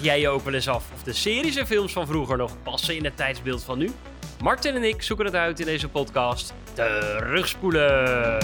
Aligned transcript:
Jij 0.00 0.20
je 0.20 0.28
ook 0.28 0.46
eens 0.46 0.68
af 0.68 0.90
of 0.94 1.02
de 1.02 1.12
series 1.12 1.56
en 1.56 1.66
films 1.66 1.92
van 1.92 2.06
vroeger 2.06 2.36
nog 2.36 2.62
passen 2.62 2.96
in 2.96 3.04
het 3.04 3.16
tijdsbeeld 3.16 3.64
van 3.64 3.78
nu? 3.78 3.90
Martin 4.42 4.74
en 4.74 4.84
ik 4.84 5.02
zoeken 5.02 5.24
het 5.24 5.34
uit 5.34 5.60
in 5.60 5.66
deze 5.66 5.88
podcast. 5.88 6.54
Terugspoelen! 6.72 8.38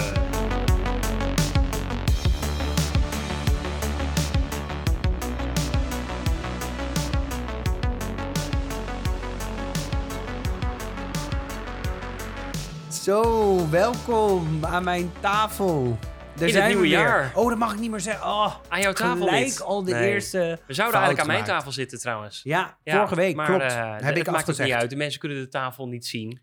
Zo, 12.89 13.69
welkom 13.69 14.65
aan 14.65 14.83
mijn 14.83 15.11
tafel. 15.19 15.97
Daar 16.35 16.43
het 16.43 16.51
zijn 16.53 16.63
we 16.63 16.69
nieuwe 16.69 16.81
weer. 16.81 16.97
jaar. 17.07 17.31
Oh, 17.35 17.49
dat 17.49 17.57
mag 17.57 17.73
ik 17.73 17.79
niet 17.79 17.89
meer 17.91 17.99
zeggen. 17.99 18.25
Oh, 18.27 18.55
Aan 18.69 18.81
jouw 18.81 18.93
tafel 18.93 19.25
gelijk 19.27 19.59
al 19.59 19.83
de 19.83 19.91
Nee. 19.91 20.11
eerste. 20.11 20.37
We 20.37 20.45
zouden 20.45 20.75
fout 20.75 20.93
eigenlijk 20.93 21.19
aan 21.19 21.27
mijn 21.27 21.39
gemaakt. 21.39 21.57
tafel 21.57 21.71
zitten 21.71 21.99
trouwens. 21.99 22.39
Ja, 22.43 22.79
Ja, 22.83 22.95
vorige 22.95 23.15
week, 23.15 23.35
maar, 23.35 23.45
klopt. 23.45 23.61
eh, 23.63 23.91
Heb 23.91 24.01
het 24.01 24.17
ik 24.17 24.31
maakt 24.31 24.47
het 24.47 24.57
niet 24.59 24.71
uit. 24.71 24.89
De 24.89 24.95
mensen 24.95 25.19
kunnen 25.19 25.37
de 25.37 25.47
tafel 25.47 25.87
niet 25.87 26.05
zien. 26.05 26.41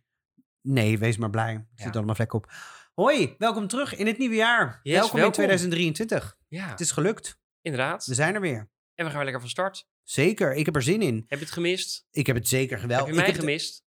Nee, 0.60 0.98
wees 0.98 1.16
maar 1.16 1.30
blij. 1.30 1.52
Er 1.52 1.66
Ja. 1.74 1.84
zit 1.84 1.96
allemaal 1.96 2.14
vlek 2.14 2.32
op. 2.32 2.52
Hoi, 2.94 3.34
welkom 3.38 3.66
terug 3.68 3.96
in 3.96 4.06
het 4.06 4.18
nieuwe 4.18 4.34
jaar. 4.34 4.80
Yes, 4.82 4.92
welkom, 4.94 5.10
in 5.10 5.16
welkom. 5.16 5.32
2023. 5.34 6.36
Ja, 6.48 6.68
Het 6.68 6.80
is 6.80 6.90
gelukt. 6.90 7.40
inderdaad. 7.60 8.06
We 8.06 8.14
zijn 8.14 8.34
er 8.34 8.40
weer. 8.40 8.58
En 8.94 9.04
we 9.04 9.04
gaan 9.04 9.12
weer 9.14 9.22
lekker 9.22 9.40
van 9.40 9.50
start. 9.50 9.88
Zeker, 10.02 10.54
ik 10.54 10.64
heb 10.66 10.76
er 10.76 10.82
zin 10.82 11.02
in. 11.02 11.24
Heb 11.26 11.38
je 11.38 11.44
het 11.44 11.54
gemist? 11.54 12.06
Ik 12.10 12.26
heb 12.26 12.36
het 12.36 12.48
zeker 12.48 12.78
geweld. 12.78 12.98
heb 13.00 13.08
je 13.08 13.14
Ik 13.14 13.18
mij 13.20 13.30
het- 13.30 13.38
gemist? 13.40 13.84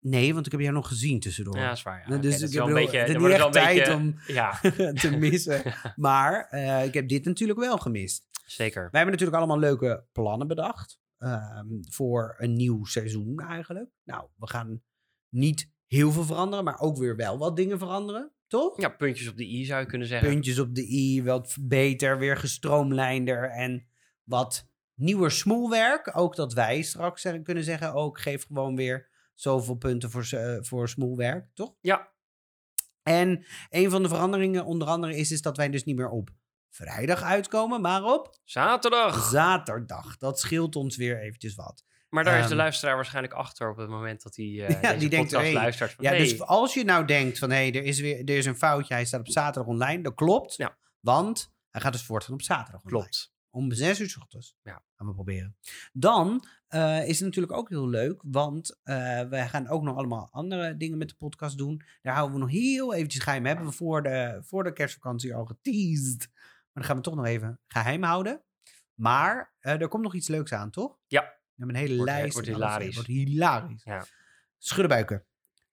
Nee, 0.00 0.34
want 0.34 0.46
ik 0.46 0.52
heb 0.52 0.60
jou 0.60 0.72
nog 0.74 0.88
gezien 0.88 1.20
tussendoor. 1.20 1.56
Ja, 1.56 1.68
dat 1.68 1.76
is 1.76 1.82
waar. 1.82 2.00
Ja. 2.00 2.08
Nou, 2.08 2.20
dus 2.20 2.32
dat 2.32 2.40
ik 2.42 2.48
is 2.48 2.54
wel 2.54 2.66
een 2.68 2.74
bedoel, 2.74 2.90
beetje... 2.90 3.18
niet 3.18 3.30
echt 3.30 3.52
tijd 3.52 3.76
beetje- 3.78 3.94
om 3.94 4.14
Ja, 4.26 4.60
te 5.00 5.16
missen. 5.18 5.62
Maar 5.96 6.46
eh, 6.50 6.84
ik 6.84 6.94
heb 6.94 7.08
dit 7.08 7.24
natuurlijk 7.24 7.58
wel 7.58 7.78
gemist. 7.78 8.28
zeker. 8.46 8.80
Wij 8.82 9.00
hebben 9.00 9.10
natuurlijk 9.10 9.36
allemaal 9.38 9.58
leuke 9.58 10.04
plannen 10.12 10.46
bedacht. 10.48 11.00
ehm, 11.18 11.66
voor 11.90 12.34
een 12.38 12.52
nieuw 12.52 12.84
seizoen 12.84 13.38
eigenlijk. 13.40 13.90
Nou, 14.04 14.28
we 14.36 14.46
gaan 14.48 14.82
niet 15.28 15.70
heel 15.86 16.12
veel 16.12 16.24
veranderen, 16.24 16.64
maar 16.64 16.78
ook 16.80 16.98
weer 16.98 17.16
wel 17.16 17.38
wat 17.38 17.56
dingen 17.56 17.78
veranderen. 17.78 18.32
Toch? 18.46 18.80
Ja, 18.80 18.88
puntjes 18.88 19.28
op 19.28 19.36
de 19.36 19.44
i 19.44 19.64
zou 19.64 19.80
je 19.80 19.86
kunnen 19.86 20.06
zeggen. 20.08 20.28
Puntjes 20.28 20.58
op 20.58 20.74
de 20.74 20.88
i, 20.92 21.22
wat 21.22 21.56
beter, 21.60 22.18
weer 22.18 22.36
gestroomlijnder 22.36 23.50
en 23.50 23.86
wat 24.24 24.68
nieuwer 24.94 25.30
smoelwerk. 25.30 26.16
Ook 26.16 26.36
dat 26.36 26.52
wij 26.52 26.82
straks 26.82 27.26
kunnen 27.42 27.64
zeggen, 27.64 27.92
ook 27.94 28.20
geef 28.20 28.46
gewoon 28.46 28.76
weer 28.76 29.08
zoveel 29.40 29.74
punten 29.74 30.10
voor, 30.10 30.28
eh, 30.30 30.56
voor 30.60 30.88
smoelwerk, 30.88 31.46
toch? 31.54 31.74
Ja, 31.80 32.08
En 33.02 33.46
een 33.70 33.90
van 33.90 34.02
de 34.02 34.08
veranderingen 34.08 34.64
onder 34.64 34.88
andere 34.88 35.16
is, 35.16 35.30
is 35.32 35.42
dat 35.42 35.56
wij 35.56 35.68
dus 35.70 35.84
niet 35.84 35.96
meer 35.96 36.08
op 36.08 36.30
vrijdag 36.70 37.22
uitkomen, 37.22 37.80
maar 37.80 38.04
op 38.04 38.38
zaterdag. 38.44 39.28
zaterdag. 39.30 40.16
Dat 40.16 40.40
scheelt 40.40 40.76
ons 40.76 40.96
weer 40.96 41.20
eventjes 41.20 41.54
wat. 41.54 41.84
Maar 42.08 42.24
daar 42.24 42.34
is 42.38 42.44
de 42.44 42.48
Ehm, 42.48 42.56
luisteraar 42.58 42.94
waarschijnlijk 42.94 43.34
achter 43.34 43.70
op 43.70 43.76
het 43.76 43.88
moment 43.88 44.22
dat 44.22 44.36
hij 44.36 44.46
eh 44.46 44.68
Ja, 44.68 44.80
deze 44.80 44.96
die 44.98 45.08
denkt, 45.08 45.30
podcast 45.30 45.50
hey, 45.52 45.60
luistert. 45.62 45.92
Van, 45.92 46.04
Ja, 46.04 46.10
hey, 46.10 46.18
dus 46.18 46.40
als 46.40 46.74
je 46.74 46.84
nou 46.84 47.04
denkt 47.04 47.38
van, 47.38 47.50
hé, 47.50 47.56
hey, 47.56 47.74
er, 47.74 47.84
is 47.84 48.00
weer, 48.00 48.18
er 48.18 48.36
is 48.36 48.46
een 48.46 48.56
foutje, 48.56 48.94
hij 48.94 49.04
staat 49.04 49.20
op 49.20 49.28
zaterdag 49.28 49.66
online, 49.70 50.02
dat 50.02 50.14
klopt. 50.14 50.56
Ja. 50.56 50.76
Want 51.00 51.52
hij 51.70 51.80
gaat 51.80 51.92
dus 51.92 52.02
voortaan 52.04 52.34
op 52.34 52.42
zaterdag 52.42 52.82
online. 52.84 53.00
klopt. 53.02 53.32
Om 53.50 53.72
zes 53.72 54.00
uur 54.00 54.08
's 54.08 54.16
ochtends. 54.16 54.56
Ja. 54.62 54.82
Gaan 54.96 55.06
we 55.06 55.14
proberen. 55.14 55.56
Dan 55.92 56.44
eh, 56.66 57.08
is 57.08 57.16
het 57.16 57.24
natuurlijk 57.26 57.52
ook 57.52 57.68
heel 57.68 57.88
leuk, 57.88 58.22
want 58.26 58.80
eh 58.82 59.20
we 59.28 59.48
gaan 59.48 59.68
ook 59.68 59.82
nog 59.82 59.96
allemaal 59.96 60.28
andere 60.30 60.76
dingen 60.76 60.98
met 60.98 61.08
de 61.08 61.14
podcast 61.14 61.58
doen. 61.58 61.82
Daar 62.02 62.14
houden 62.14 62.34
we 62.34 62.40
nog 62.42 62.50
heel 62.50 62.94
eventjes 62.94 63.22
geheim. 63.22 63.46
Hebben 63.46 63.66
we 63.66 63.72
voor 63.72 64.02
de, 64.02 64.38
voor 64.44 64.64
de 64.64 64.72
kerstvakantie 64.72 65.34
al 65.34 65.44
geteased. 65.44 66.28
Maar 66.32 66.72
dan 66.72 66.84
gaan 66.84 66.96
we 66.96 67.02
toch 67.02 67.14
nog 67.14 67.26
even 67.26 67.60
geheim 67.66 68.02
houden. 68.02 68.42
Maar 68.94 69.54
eh, 69.58 69.80
er 69.80 69.88
komt 69.88 70.02
nog 70.02 70.14
iets 70.14 70.28
leuks 70.28 70.52
aan, 70.52 70.70
toch? 70.70 70.98
Ja. 71.06 71.20
We 71.22 71.64
hebben 71.64 71.74
een 71.76 71.80
hele 71.82 71.96
Wordt- 71.96 72.10
lijst. 72.12 72.32
wordt 72.32 72.48
en 72.48 72.54
alles. 72.54 72.66
hilarisch. 72.66 72.94
Wordt 72.94 73.08
hilarisch. 73.10 73.84
Ja. 73.84 74.04
Schuddenbuiken. 74.58 75.24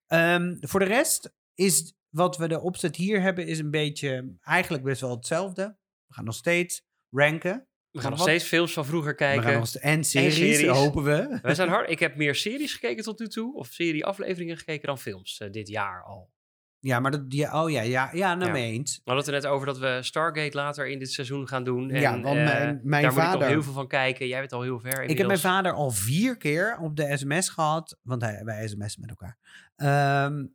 Ehm, 0.07 0.55
voor 0.59 0.79
de 0.79 0.85
rest 0.85 1.33
is 1.53 1.95
wat 2.09 2.37
we 2.37 2.47
de 2.47 2.59
opzet 2.59 2.95
hier 2.95 3.21
hebben, 3.21 3.47
is 3.47 3.59
een 3.59 3.71
beetje 3.71 4.35
eigenlijk 4.41 4.83
best 4.83 5.01
wel 5.01 5.15
hetzelfde. 5.15 5.77
We 6.07 6.13
gaan 6.13 6.25
nog 6.25 6.35
steeds 6.35 6.85
ranken. 7.09 7.67
We 7.91 8.01
gaan 8.01 8.09
nog 8.09 8.19
Wat- 8.19 8.27
steeds 8.29 8.45
films 8.47 8.73
van 8.73 8.85
vroeger 8.85 9.11
We 9.15 9.23
gaan 9.23 9.33
kijken. 9.41 9.59
nog 9.59 9.75
en 9.75 10.03
series, 10.03 10.35
series. 10.35 10.67
hopen 10.67 11.03
we. 11.03 11.39
We 11.41 11.55
zijn 11.55 11.69
hard. 11.69 11.89
Ik 11.89 11.99
heb 11.99 12.15
meer 12.15 12.35
series 12.35 12.73
gekeken 12.73 13.03
tot 13.03 13.19
nu 13.19 13.27
toe. 13.27 13.55
Of 13.55 13.67
serie-afleveringen 13.67 14.57
gekeken 14.57 14.87
dan 14.87 14.97
films 14.99 15.37
eh, 15.39 15.51
dit 15.51 15.67
jaar 15.67 16.03
al. 16.03 16.33
Ja, 16.79 16.99
maar 16.99 17.11
dat, 17.11 17.29
die, 17.29 17.51
oh 17.53 17.69
ja, 17.71 17.81
ja, 17.81 18.09
ja, 18.13 18.35
nou 18.35 18.45
Ja. 18.45 18.51
mee 18.51 18.71
eens. 18.71 18.95
We 18.95 19.01
hadden 19.11 19.25
het 19.25 19.33
er 19.35 19.41
net 19.41 19.51
over 19.51 19.65
dat 19.67 19.77
we 19.77 19.97
Stargate 20.01 20.57
later 20.57 20.87
in 20.87 20.99
dit 20.99 21.11
seizoen 21.11 21.47
gaan 21.47 21.63
doen. 21.63 21.89
En, 21.91 22.01
Ja, 22.01 22.11
want 22.21 22.25
eh, 22.37 22.43
mijn- 22.43 22.79
mijn 22.83 23.03
daar 23.03 23.13
moet 23.13 23.21
ik 23.23 23.27
vader- 23.29 23.47
heel 23.47 23.63
veel 23.63 23.73
van 23.73 23.87
kijken. 23.87 24.27
Jij 24.27 24.39
bent 24.39 24.51
al 24.53 24.61
heel 24.61 24.79
ver 24.79 25.03
Ik 25.03 25.17
heb 25.17 25.27
mijn 25.27 25.39
vader 25.39 25.73
al 25.73 25.91
vier 25.91 26.37
keer 26.37 26.77
op 26.81 26.95
de 26.95 27.17
sms 27.17 27.49
gehad, 27.49 27.99
want 28.01 28.21
hij, 28.21 28.41
wij 28.43 28.67
sms'en 28.67 29.01
met 29.01 29.09
elkaar. 29.09 29.37
Ehm, 29.75 30.45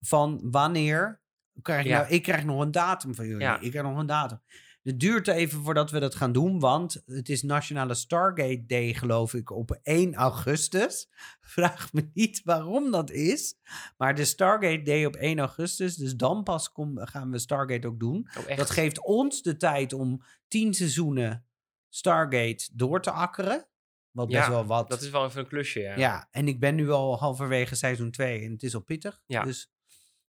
van 0.00 0.40
wanneer 0.50 1.20
krijg 1.62 1.80
ik 1.80 1.86
Ja. 1.86 1.98
nou, 2.00 2.12
ik 2.12 2.22
krijg 2.22 2.44
nog 2.44 2.60
een 2.60 2.70
datum 2.70 3.14
van 3.14 3.26
jullie. 3.26 3.40
Ja. 3.42 3.60
Ik 3.60 3.70
krijg 3.70 3.86
nog 3.86 3.98
een 3.98 4.06
datum. 4.06 4.40
Het 4.86 5.00
duurt 5.00 5.28
even 5.28 5.62
voordat 5.62 5.90
we 5.90 6.00
dat 6.00 6.14
gaan 6.14 6.32
doen, 6.32 6.60
want 6.60 7.02
het 7.06 7.28
is 7.28 7.42
Nationale 7.42 7.94
Stargate 7.94 8.64
Day, 8.66 8.94
geloof 8.94 9.34
ik, 9.34 9.50
op 9.50 9.78
1 9.82 10.14
augustus. 10.14 11.08
Vraag 11.40 11.92
me 11.92 12.10
niet 12.14 12.42
waarom 12.44 12.90
dat 12.90 13.10
is. 13.10 13.58
Maar 13.96 14.14
de 14.14 14.24
Stargate 14.24 14.82
Day 14.82 15.04
op 15.04 15.16
1 15.16 15.38
augustus, 15.38 15.96
dus 15.96 16.16
dan 16.16 16.42
pas 16.42 16.72
kom, 16.72 16.98
gaan 16.98 17.30
we 17.30 17.38
Stargate 17.38 17.86
ook 17.86 18.00
doen. 18.00 18.28
Oh? 18.38 18.56
Dat 18.56 18.70
geeft 18.70 19.04
ons 19.04 19.42
de 19.42 19.56
tijd 19.56 19.92
om 19.92 20.22
tien 20.48 20.74
seizoenen 20.74 21.46
Stargate 21.88 22.68
door 22.72 23.02
te 23.02 23.10
akkeren. 23.10 23.68
Wat 24.10 24.26
best 24.26 24.46
Ja, 24.46 24.50
wel 24.50 24.66
wat. 24.66 24.88
Dat 24.88 25.02
is 25.02 25.10
wel 25.10 25.24
even 25.24 25.40
een 25.40 25.48
klusje, 25.48 25.80
ja. 25.80 25.96
ja. 25.96 26.28
en 26.30 26.48
ik 26.48 26.60
ben 26.60 26.74
nu 26.74 26.90
al 26.90 27.18
halverwege 27.18 27.74
seizoen 27.74 28.10
2 28.10 28.42
en 28.42 28.52
het 28.52 28.62
is 28.62 28.74
al 28.74 28.80
pittig. 28.80 29.22
Ja. 29.26 29.42
Dus 29.42 29.70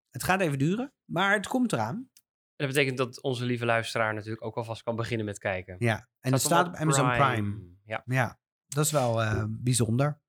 het 0.10 0.24
gaat 0.24 0.42
even 0.42 0.60
duren, 0.60 0.94
maar 1.06 1.34
het 1.34 1.48
komt 1.48 1.74
eraan. 1.74 2.10
En 2.58 2.66
dat 2.66 2.76
betekent 2.76 2.98
dat 2.98 3.22
onze 3.22 3.46
lieve 3.46 3.66
luisteraar 3.66 4.14
natuurlijk 4.14 4.46
ook 4.46 4.56
alvast 4.56 4.84
kan 4.84 4.96
beginnen 4.96 5.26
met 5.26 5.40
kijken. 5.40 5.76
Ja, 5.80 6.08
en 6.20 6.32
het 6.32 6.42
staat 6.42 6.68
op 6.68 6.76
Amazon 6.76 7.12
Prime. 7.12 7.60
Ja. 7.86 8.02
Ja, 8.06 8.40
dat 8.68 8.86
is 8.86 8.92
wel 8.92 9.22
eh, 9.22 9.44
bijzonder. 9.48 10.20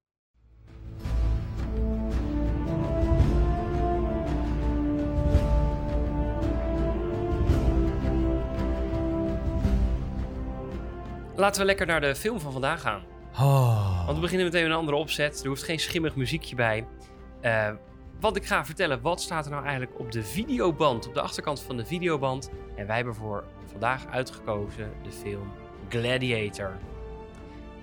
Laten 11.36 11.60
we 11.60 11.66
lekker 11.66 11.86
naar 11.86 12.00
de 12.00 12.14
film 12.14 12.40
van 12.40 12.52
vandaag 12.52 12.80
gaan. 12.80 13.02
Oh. 13.32 14.04
Want 14.04 14.16
we 14.16 14.22
beginnen 14.22 14.46
meteen 14.46 14.62
met 14.62 14.70
een 14.70 14.78
andere 14.78 14.96
opzet. 14.96 15.40
Er 15.42 15.48
hoeft 15.48 15.62
geen 15.62 15.78
schimmig 15.78 16.16
muziekje 16.16 16.54
bij. 16.54 16.86
Eh, 17.40 17.74
wat 18.20 18.36
ik 18.36 18.44
ga 18.44 18.64
vertellen, 18.64 19.00
wat 19.00 19.20
staat 19.20 19.44
er 19.44 19.50
nou 19.50 19.62
eigenlijk 19.62 19.98
op 19.98 20.12
de 20.12 20.24
videoband? 20.24 21.06
Op 21.06 21.14
de 21.14 21.20
achterkant 21.20 21.60
van 21.60 21.76
de 21.76 21.84
videoband. 21.84 22.50
En 22.76 22.86
wij 22.86 22.96
hebben 22.96 23.14
voor 23.14 23.44
vandaag 23.66 24.06
uitgekozen 24.06 24.92
de 25.02 25.10
film 25.10 25.52
Gladiator. 25.88 26.72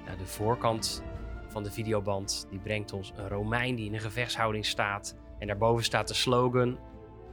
Nou, 0.06 0.18
de 0.18 0.26
voorkant 0.26 1.04
van 1.48 1.64
de 1.64 1.72
videoband 1.72 2.48
die 2.50 2.60
brengt 2.60 2.94
ons 2.94 3.14
een 3.16 3.28
Romein 3.28 3.76
die 3.76 3.86
in 3.86 3.94
een 3.94 4.00
gevechtshouding 4.00 4.66
staat. 4.66 5.16
En 5.40 5.48
daarboven 5.48 5.84
staat 5.84 6.08
de 6.08 6.14
slogan: 6.14 6.78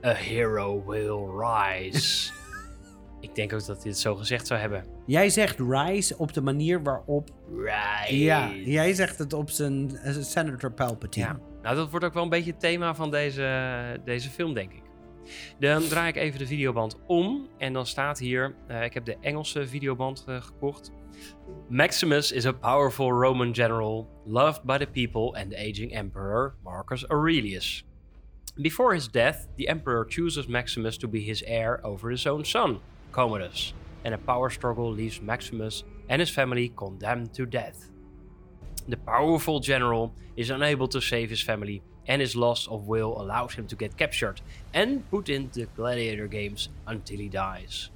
A 0.05 0.13
hero 0.13 0.85
will 0.87 1.47
rise. 1.47 2.33
ik 3.21 3.35
denk 3.35 3.53
ook 3.53 3.67
dat 3.67 3.83
hij 3.83 3.91
het 3.91 4.01
zo 4.01 4.15
gezegd 4.15 4.47
zou 4.47 4.61
hebben. 4.61 4.85
Jij 5.07 5.31
zegt 5.31 5.59
Rise 5.59 6.19
op 6.19 6.33
de 6.33 6.41
manier 6.41 6.83
waarop... 6.83 7.31
Rise. 7.57 8.19
Ja, 8.19 8.51
jij 8.53 8.95
zegt 8.95 9.19
het 9.19 9.33
op 9.33 9.51
zijn 9.51 9.97
eh, 9.97 10.15
Senator 10.21 10.73
Palpatine. 10.73 11.27
Ja, 11.27 11.41
nou 11.63 11.77
dat 11.77 11.91
wordt 11.91 12.05
ook 12.05 12.15
wel 12.15 12.23
een 12.23 12.29
beetje 12.29 12.51
het 12.51 12.61
thema 12.61 12.95
van 12.95 13.11
deze, 13.11 14.01
deze 14.05 14.31
film, 14.31 14.55
denk 14.55 14.73
ik. 14.73 14.83
Dan 15.59 15.83
draai 15.83 16.09
ik 16.09 16.17
even 16.17 16.39
de 16.39 16.47
videoband 16.47 16.97
om 17.07 17.49
en 17.59 17.73
dan 17.73 17.87
staat 17.87 18.19
hier, 18.19 18.55
eh, 18.67 18.85
ik 18.85 18.95
heb 18.95 19.05
de 19.05 19.17
Engelse 19.21 19.67
videoband 19.67 20.25
eh, 20.27 20.43
gekocht. 20.43 20.93
Maximus 21.69 22.33
is 22.33 22.47
a 22.47 22.53
powerful 22.53 23.11
Roman 23.11 23.55
general, 23.55 24.09
loved 24.25 24.63
by 24.63 24.79
the 24.79 24.87
people 24.87 25.41
and 25.41 25.51
the 25.51 25.57
aging 25.57 25.93
emperor 25.93 26.55
Marcus 26.63 27.07
Aurelius. 27.07 27.85
Before 28.55 28.95
his 28.95 29.11
death, 29.11 29.49
the 29.57 29.67
emperor 29.67 30.07
chooses 30.09 30.47
Maximus 30.47 30.97
to 30.97 31.09
be 31.09 31.19
his 31.19 31.43
heir 31.43 31.81
over 31.83 32.11
his 32.11 32.27
own 32.27 32.45
son, 32.45 32.81
Commodus, 33.11 33.73
and 34.05 34.15
a 34.15 34.19
power 34.19 34.51
struggle 34.51 34.93
leaves 34.93 35.21
Maximus 35.21 35.85
and 36.09 36.21
his 36.21 36.31
family 36.31 36.73
condemned 36.75 37.33
to 37.35 37.47
death. 37.47 37.92
The 38.89 38.97
powerful 38.97 39.61
general 39.61 40.13
is 40.37 40.51
unable 40.51 40.89
to 40.89 41.01
save 41.01 41.31
his 41.31 41.41
family, 41.41 41.83
and 42.07 42.21
his 42.21 42.35
loss 42.35 42.67
of 42.69 42.89
will 42.89 43.21
allows 43.21 43.55
him 43.55 43.67
to 43.69 43.77
get 43.77 43.97
captured 43.97 44.41
and 44.75 45.09
put 45.11 45.29
in 45.29 45.51
the 45.53 45.67
gladiator 45.77 46.27
games 46.27 46.69
until 46.87 47.19
he 47.19 47.29
dies. 47.29 47.91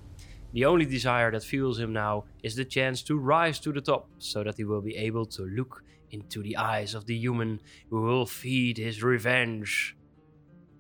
The 0.53 0.65
only 0.65 0.87
desire 0.87 1.33
that 1.33 1.43
fuels 1.45 1.79
him 1.79 1.93
now 1.93 2.25
is 2.43 2.55
the 2.55 2.65
chance 2.65 3.03
to 3.03 3.19
rise 3.19 3.59
to 3.61 3.73
the 3.73 3.81
top, 3.81 4.09
so 4.19 4.45
that 4.45 4.57
he 4.57 4.65
will 4.65 4.81
be 4.81 4.97
able 4.97 5.27
to 5.27 5.43
look 5.43 5.83
into 6.11 6.43
the 6.43 6.57
eyes 6.57 6.95
of 6.95 7.07
the 7.07 7.17
human 7.17 7.61
who 7.91 8.03
will 8.03 8.27
feed 8.27 8.79
his 8.79 9.03
revenge. 9.03 9.97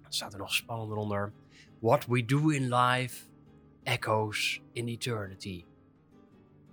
Staat 0.08 0.32
er 0.34 0.38
nog 0.38 0.54
spannender 0.54 0.96
onder. 0.96 1.32
What 1.80 2.08
we 2.08 2.22
do 2.22 2.50
in 2.50 2.68
life 2.68 3.28
echoes 3.84 4.60
in 4.72 4.88
eternity. 4.88 5.64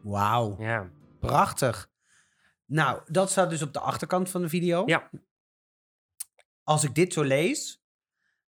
Wauw. 0.03 0.56
Ja, 0.59 0.89
Prachtig. 1.19 1.88
Nou, 2.74 3.02
dat 3.08 3.31
staat 3.31 3.50
dus 3.50 3.62
op 3.62 3.74
de 3.74 3.80
achterkant 3.80 4.30
van 4.30 4.42
de 4.42 4.50
video. 4.50 4.84
Ja. 4.86 5.10
Als 6.64 6.84
ik 6.84 6.96
dit 6.96 7.14
zo 7.14 7.24
lees, 7.24 7.84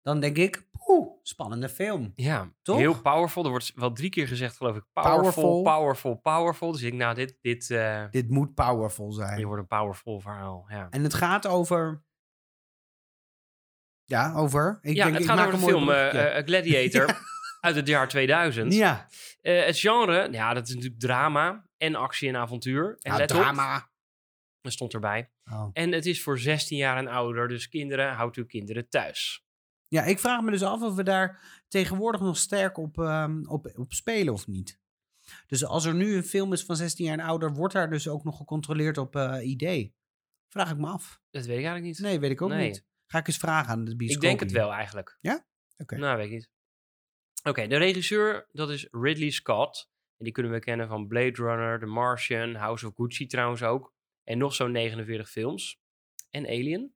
dan 0.03 0.21
denk 0.21 0.37
ik, 0.37 0.67
poeh, 0.71 1.09
spannende 1.23 1.69
film. 1.69 2.13
Ja, 2.15 2.53
Toch? 2.63 2.77
heel 2.79 3.01
powerful. 3.01 3.45
Er 3.45 3.51
wordt 3.51 3.73
wel 3.75 3.93
drie 3.93 4.11
keer 4.11 4.29
gezegd, 4.29 4.57
geloof 4.57 4.77
ik. 4.77 4.85
Powerful, 4.93 5.21
Powerful. 5.21 5.63
powerful, 5.63 6.15
powerful. 6.15 6.73
Dus 6.73 6.83
ik 6.83 6.89
denk, 6.89 7.03
nou, 7.03 7.15
dit, 7.15 7.39
dit, 7.41 7.71
eh, 7.71 8.05
Dit 8.11 8.29
moet 8.31 8.55
powerful 8.55 9.07
dit 9.07 9.15
zijn. 9.17 9.45
wordt 9.45 9.61
een 9.63 9.79
powerful 9.79 10.21
verhaal. 10.21 10.65
Ja, 10.69 10.87
En 10.91 11.03
het 11.03 11.15
gaat 11.15 11.47
over... 11.47 12.03
Ja, 14.05 14.33
over? 14.35 14.79
Ik 14.83 14.95
ja 14.95 15.03
denk, 15.05 15.13
het 15.15 15.23
ik 15.23 15.29
gaat 15.29 15.37
maak 15.39 15.47
over 15.53 15.59
een 15.69 15.75
film 15.75 15.91
eh, 15.91 16.45
Gladiator 16.45 17.21
uit 17.61 17.77
het 17.77 17.87
jaar 17.89 18.09
2000. 18.09 18.73
ja, 18.75 19.07
het 19.41 19.79
genre, 19.79 20.29
ja, 20.33 20.55
dat 20.55 20.69
is 20.69 20.75
natuurlijk 20.75 21.01
drama 21.01 21.67
en 21.77 21.95
actie 21.95 22.29
en 22.29 22.37
avontuur. 22.37 22.97
En 23.01 23.13
ja 23.13 23.19
let 23.19 23.31
op, 23.31 23.37
drama. 23.37 23.93
Dat 24.65 24.73
stond 24.73 24.95
erbij. 24.95 25.31
Oh. 25.51 25.71
En 25.73 25.93
het 25.93 26.07
is 26.07 26.23
voor 26.23 26.39
16 26.39 26.77
jaar 26.77 26.97
en 26.97 27.09
ouder, 27.09 27.49
dus 27.49 27.69
kinderen, 27.69 28.13
houdt 28.15 28.37
uw 28.37 28.47
kinderen 28.47 28.89
thuis. 28.89 29.45
Ja, 29.89 30.03
ik 30.05 30.19
vraag 30.19 30.43
me 30.43 30.51
dus 30.51 30.63
af 30.63 30.83
of 30.83 30.95
we 30.95 31.03
daar 31.03 31.63
tegenwoordig 31.69 32.21
nog 32.21 32.37
sterk 32.37 32.79
op, 32.79 32.99
ehm, 32.99 33.45
op, 33.47 33.73
op 33.79 33.93
spelen 33.93 34.33
of 34.33 34.47
niet. 34.47 34.81
Dus 35.47 35.65
als 35.65 35.85
er 35.85 35.95
nu 35.95 36.17
een 36.17 36.25
film 36.25 36.53
is 36.53 36.65
van 36.65 36.77
16 36.77 37.05
jaar 37.05 37.19
en 37.19 37.25
ouder, 37.25 37.53
wordt 37.53 37.75
daar 37.75 37.91
dus 37.91 38.09
ook 38.09 38.25
nog 38.25 38.37
gecontroleerd 38.37 38.99
op 38.99 39.17
eh 39.17 39.49
ID? 39.51 39.93
Vraag 40.49 40.71
ik 40.71 40.79
me 40.79 40.87
af. 40.87 41.21
Dat 41.31 41.47
weet 41.47 41.59
ik 41.59 41.65
eigenlijk 41.65 41.85
niet. 41.85 41.99
Nee, 41.99 42.21
weet 42.21 42.31
ik 42.31 42.43
ook 42.43 42.49
Nee. 42.49 42.67
niet. 42.67 42.85
Ga 43.07 43.19
ik 43.19 43.27
eens 43.27 43.39
vragen 43.39 43.71
aan 43.71 43.85
de 43.85 43.97
bioscoop. 43.97 44.23
ik 44.23 44.29
denk 44.29 44.41
het 44.41 44.53
wel 44.53 44.73
eigenlijk. 44.73 45.19
Ja? 45.21 45.47
Oké. 45.77 45.97
Nou, 45.97 46.17
weet 46.17 46.27
ik 46.27 46.33
niet. 46.33 46.51
Oké, 47.43 47.67
de 47.67 47.77
regisseur, 47.77 48.49
dat 48.53 48.71
is 48.71 48.89
Ridley 48.91 49.31
Scott. 49.31 49.91
En 50.17 50.25
die 50.25 50.33
kunnen 50.33 50.53
we 50.53 50.59
kennen 50.59 50.89
van 50.89 51.07
Blade 51.07 51.33
Runner, 51.43 51.79
The 51.79 51.87
Martian, 51.87 52.55
House 52.55 52.87
of 52.87 52.93
Gucci 52.95 53.27
trouwens 53.27 53.63
ook. 53.63 53.94
En 54.25 54.39
nog 54.39 54.55
zo'n 54.55 54.73
49 54.73 55.31
films. 55.31 55.81
En 56.31 56.47
Alien. 56.47 56.95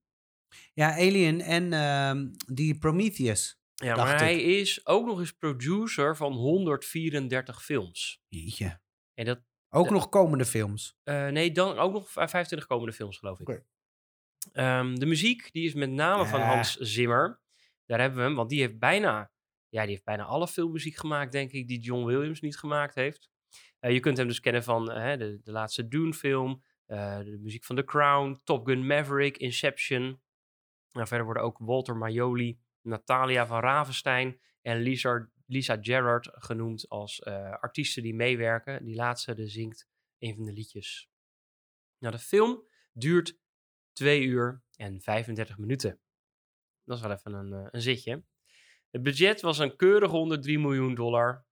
Ja, 0.75 0.93
Alien 0.93 1.41
en 1.41 1.73
ehm, 1.73 2.29
die 2.55 2.79
Prometheus. 2.79 3.59
Ja, 3.75 3.97
maar 3.97 4.19
hij 4.19 4.41
is 4.43 4.87
ook 4.87 5.07
nog 5.07 5.19
eens 5.19 5.33
producer 5.33 6.17
van 6.17 6.33
134 6.33 7.65
films. 7.65 8.21
Jeetje. 8.29 8.81
En 9.15 9.25
dat, 9.25 9.41
Ook 9.69 9.91
nog 9.91 10.09
komende 10.09 10.45
films. 10.45 10.97
eh, 11.03 11.29
nee, 11.29 11.53
dan 11.53 11.79
ook 11.79 11.93
nog 11.93 12.11
25 12.11 12.67
komende 12.67 12.93
films, 12.93 13.19
geloof 13.19 13.41
ik. 13.41 13.63
Ehm, 14.53 14.95
de 14.95 15.07
muziek, 15.07 15.53
die 15.53 15.67
is 15.67 15.75
met 15.75 15.91
name 15.91 16.27
van. 16.27 16.41
Hans 16.41 16.77
Zimmer. 16.77 17.41
Daar 17.87 18.01
hebben 18.01 18.19
we 18.19 18.25
hem, 18.25 18.35
want 18.35 18.51
die 18.51 18.61
heeft 18.61 18.79
bijna, 18.79 19.31
ja, 19.69 19.81
die 19.83 19.91
heeft 19.91 20.05
bijna 20.05 20.25
alle 20.25 20.49
filmmuziek 20.49 20.97
gemaakt, 20.97 21.33
denk 21.33 21.53
ik, 21.53 21.69
die 21.69 21.81
John 21.81 22.05
Williams 22.05 22.41
niet 22.41 22.59
gemaakt 22.59 22.95
heeft. 22.95 23.31
Eh, 23.79 23.93
je 23.93 24.01
kunt 24.01 24.17
hem 24.17 24.27
dus 24.27 24.41
kennen 24.41 24.63
van 24.63 24.85
de, 24.85 25.41
de 25.43 25.53
laatste 25.53 25.89
Dune-film, 25.89 26.63
de 26.89 27.39
muziek 27.41 27.65
van 27.65 27.77
The 27.77 27.85
Crown, 27.85 28.41
Top 28.45 28.67
Gun 28.67 28.87
Maverick, 28.87 29.37
Inception. 29.37 30.21
Verder 30.93 31.25
worden 31.25 31.43
ook 31.43 31.59
Walter 31.59 31.97
Maioli, 31.97 32.59
Natalia 32.83 33.47
van 33.47 33.61
Ravenstein 33.61 34.41
en 34.63 34.81
Lisa, 34.81 35.31
Lisa 35.47 35.79
Gerrard 35.81 36.31
genoemd 36.33 36.89
als 36.89 37.21
eh, 37.21 37.51
artiesten 37.51 38.03
die 38.03 38.15
meewerken. 38.15 38.85
Die 38.85 38.95
laatste 38.95 39.35
de 39.35 39.49
zingt 39.49 39.89
een 40.19 40.35
van 40.35 40.45
de 40.45 40.53
liedjes. 40.53 41.11
Nou, 41.99 42.15
de 42.15 42.21
film 42.21 42.69
duurt 42.93 43.39
2 43.93 44.23
uur 44.23 44.63
en 44.77 45.01
35 45.01 45.59
minuten. 45.59 46.01
Dat 46.85 46.97
is 46.97 47.03
wel 47.03 47.13
even 47.13 47.33
een, 47.33 47.53
eh, 47.53 47.69
een 47.71 47.83
zitje. 47.83 48.25
Het 48.91 49.03
budget 49.03 49.41
was 49.41 49.59
een 49.59 49.77
keurige 49.77 50.13
103 50.13 50.59
miljoen 50.59 50.95
dollar. 50.95 51.47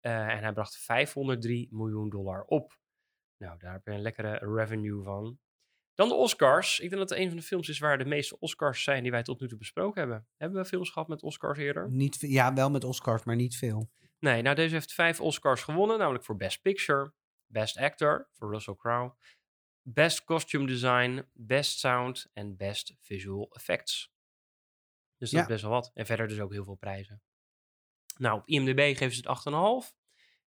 Eh, 0.00 0.28
en 0.28 0.38
hij 0.38 0.52
bracht 0.52 0.76
503 0.76 1.68
miljoen 1.70 2.08
dollar 2.08 2.44
op. 2.44 2.78
Nou, 3.38 3.58
daar 3.58 3.72
heb 3.72 3.84
je 3.84 3.90
een 3.90 4.00
lekkere 4.00 4.38
revenue 4.54 5.02
van. 5.02 5.38
Dan 5.94 6.08
de 6.08 6.14
Oscars. 6.14 6.80
Ik 6.80 6.88
denk 6.90 7.00
dat 7.00 7.10
het 7.10 7.18
een 7.18 7.28
van 7.28 7.36
de 7.36 7.42
films 7.42 7.68
is 7.68 7.78
waar 7.78 7.98
de 7.98 8.04
meeste 8.04 8.38
Oscars 8.38 8.82
zijn 8.82 9.02
die 9.02 9.12
wij 9.12 9.22
tot 9.22 9.40
nu 9.40 9.48
toe 9.48 9.58
besproken 9.58 10.00
hebben. 10.00 10.28
Hebben 10.36 10.60
we 10.62 10.68
films 10.68 10.90
gehad 10.90 11.08
met 11.08 11.22
Oscars 11.22 11.58
eerder? 11.58 11.90
Niet, 11.90 12.16
ja, 12.20 12.54
wel 12.54 12.70
met 12.70 12.84
Oscars, 12.84 13.24
maar 13.24 13.36
niet 13.36 13.56
veel. 13.56 13.90
Nee, 14.18 14.42
nou 14.42 14.56
deze 14.56 14.74
heeft 14.74 14.92
vijf 14.92 15.20
Oscars 15.20 15.62
gewonnen, 15.62 15.98
namelijk 15.98 16.24
voor 16.24 16.36
Best 16.36 16.62
Picture, 16.62 17.12
Best 17.46 17.76
Actor 17.76 18.28
voor 18.32 18.52
Russell 18.52 18.74
Crowe, 18.74 19.14
Best 19.82 20.24
Costume 20.24 20.66
Design, 20.66 21.28
Best 21.32 21.78
Sound 21.78 22.30
en 22.32 22.56
Best 22.56 22.96
Visual 23.00 23.50
Effects. 23.54 24.12
Dus 25.16 25.30
dat 25.30 25.38
Ja. 25.38 25.40
is 25.40 25.46
best 25.46 25.62
wel 25.62 25.70
wat. 25.70 25.90
En 25.94 26.06
verder 26.06 26.28
dus 26.28 26.40
ook 26.40 26.52
heel 26.52 26.64
veel 26.64 26.74
prijzen. 26.74 27.22
Nou, 28.18 28.38
op 28.38 28.46
IMDb 28.48 28.78
geven 28.96 29.10
ze 29.12 29.16
het 29.16 29.26
8,5 29.26 29.94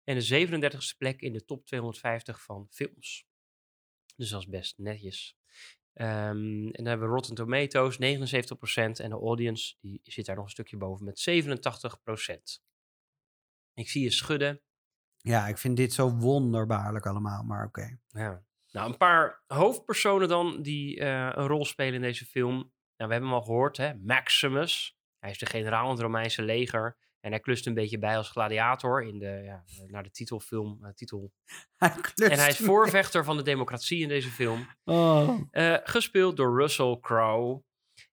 en 0.09 0.19
de 0.19 0.47
37e 0.47 0.97
plek 0.97 1.21
in 1.21 1.33
de 1.33 1.45
top 1.45 1.65
250 1.65 2.41
van 2.41 2.67
films. 2.69 3.27
Dus 4.15 4.29
dat 4.29 4.39
is 4.39 4.47
best 4.47 4.77
netjes. 4.77 5.37
Ehm, 5.93 6.65
en 6.65 6.71
dan 6.71 6.85
hebben 6.85 7.07
we 7.07 7.13
Rotten 7.13 7.35
Tomatoes, 7.35 7.97
79%. 7.97 8.99
En 8.99 9.09
de 9.09 9.15
audience 9.15 9.75
die 9.79 9.99
zit 10.03 10.25
daar 10.25 10.35
nog 10.35 10.45
een 10.45 10.51
stukje 10.51 10.77
boven 10.77 11.05
met 11.05 11.19
87%. 11.19 12.63
Ik 13.73 13.89
zie 13.89 14.03
je 14.03 14.11
schudden. 14.11 14.61
Ja, 15.17 15.47
ik 15.47 15.57
vind 15.57 15.77
dit 15.77 15.93
zo 15.93 16.09
wonderbaarlijk 16.09 17.05
allemaal, 17.05 17.43
maar 17.43 17.65
oké. 17.65 17.99
Ja. 18.07 18.43
Nou, 18.71 18.91
een 18.91 18.97
paar 18.97 19.43
hoofdpersonen 19.47 20.27
dan 20.27 20.61
die 20.61 20.99
eh, 20.99 21.31
een 21.33 21.47
rol 21.47 21.65
spelen 21.65 21.93
in 21.93 22.01
deze 22.01 22.25
film. 22.25 22.55
Nou, 22.55 22.71
we 22.95 23.11
hebben 23.11 23.29
hem 23.29 23.33
al 23.33 23.45
gehoord, 23.45 23.77
hè? 23.77 23.93
Maximus. 23.95 24.97
Hij 25.19 25.31
is 25.31 25.37
de 25.37 25.45
generaal 25.45 25.85
in 25.85 25.91
het 25.91 25.99
Romeinse 25.99 26.41
leger. 26.41 26.97
En 27.19 27.31
hij 27.31 27.39
klust 27.39 27.67
een 27.67 27.73
beetje 27.73 27.99
bij 27.99 28.17
als 28.17 28.29
gladiator 28.29 29.03
in 29.03 29.19
de, 29.19 29.41
ja, 29.43 29.63
naar 29.87 30.03
de 30.03 30.11
titelfilm. 30.11 30.85
eh, 30.85 30.91
titel. 30.91 31.31
Hij 31.77 31.91
En 32.15 32.39
hij 32.39 32.49
is 32.49 32.57
voorvechter 32.57 33.23
van 33.23 33.37
de 33.37 33.43
democratie 33.43 34.01
in 34.01 34.07
deze 34.07 34.29
film. 34.29 34.67
Oh. 34.83 35.41
Eh, 35.51 35.77
gespeeld 35.83 36.37
door 36.37 36.59
Russell 36.59 36.97
Crowe. 37.01 37.63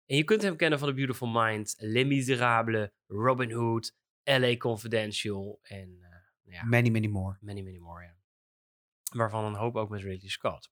En 0.06 0.16
je 0.16 0.24
kunt 0.24 0.42
hem 0.42 0.56
kennen 0.56 0.78
van 0.78 0.88
The 0.88 0.94
Beautiful 0.94 1.28
Mind, 1.28 1.74
Les 1.78 2.04
Miserables, 2.04 2.88
Robin 3.06 3.52
Hood, 3.52 3.94
LA 4.22 4.56
Confidential 4.56 5.58
en 5.62 5.98
eh, 6.00 6.52
ja, 6.54 6.64
Many, 6.64 6.90
many 6.90 7.06
more. 7.06 7.36
many, 7.40 7.62
many 7.62 7.78
more. 7.78 8.04
Ja. 8.04 8.14
Waarvan 9.16 9.44
een 9.44 9.54
hoop 9.54 9.76
ook 9.76 9.88
met 9.88 10.02
Ridley 10.02 10.30
Scott. 10.30 10.70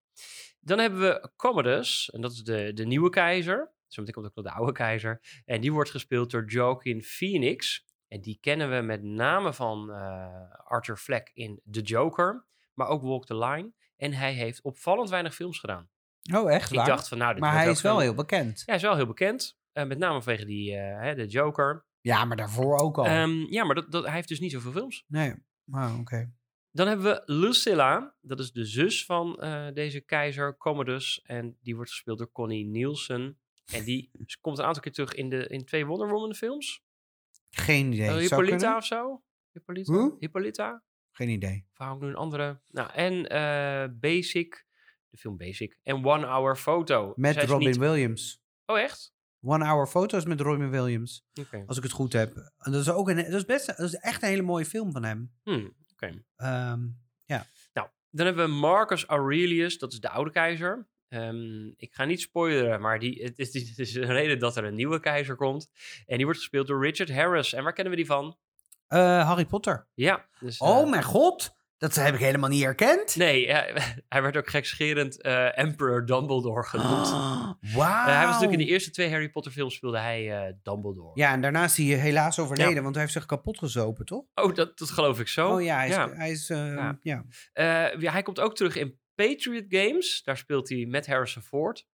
Dan 0.60 0.78
hebben 0.78 1.00
we 1.00 1.30
Commodus, 1.36 2.10
en 2.10 2.20
dat 2.20 2.32
is 2.32 2.42
de, 2.42 2.72
de 2.72 2.84
nieuwe 2.86 3.10
keizer. 3.10 3.72
Zometeen 3.86 4.14
komt 4.14 4.26
ook 4.26 4.34
nog 4.34 4.44
de 4.44 4.58
oude 4.58 4.72
keizer. 4.72 5.42
En 5.44 5.60
die 5.60 5.72
wordt 5.72 5.90
gespeeld 5.90 6.30
door 6.30 6.44
Joaquin 6.50 7.02
Phoenix. 7.02 7.84
En 8.14 8.20
die 8.20 8.38
kennen 8.40 8.70
we 8.70 8.80
met 8.80 9.02
name 9.02 9.52
van 9.52 9.90
eh, 9.90 10.50
Arthur 10.64 10.96
Fleck 10.96 11.30
in 11.32 11.60
The 11.70 11.80
Joker, 11.80 12.46
maar 12.74 12.86
ook 12.86 13.02
Walk 13.02 13.26
the 13.26 13.36
Line. 13.36 13.72
En 13.96 14.12
hij 14.12 14.32
heeft 14.32 14.62
opvallend 14.62 15.10
weinig 15.10 15.34
films 15.34 15.58
gedaan. 15.58 15.88
Oh, 16.34 16.52
echt 16.52 16.70
Ik 16.70 16.76
waar? 16.76 16.86
dacht 16.86 17.08
van, 17.08 17.18
nou, 17.18 17.32
dit 17.32 17.40
maar 17.42 17.52
hij 17.52 17.70
is 17.70 17.80
wel 17.82 17.98
heel 17.98 18.14
bekend. 18.14 18.58
Ja, 18.58 18.64
hij 18.64 18.74
is 18.74 18.82
wel 18.82 18.96
heel 18.96 19.06
bekend. 19.06 19.58
Eh, 19.72 19.86
met 19.86 19.98
name 19.98 20.22
vanwege 20.22 20.44
die, 20.44 20.74
hè, 20.76 21.14
de 21.14 21.26
Joker. 21.26 21.86
Ja, 22.00 22.24
maar 22.24 22.36
daarvoor 22.36 22.78
ook 22.78 22.98
al. 22.98 23.04
Ehm, 23.04 23.52
ja, 23.52 23.64
maar 23.64 23.74
dat, 23.74 23.90
dat, 23.90 24.04
hij 24.04 24.14
heeft 24.14 24.28
dus 24.28 24.40
niet 24.40 24.52
zoveel 24.52 24.72
films. 24.72 25.04
nee. 25.06 25.34
Oh, 25.70 25.98
oké. 26.00 26.32
Dan 26.70 26.86
hebben 26.86 27.06
we 27.06 27.22
Lucilla. 27.32 28.14
Dat 28.20 28.38
is 28.40 28.52
de 28.52 28.64
zus 28.64 29.04
van 29.04 29.40
deze 29.74 30.00
keizer 30.00 30.56
Commodus. 30.56 31.22
En 31.22 31.58
die 31.62 31.74
wordt 31.76 31.90
gespeeld 31.90 32.18
door 32.18 32.32
Connie 32.32 32.66
Nielsen. 32.66 33.38
En 33.72 33.84
die 33.84 34.10
komt 34.40 34.58
een 34.58 34.64
aantal 34.64 34.82
keer 34.82 34.92
terug 34.92 35.14
in, 35.14 35.28
de, 35.28 35.46
in 35.46 35.64
twee 35.64 35.86
Wonder 35.86 36.08
Woman 36.08 36.34
films. 36.34 36.84
Geen 37.54 37.92
idee. 37.92 38.06
Zou 38.06 38.20
Hippolyta 38.20 38.76
of 38.76 38.84
zo? 38.86 39.22
Hippolyta? 39.52 39.92
Hoe? 39.92 40.16
Hippolyta? 40.18 40.82
Geen 41.12 41.28
idee. 41.28 41.66
Nu 41.78 42.06
een 42.08 42.14
andere? 42.14 42.60
Nou, 42.68 42.90
en 42.92 43.26
eh, 43.28 43.88
Basic. 44.00 44.66
De 45.10 45.16
film 45.16 45.36
Basic. 45.36 45.78
En 45.82 46.04
One 46.04 46.26
Hour 46.26 46.56
Photo. 46.56 47.12
Met 47.16 47.34
Zij 47.34 47.44
Robin 47.44 47.66
niet- 47.68 47.76
Williams. 47.76 48.42
Oh, 48.66 48.78
echt? 48.78 49.12
One 49.40 49.64
Hour 49.64 49.86
Photos 49.86 50.24
met 50.24 50.40
Robin 50.40 50.70
Williams. 50.70 51.24
Als 51.66 51.76
ik 51.76 51.82
het 51.82 51.92
goed 51.92 52.12
heb. 52.12 52.36
En 52.58 52.72
dat 52.72 52.80
is 52.80 52.90
ook 52.90 53.08
een, 53.08 53.16
dat 53.16 53.26
is 53.26 53.44
best, 53.44 53.66
dat 53.66 53.78
is 53.78 53.94
echt 53.94 54.22
een 54.22 54.28
hele 54.28 54.42
mooie 54.42 54.64
film 54.64 54.92
van 54.92 55.04
hem. 55.04 55.32
Hmm, 55.42 55.74
Oké. 55.92 56.24
Ehm, 56.36 56.80
Nou, 57.72 57.88
dan 58.10 58.26
hebben 58.26 58.44
we 58.44 58.50
Marcus 58.50 59.04
Aurelius, 59.04 59.78
dat 59.78 59.92
is 59.92 60.00
de 60.00 60.08
oude 60.08 60.30
keizer. 60.30 60.88
Ehm, 61.08 61.66
ik 61.76 61.92
ga 61.94 62.04
niet 62.04 62.20
spoileren, 62.20 62.80
maar 62.80 62.98
die, 62.98 63.22
het, 63.22 63.38
is, 63.38 63.52
het 63.68 63.78
is 63.78 63.94
een 63.94 64.04
reden 64.12 64.38
dat 64.38 64.56
er 64.56 64.64
een 64.64 64.74
nieuwe 64.74 65.00
keizer 65.00 65.36
komt. 65.36 65.70
En 66.06 66.16
die 66.16 66.24
wordt 66.24 66.40
gespeeld 66.40 66.66
door 66.66 66.84
Richard 66.84 67.12
Harris. 67.12 67.52
En 67.52 67.62
waar 67.62 67.72
kennen 67.72 67.92
we 67.92 67.98
die 67.98 68.06
van? 68.06 68.36
eh, 68.88 69.26
Harry 69.26 69.44
Potter. 69.44 69.86
Ja. 69.94 70.24
Dus, 70.40 70.58
eh, 70.58 70.68
Oh 70.68 70.90
mijn 70.90 71.02
god. 71.02 71.54
Dat 71.78 71.94
heb 71.94 72.14
ik 72.14 72.20
helemaal 72.20 72.48
niet 72.48 72.62
herkend. 72.62 73.16
Nee, 73.16 73.46
eh, 73.46 73.82
hij 74.08 74.22
werd 74.22 74.36
ook 74.36 74.48
gekscherend 74.50 75.22
eh, 75.22 75.58
Emperor 75.58 76.06
Dumbledore 76.06 76.64
genoemd. 76.64 77.08
Wauw. 77.76 78.06
Eh, 78.06 78.14
hij 78.16 78.24
was 78.26 78.32
natuurlijk 78.34 78.60
in 78.60 78.66
de 78.66 78.72
eerste 78.72 78.90
twee 78.90 79.10
Harry 79.10 79.28
Potter 79.30 79.52
films 79.52 79.74
speelde 79.74 79.98
hij 79.98 80.46
eh, 80.46 80.52
Dumbledore. 80.62 81.10
Ja, 81.14 81.32
en 81.32 81.40
daarna 81.40 81.64
is 81.64 81.76
hij 81.76 81.86
helaas 81.86 82.38
overleden, 82.38 82.74
Ja. 82.74 82.82
want 82.82 82.94
hij 82.94 83.02
heeft 83.02 83.16
zich 83.16 83.26
kapot 83.26 83.58
gezopen, 83.58 84.04
toch? 84.04 84.24
Oh, 84.34 84.54
dat, 84.54 84.78
dat 84.78 84.90
geloof 84.90 85.20
ik 85.20 85.28
zo. 85.28 85.48
Oh, 85.54 85.62
ja, 85.62 85.76
hij 85.76 85.88
is... 85.88 85.94
ja. 85.94 86.08
Hij, 86.12 86.30
is, 86.30 86.50
eh, 86.50 86.74
Ja. 86.74 86.98
ja. 87.02 87.24
Eh, 87.52 88.00
ja, 88.00 88.12
hij 88.12 88.22
komt 88.22 88.40
ook 88.40 88.56
terug 88.56 88.76
in 88.76 88.98
Patriot 89.14 89.64
Games. 89.68 90.22
Daar 90.22 90.36
speelt 90.36 90.68
hij 90.68 90.86
met 90.86 91.06
Harrison 91.06 91.42
Ford. 91.42 91.86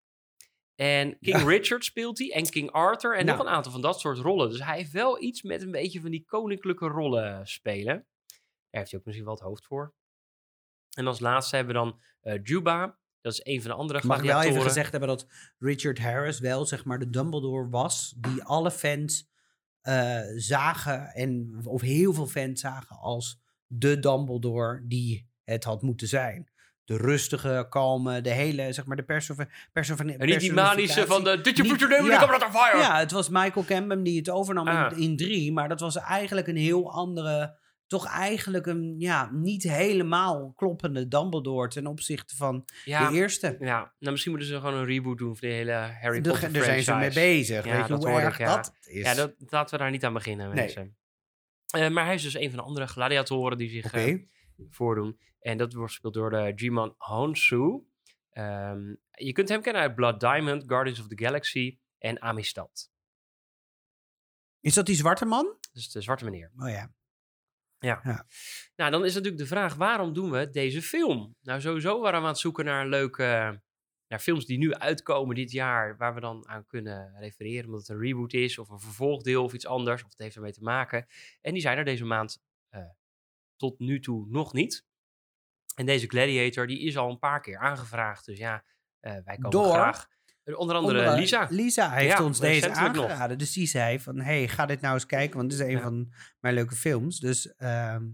En 0.74 1.18
King 1.20 1.36
Ja. 1.38 1.44
Richard 1.48 1.84
speelt 1.84 2.18
hij. 2.18 2.32
En 2.32 2.50
King 2.50 2.70
Arthur. 2.70 3.16
En 3.16 3.24
Nou. 3.26 3.38
nog 3.38 3.46
een 3.46 3.52
aantal 3.52 3.72
van 3.72 3.80
dat 3.80 4.00
soort 4.00 4.18
rollen. 4.18 4.50
Dus 4.50 4.64
hij 4.64 4.76
heeft 4.76 4.90
wel 4.92 5.22
iets 5.22 5.42
met 5.42 5.62
een 5.62 5.70
beetje 5.70 6.00
van 6.00 6.10
die 6.10 6.24
koninklijke 6.24 6.86
rollen 6.86 7.46
spelen. 7.46 7.94
Daar 7.94 8.80
heeft 8.80 8.90
hij 8.90 8.98
ook 9.00 9.06
misschien 9.06 9.26
wel 9.26 9.34
het 9.34 9.42
hoofd 9.44 9.66
voor. 9.66 9.94
En 10.90 11.06
als 11.06 11.20
laatste 11.20 11.56
hebben 11.56 11.74
we 11.74 11.80
dan 11.80 12.00
eh, 12.20 12.40
Juba. 12.42 12.98
Dat 13.20 13.32
is 13.32 13.40
een 13.42 13.60
van 13.62 13.70
de 13.70 13.76
andere 13.76 14.06
Mag 14.06 14.16
ik 14.16 14.22
wel 14.22 14.30
even 14.30 14.32
gladiatoren. 14.40 14.68
gezegd 14.68 14.90
hebben 14.90 15.08
dat 15.08 15.26
Richard 15.58 15.98
Harris 15.98 16.38
wel 16.38 16.66
zeg 16.66 16.84
maar 16.84 16.98
de 16.98 17.10
Dumbledore 17.10 17.68
was 17.68 18.14
die 18.16 18.42
alle 18.42 18.70
fans 18.70 19.28
eh, 19.80 20.20
zagen 20.36 21.06
en 21.14 21.60
of 21.64 21.80
heel 21.80 22.12
veel 22.12 22.26
fans 22.26 22.60
zagen 22.60 22.96
als 22.96 23.40
de 23.66 23.98
Dumbledore 23.98 24.86
die 24.86 25.28
het 25.44 25.64
had 25.64 25.82
moeten 25.82 26.08
zijn. 26.08 26.50
De 26.90 26.96
rustige, 26.96 27.66
kalme, 27.68 28.20
de 28.20 28.30
hele 28.30 28.72
zeg 28.72 28.86
maar 28.86 28.96
de 28.96 29.02
perso 29.02 29.34
perso 29.72 29.94
En 29.96 30.26
niet 30.26 30.40
die 30.40 30.52
manische 30.52 31.06
van 31.06 31.24
de... 31.24 31.40
Did 31.40 31.56
you 31.56 31.68
Niet- 31.68 31.78
put 31.78 31.80
your 31.80 31.94
name 31.96 32.04
in 32.08 32.14
ja. 32.14 32.18
the 32.20 32.26
cabinet 32.26 32.48
of 32.54 32.60
fire? 32.62 32.78
Ja, 32.82 32.98
het 32.98 33.10
was 33.10 33.28
Michael 33.28 33.64
Campbell 33.64 34.02
die 34.02 34.18
het 34.18 34.30
overnam 34.30 34.68
Ah. 34.68 34.92
in, 34.96 35.02
in 35.02 35.16
drie, 35.16 35.52
maar 35.52 35.68
dat 35.68 35.80
was 35.80 35.96
eigenlijk 35.96 36.46
een 36.46 36.56
heel 36.56 36.92
andere, 36.92 37.56
toch 37.86 38.06
eigenlijk 38.06 38.66
een 38.66 38.94
ja 38.98 39.30
niet 39.32 39.62
helemaal 39.62 40.52
kloppende 40.56 41.08
Dumbledore 41.08 41.68
ten 41.68 41.86
opzichte 41.86 42.36
van 42.36 42.64
Ja, 42.84 43.08
de 43.10 43.16
eerste. 43.16 43.56
ja, 43.60 43.78
nou 43.98 44.10
misschien 44.10 44.30
moeten 44.32 44.48
ze 44.50 44.56
gewoon 44.56 44.74
een 44.74 44.86
reboot 44.86 45.18
doen 45.18 45.36
van 45.36 45.48
de 45.48 45.54
hele 45.54 45.72
Harry 46.00 46.20
De- 46.20 46.30
Potter 46.30 46.52
daar 46.52 46.64
zijn 46.64 46.82
ze 46.82 46.94
mee 46.94 47.12
bezig. 47.12 47.64
Ja, 47.64 47.72
Weet 47.72 47.82
je 47.82 47.88
dat 47.88 47.98
hoe 48.02 48.08
hoorde 48.10 48.24
erg 48.26 48.38
ik, 48.38 48.46
ja. 48.46 48.54
dat 48.56 48.72
is? 48.86 49.02
Ja, 49.02 49.14
dat, 49.14 49.32
laten 49.48 49.74
we 49.76 49.82
daar 49.82 49.90
niet 49.90 50.04
aan 50.04 50.12
beginnen, 50.12 50.46
Nee. 50.46 50.54
mensen. 50.56 50.96
Eh, 51.70 51.88
maar 51.88 52.04
hij 52.04 52.14
is 52.14 52.22
dus 52.22 52.34
een 52.34 52.48
van 52.50 52.58
de 52.58 52.64
andere 52.64 52.86
gladiatoren 52.86 53.58
die 53.58 53.70
zich 53.70 53.92
eh, 53.92 54.16
voordoen. 54.70 55.18
En 55.40 55.58
dat 55.58 55.72
wordt 55.72 55.92
gespeeld 55.92 56.14
door 56.14 56.30
de 56.30 56.52
Jimon 56.54 56.94
Honsu. 56.96 57.84
Ehm, 58.30 58.94
je 59.10 59.32
kunt 59.32 59.48
hem 59.48 59.62
kennen 59.62 59.82
uit 59.82 59.94
Blood 59.94 60.20
Diamond, 60.20 60.64
Guardians 60.66 61.00
of 61.00 61.08
the 61.08 61.24
Galaxy 61.24 61.78
en 61.98 62.22
Amistad. 62.22 62.90
Is 64.60 64.74
dat 64.74 64.86
die 64.86 64.96
zwarte 64.96 65.24
man? 65.24 65.56
Dus 65.72 65.90
de 65.90 66.00
zwarte 66.00 66.24
meneer. 66.24 66.50
Oh 66.56 66.68
ja. 66.68 66.92
Nou, 68.76 68.90
dan 68.90 69.04
is 69.04 69.14
natuurlijk 69.14 69.42
de 69.42 69.48
vraag, 69.48 69.74
waarom 69.74 70.12
doen 70.12 70.30
we 70.30 70.50
deze 70.50 70.82
film? 70.82 71.36
Nou, 71.42 71.60
sowieso 71.60 72.00
waren 72.00 72.18
we 72.18 72.24
aan 72.24 72.32
het 72.32 72.40
zoeken 72.40 72.64
naar 72.64 72.86
leuke 72.86 73.60
naar 74.10 74.18
films 74.18 74.46
die 74.46 74.58
nu 74.58 74.74
uitkomen 74.74 75.34
dit 75.34 75.50
jaar, 75.50 75.96
waar 75.96 76.14
we 76.14 76.20
dan 76.20 76.48
aan 76.48 76.66
kunnen 76.66 77.14
refereren, 77.18 77.64
omdat 77.64 77.80
het 77.80 77.88
een 77.88 78.02
reboot 78.02 78.32
is 78.32 78.58
of 78.58 78.68
een 78.68 78.80
vervolgdeel 78.80 79.44
of 79.44 79.52
iets 79.52 79.66
anders, 79.66 80.04
of 80.04 80.10
het 80.10 80.18
heeft 80.18 80.36
ermee 80.36 80.52
te 80.52 80.62
maken. 80.62 81.06
En 81.40 81.52
die 81.52 81.62
zijn 81.62 81.78
er 81.78 81.84
deze 81.84 82.04
maand 82.04 82.42
eh, 82.68 82.82
tot 83.60 83.78
nu 83.78 84.00
toe 84.00 84.26
nog 84.28 84.52
niet. 84.52 84.84
En 85.74 85.86
deze 85.86 86.06
Gladiator, 86.06 86.66
die 86.66 86.80
is 86.80 86.96
al 86.96 87.10
een 87.10 87.18
paar 87.18 87.40
keer 87.40 87.58
aangevraagd, 87.58 88.26
dus 88.26 88.38
ja, 88.38 88.64
eh, 89.00 89.12
wij 89.24 89.36
komen 89.36 89.50
Door? 89.50 89.72
graag. 89.72 90.08
Eh, 90.44 90.58
Onder 90.58 90.76
andere 90.76 90.98
Onder- 90.98 91.16
Lisa. 91.18 91.46
Lisa 91.50 91.90
heeft 91.90 92.18
Ja, 92.18 92.24
ons 92.24 92.40
deze 92.40 92.68
nog. 92.68 92.76
aangeraden. 92.76 93.38
Dus 93.38 93.52
die 93.52 93.66
zei 93.66 94.00
van, 94.00 94.20
hey, 94.20 94.48
ga 94.48 94.66
dit 94.66 94.80
nou 94.80 94.94
eens 94.94 95.06
kijken, 95.06 95.36
want 95.36 95.50
dit 95.50 95.58
is 95.60 95.64
een 95.66 95.70
Ja. 95.72 95.80
van 95.80 96.12
mijn 96.40 96.54
leuke 96.54 96.74
films. 96.74 97.18
Dus, 97.20 97.54
ehm, 97.56 98.04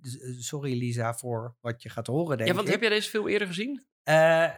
dus, 0.00 0.18
eh, 0.20 0.30
sorry 0.38 0.78
Lisa 0.78 1.14
voor 1.14 1.56
wat 1.60 1.82
je 1.82 1.88
gaat 1.88 2.06
horen, 2.06 2.36
denk 2.36 2.48
Ja, 2.48 2.54
want 2.54 2.66
ik. 2.66 2.72
heb 2.72 2.82
jij 2.82 2.90
deze 2.90 3.10
film 3.10 3.28
eerder 3.28 3.46
gezien? 3.46 3.84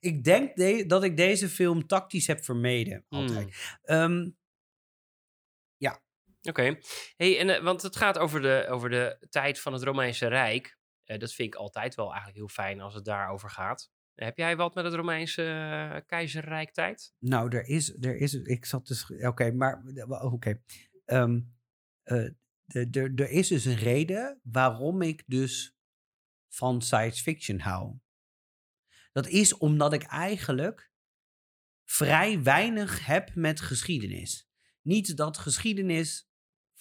Ik 0.00 0.24
denk 0.24 0.56
de- 0.56 0.84
dat 0.86 1.04
ik 1.04 1.16
deze 1.16 1.48
film 1.48 1.86
tactisch 1.86 2.26
heb 2.26 2.44
vermeden, 2.44 3.04
altijd. 3.08 3.78
Hmm. 3.84 3.96
Ehm, 3.96 4.30
Oké. 6.42 6.78
Hey, 7.16 7.38
en, 7.38 7.50
eh, 7.50 7.62
want 7.62 7.82
het 7.82 7.96
gaat 7.96 8.18
over 8.18 8.42
de, 8.42 8.66
over 8.68 8.90
de 8.90 9.26
tijd 9.30 9.60
van 9.60 9.72
het 9.72 9.82
Romeinse 9.82 10.26
Rijk. 10.26 10.78
Eh, 11.04 11.18
dat 11.18 11.32
vind 11.32 11.54
ik 11.54 11.60
altijd 11.60 11.94
wel 11.94 12.06
eigenlijk 12.06 12.36
heel 12.36 12.48
fijn 12.48 12.80
als 12.80 12.94
het 12.94 13.04
daarover 13.04 13.50
gaat. 13.50 13.90
Heb 14.14 14.36
jij 14.36 14.56
wat 14.56 14.74
met 14.74 14.84
het 14.84 14.94
Romeinse 14.94 15.42
eh, 15.42 16.00
keizerrijk 16.06 16.72
tijd? 16.72 17.14
Nou, 17.18 17.56
er 17.56 17.64
is, 17.64 17.96
er 18.00 18.16
is, 18.16 18.34
ik 18.34 18.64
zat 18.64 18.86
dus, 18.86 19.10
oké, 19.10 19.52
maar, 19.52 19.82
oké. 20.08 20.62
Ehm, 21.04 21.40
eh, 22.02 22.28
er 22.94 23.30
is 23.30 23.48
dus 23.48 23.64
een 23.64 23.76
reden 23.76 24.40
waarom 24.42 25.02
ik 25.02 25.22
dus 25.26 25.76
van 26.48 26.82
science 26.82 27.22
fiction 27.22 27.58
hou. 27.58 27.98
Dat 29.12 29.26
is 29.26 29.56
omdat 29.56 29.92
ik 29.92 30.02
eigenlijk 30.02 30.90
vrij 31.84 32.42
weinig 32.42 33.06
heb 33.06 33.34
met 33.34 33.60
geschiedenis. 33.60 34.48
Niet 34.80 35.16
dat 35.16 35.38
geschiedenis 35.38 36.30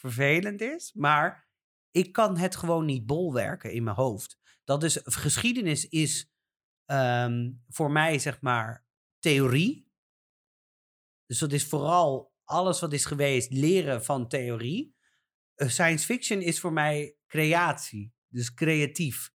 vervelend 0.02 0.62
is, 0.62 0.94
maar 0.94 1.48
ik 1.92 2.12
kan 2.12 2.38
het 2.38 2.56
gewoon 2.56 2.86
niet 2.86 3.06
bolwerken 3.06 3.72
in 3.72 3.84
mijn 3.84 3.96
hoofd. 3.96 4.40
Dat 4.64 4.84
is, 4.84 5.00
geschiedenis 5.04 5.88
is 5.88 6.32
ehm, 6.86 7.52
voor 7.68 7.92
mij 7.92 8.20
zeg 8.20 8.42
maar 8.42 8.86
theorie. 9.20 9.90
Dus 11.26 11.40
dat 11.40 11.52
is 11.52 11.66
vooral 11.66 12.34
alles 12.44 12.80
wat 12.80 12.94
is 12.94 13.06
geweest, 13.06 13.52
leren 13.52 14.04
van 14.04 14.28
theorie. 14.28 14.96
Eh, 15.56 15.68
science 15.68 16.06
fiction 16.06 16.42
is 16.42 16.60
voor 16.60 16.74
mij 16.74 17.16
creatie, 17.28 18.14
dus 18.28 18.54
creatief. 18.54 19.32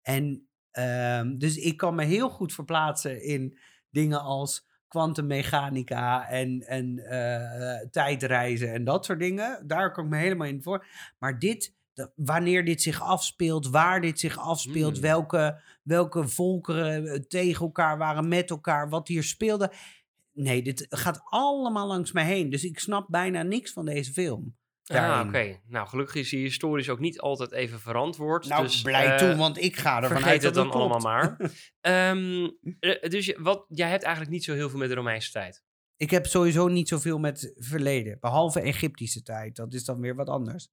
En 0.00 0.48
ehm, 0.70 1.36
dus 1.36 1.56
ik 1.56 1.76
kan 1.76 1.94
me 1.94 2.04
heel 2.04 2.30
goed 2.30 2.52
verplaatsen 2.52 3.22
in 3.22 3.58
dingen 3.90 4.20
als 4.20 4.66
kwantummechanica 4.94 6.28
en, 6.28 6.62
en 6.66 6.98
eh, 6.98 7.80
eh, 7.80 7.88
tijdreizen 7.90 8.72
en 8.72 8.84
dat 8.84 9.04
soort 9.04 9.18
dingen. 9.18 9.66
Daar 9.66 9.92
kan 9.92 10.04
ik 10.04 10.10
me 10.10 10.16
helemaal 10.16 10.46
in 10.46 10.62
voor. 10.62 10.86
Maar 11.18 11.38
dit, 11.38 11.74
wanneer 12.14 12.64
dit 12.64 12.82
zich 12.82 13.02
afspeelt, 13.02 13.68
waar 13.68 14.00
dit 14.00 14.20
zich 14.20 14.38
afspeelt, 14.38 14.92
Hmm. 14.92 15.02
welke, 15.02 15.60
welke 15.82 16.28
volkeren 16.28 17.06
eh, 17.06 17.20
tegen 17.20 17.64
elkaar 17.64 17.98
waren, 17.98 18.28
met 18.28 18.50
elkaar, 18.50 18.88
wat 18.88 19.08
hier 19.08 19.22
speelde. 19.22 19.72
Nee, 20.32 20.62
dit 20.62 20.86
gaat 20.88 21.20
allemaal 21.24 21.86
langs 21.86 22.12
mij 22.12 22.24
heen. 22.24 22.50
Dus 22.50 22.64
ik 22.64 22.78
snap 22.78 23.06
bijna 23.08 23.42
niks 23.42 23.72
van 23.72 23.84
deze 23.84 24.12
film. 24.12 24.56
Ah, 24.86 25.26
oké. 25.26 25.60
Nou, 25.66 25.88
gelukkig 25.88 26.14
is 26.14 26.28
die 26.30 26.40
historisch 26.42 26.88
ook 26.88 26.98
niet 26.98 27.20
altijd 27.20 27.52
even 27.52 27.80
verantwoord. 27.80 28.48
Nou, 28.48 28.62
dus, 28.62 28.82
blij 28.82 29.06
eh, 29.12 29.16
toe, 29.16 29.36
want 29.36 29.62
ik 29.62 29.76
ga 29.76 29.96
ervan 29.96 30.08
Vergeet 30.08 30.26
uit 30.26 30.42
het 30.42 30.54
dat 30.54 30.54
dan 30.54 30.64
het 30.64 30.74
klopt. 30.74 31.04
allemaal 31.04 31.36
maar. 31.38 31.50
Ehm, 31.80 32.48
eh, 32.80 33.10
dus 33.10 33.34
wat, 33.36 33.64
jij 33.68 33.88
hebt 33.88 34.02
eigenlijk 34.02 34.34
niet 34.34 34.44
zo 34.44 34.54
heel 34.54 34.70
veel 34.70 34.78
met 34.78 34.88
de 34.88 34.94
Romeinse 34.94 35.30
tijd. 35.30 35.62
Ik 35.96 36.10
heb 36.10 36.26
sowieso 36.26 36.68
niet 36.68 36.88
zoveel 36.88 37.18
met 37.18 37.52
verleden. 37.56 38.16
Behalve 38.20 38.60
Egyptische 38.60 39.22
tijd. 39.22 39.56
Dat 39.56 39.74
is 39.74 39.84
dan 39.84 40.00
weer 40.00 40.14
wat 40.14 40.28
anders. 40.28 40.68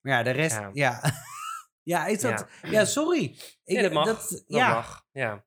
Maar 0.00 0.12
ja, 0.12 0.22
de 0.22 0.30
rest... 0.30 0.56
Ja. 0.56 0.70
Ja, 0.72 1.00
ja. 1.82 2.06
is 2.06 2.20
dat... 2.20 2.46
Ja, 2.70 2.84
sorry. 2.84 3.36
Ik, 3.64 3.82
dat 3.82 3.92
mag. 3.92 4.06
dat- 4.06 4.28
dat 4.30 4.44
ja. 4.46 4.74
mag. 4.74 5.04
Ja. 5.12 5.44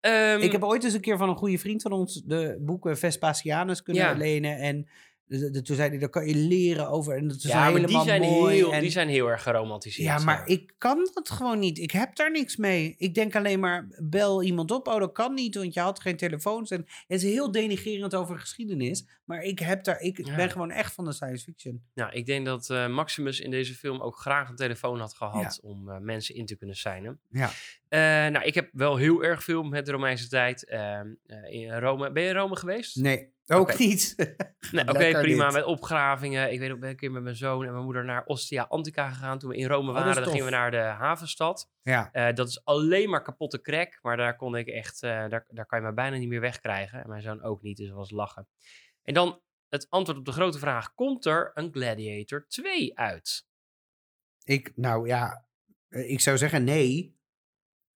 Ehm, 0.00 0.40
Ik 0.40 0.52
heb 0.52 0.62
ooit 0.62 0.84
eens 0.84 0.94
een 0.94 1.00
keer 1.00 1.16
van 1.16 1.28
een 1.28 1.36
goede 1.36 1.58
vriend 1.58 1.82
van 1.82 1.92
ons 1.92 2.22
de 2.24 2.58
boeken 2.60 2.98
Vespasianus 2.98 3.82
kunnen 3.82 4.16
lenen. 4.16 4.58
En 4.58 4.88
de- 5.26 5.50
de- 5.50 5.62
toen 5.62 5.76
zei 5.76 5.88
hij, 5.88 5.98
daar 5.98 6.08
kan 6.08 6.26
je 6.26 6.34
leren 6.36 6.88
over. 6.88 7.16
En 7.16 7.28
dat 7.28 7.36
is 7.36 7.42
ja, 7.42 7.54
maar 7.58 7.70
die 7.72 7.80
helemaal 7.80 8.04
zijn, 8.04 8.20
mooi. 8.22 8.54
heel, 8.56 8.72
en- 8.72 8.80
die 8.80 8.90
zijn 8.90 9.08
heel 9.08 9.26
erg 9.28 9.42
geromantiseerd. 9.42 10.08
Ja, 10.08 10.24
maar 10.24 10.46
ik 10.46 10.74
kan 10.78 11.10
dat 11.14 11.30
gewoon 11.30 11.58
niet. 11.58 11.78
Ik 11.78 11.90
heb 11.90 12.16
daar 12.16 12.30
niks 12.30 12.56
mee. 12.56 12.94
Ik 12.98 13.14
denk 13.14 13.36
alleen 13.36 13.60
maar, 13.60 13.88
bel 14.02 14.42
iemand 14.42 14.70
op. 14.70 14.86
Oh, 14.88 14.98
dat 14.98 15.12
kan 15.12 15.34
niet, 15.34 15.54
want 15.54 15.74
je 15.74 15.80
had 15.80 16.00
geen 16.00 16.16
telefoons. 16.16 16.70
En 16.70 16.78
het 17.06 17.22
is 17.22 17.32
heel 17.32 17.50
denigerend 17.50 18.14
over 18.14 18.38
geschiedenis. 18.38 19.06
Maar 19.24 19.42
ik, 19.42 19.58
heb 19.58 19.84
daar, 19.84 20.00
ik 20.00 20.26
Ja. 20.26 20.36
ben 20.36 20.50
gewoon 20.50 20.70
echt 20.70 20.92
van 20.94 21.04
de 21.04 21.12
science 21.12 21.44
fiction. 21.44 21.82
Nou, 21.94 22.12
ik 22.12 22.26
denk 22.26 22.46
dat 22.46 22.70
eh, 22.70 22.88
Maximus 22.88 23.40
in 23.40 23.50
deze 23.50 23.74
film 23.74 24.00
ook 24.00 24.16
graag 24.16 24.48
een 24.48 24.56
telefoon 24.56 25.00
had 25.00 25.14
gehad 25.14 25.60
om 25.62 25.88
eh, 25.90 25.98
mensen 25.98 26.34
in 26.34 26.46
te 26.46 26.56
kunnen 26.56 26.76
signen. 26.76 27.18
Ja. 27.30 27.50
Eh, 27.88 28.00
nou, 28.00 28.44
ik 28.44 28.54
heb 28.54 28.68
wel 28.72 28.96
heel 28.96 29.24
erg 29.24 29.44
veel 29.44 29.62
met 29.62 29.86
de 29.86 29.92
Romeinse 29.92 30.28
tijd 30.28 30.64
ehm, 30.64 31.14
eh, 31.26 31.52
in 31.52 31.78
Rome. 31.78 32.12
Ben 32.12 32.22
je 32.22 32.28
in 32.28 32.34
Rome 32.34 32.56
geweest? 32.56 32.96
Nee, 32.96 33.32
ook 33.46 33.78
niet. 33.78 34.14
Nee, 34.70 34.88
Oké, 34.88 35.10
prima. 35.10 35.44
dit. 35.44 35.52
Met 35.54 35.64
opgravingen. 35.64 36.52
Ik 36.52 36.58
weet 36.58 36.70
ook, 36.70 36.80
ben 36.80 36.90
een 36.90 36.96
keer 36.96 37.10
met 37.10 37.22
mijn 37.22 37.36
zoon 37.36 37.64
en 37.66 37.72
mijn 37.72 37.84
moeder 37.84 38.04
naar 38.04 38.24
Ostia 38.24 38.62
Antica 38.62 39.10
gegaan. 39.10 39.38
Toen 39.38 39.50
we 39.50 39.56
in 39.56 39.66
Rome 39.66 39.88
Oh, 39.88 39.94
waren, 39.94 40.14
dan 40.14 40.30
gingen 40.30 40.44
we 40.44 40.50
naar 40.50 40.70
de 40.70 40.76
havenstad. 40.76 41.70
Ja. 41.82 42.08
Eh, 42.12 42.34
dat 42.34 42.48
is 42.48 42.64
alleen 42.64 43.10
maar 43.10 43.22
kapotte 43.22 43.60
crack. 43.60 43.98
Maar 44.02 44.16
daar 44.16 44.36
kon 44.36 44.56
ik 44.56 44.66
echt, 44.66 45.00
daar, 45.00 45.46
daar 45.48 45.66
kan 45.66 45.80
je 45.80 45.86
me 45.86 45.92
bijna 45.92 46.16
niet 46.16 46.28
meer 46.28 46.40
wegkrijgen. 46.40 47.02
En 47.02 47.08
mijn 47.08 47.22
zoon 47.22 47.42
ook 47.42 47.62
niet, 47.62 47.76
dus 47.76 47.86
dat 47.86 47.96
was 47.96 48.10
lachen. 48.10 48.48
En 49.02 49.14
dan 49.14 49.40
het 49.68 49.86
antwoord 49.90 50.18
op 50.18 50.24
de 50.24 50.32
grote 50.32 50.58
vraag. 50.58 50.94
Komt 50.94 51.24
er 51.24 51.50
een 51.54 51.72
Gladiator 51.72 52.46
2 52.48 52.98
uit? 52.98 53.46
Ik, 54.44 54.72
nou 54.76 55.06
ja, 55.06 55.46
ik 55.88 56.20
zou 56.20 56.38
zeggen 56.38 56.64
nee. 56.64 57.16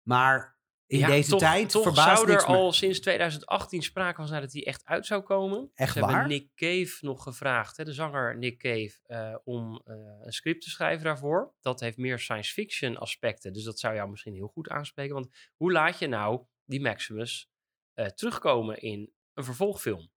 Maar 0.09 0.59
in 0.87 0.99
Ja, 0.99 1.07
deze 1.07 1.31
toch, 1.31 1.41
tijd 1.41 1.71
toch 1.71 1.83
verbaast 1.83 2.19
zou 2.19 2.33
er 2.33 2.45
al 2.45 2.73
sinds 2.73 3.01
2018 3.01 3.83
sprake 3.83 4.17
van 4.17 4.27
zijn 4.27 4.41
dat 4.43 4.53
hij 4.53 4.67
echt 4.67 4.85
uit 4.85 5.07
zou 5.07 5.23
komen. 5.23 5.71
Echt 5.75 5.93
Ze 5.93 5.99
hebben 5.99 6.17
waar? 6.17 6.27
Nick 6.27 6.49
Cave 6.55 6.97
nog 7.01 7.23
gevraagd, 7.23 7.77
hè, 7.77 7.85
de 7.85 7.93
zanger 7.93 8.39
Nick 8.39 8.59
Cave, 8.59 8.99
eh, 9.03 9.37
om 9.45 9.83
eh, 9.85 9.95
een 10.21 10.33
script 10.33 10.63
te 10.63 10.71
schrijven 10.71 11.05
daarvoor. 11.05 11.55
Dat 11.61 11.81
heeft 11.81 11.97
meer 11.97 12.19
science 12.19 12.53
fiction 12.53 12.97
aspecten, 12.97 13.53
dus 13.53 13.65
dat 13.65 13.79
zou 13.79 13.95
jou 13.95 14.11
misschien 14.11 14.35
heel 14.35 14.47
goed 14.47 14.69
aanspreken. 14.69 15.15
Want 15.15 15.29
hoe 15.57 15.73
laat 15.73 15.99
je 15.99 16.07
nou 16.07 16.45
die 16.65 16.81
Maximus 16.81 17.51
eh, 17.95 18.07
terugkomen 18.07 18.81
in 18.81 19.13
een 19.35 19.45
vervolgfilm? 19.45 20.11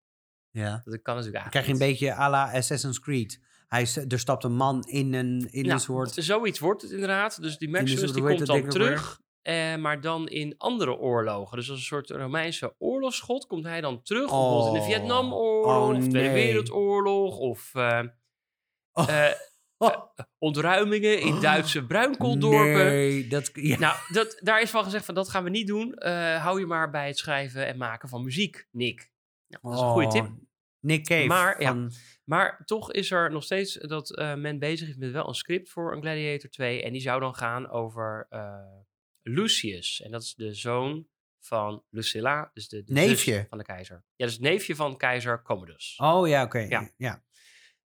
Ja. 0.50 0.82
Dat 0.86 1.02
kan 1.02 1.16
natuurlijk 1.16 1.44
Dan 1.44 1.52
krijg 1.52 1.66
je 1.66 1.74
een 1.74 1.80
eigenlijk 1.80 2.00
beetje 2.00 2.24
à 2.24 2.30
la 2.30 2.52
Assassin's 2.54 3.00
Creed. 3.00 3.40
Hij, 3.68 3.88
er 4.08 4.20
stapt 4.20 4.44
een 4.44 4.56
man 4.56 4.84
in 4.84 5.14
een, 5.14 5.48
in 5.52 5.70
een 5.70 5.80
soort... 5.80 6.14
Zoiets 6.14 6.60
wordt 6.60 6.82
het 6.82 6.92
inderdaad. 6.92 7.42
Dus 7.42 7.58
die 7.58 7.70
Maximus 7.70 8.12
die 8.12 8.24
komt 8.24 8.46
dan 8.46 8.70
terug. 8.70 9.20
Eh, 9.42 9.76
maar 9.76 10.02
dan 10.02 10.28
in 10.28 10.56
andere 10.58 10.98
oorlogen. 10.98 11.58
Dus 11.58 11.70
als 11.70 11.80
een 11.80 11.86
soort 11.86 12.10
Romeinse 12.10 12.76
oorlogsgod 12.78 13.48
komt 13.48 13.64
hij 13.66 13.82
dan 13.82 14.02
terug. 14.02 14.30
bijvoorbeeld 14.30 14.68
in 14.68 14.74
de 14.74 14.80
Oh. 14.80 14.86
Vietnamoorlog, 14.86 15.76
Oh, 15.76 15.90
of 15.90 16.08
Tweede 16.08 16.20
nee. 16.30 16.46
Wereldoorlog. 16.46 17.38
Of, 17.38 17.76
eh, 17.76 18.02
Oh. 18.94 19.10
eh, 19.18 19.32
ontruimingen 20.38 21.20
in 21.20 21.40
Duitse 21.40 21.86
bruinkooldorpen. 21.86 22.86
Nee, 22.86 23.28
dat... 23.28 23.50
Ja. 23.54 23.80
Nou, 23.80 23.96
dat, 24.14 24.38
daar 24.42 24.62
is 24.62 24.70
van 24.70 24.84
gezegd 24.84 25.06
van 25.06 25.16
dat 25.16 25.30
gaan 25.30 25.44
we 25.44 25.50
niet 25.50 25.68
doen. 25.68 25.96
Hou 26.38 26.60
je 26.60 26.66
maar 26.66 26.90
bij 26.90 27.08
het 27.08 27.18
schrijven 27.18 27.68
en 27.68 27.78
maken 27.78 28.10
van 28.10 28.24
muziek, 28.24 28.68
Nick. 28.72 29.12
Nou, 29.48 29.64
dat 29.64 29.74
is 29.74 29.80
een 29.80 29.92
goede 29.92 30.08
Oh, 30.08 30.14
tip. 30.14 30.30
Nick 30.80 31.06
Cave. 31.06 31.28
Maar, 31.28 31.62
ja. 31.62 31.88
Maar 32.24 32.62
toch 32.66 32.92
is 32.92 33.12
er 33.12 33.32
nog 33.32 33.44
steeds 33.44 33.74
dat 33.74 34.16
men 34.38 34.60
bezig 34.60 34.90
is 34.90 34.96
met 34.96 35.12
wel 35.12 35.28
een 35.28 35.34
script 35.34 35.70
voor 35.70 35.94
een 35.94 36.02
Gladiator 36.02 36.50
2. 36.50 36.84
En 36.84 36.92
die 36.92 37.02
zou 37.02 37.20
dan 37.20 37.36
gaan 37.36 37.70
over 37.70 38.28
Lucius. 39.24 40.02
En 40.02 40.12
dat 40.12 40.22
is 40.22 40.34
de 40.36 40.54
zoon 40.54 41.08
van 41.40 41.84
Lucilla, 41.90 42.52
dus 42.54 42.68
de, 42.68 42.84
Neefje. 42.86 43.46
van 43.50 43.58
de 43.58 43.64
keizer. 43.64 44.04
Ja, 44.16 44.26
dus 44.26 44.40
neefje 44.40 44.76
van 44.76 44.98
keizer 44.98 45.42
Commodus. 45.42 45.96
Oh 45.98 46.28
ja, 46.28 46.44
oké. 46.44 46.60
Ja. 46.60 46.92
ja. 46.98 47.24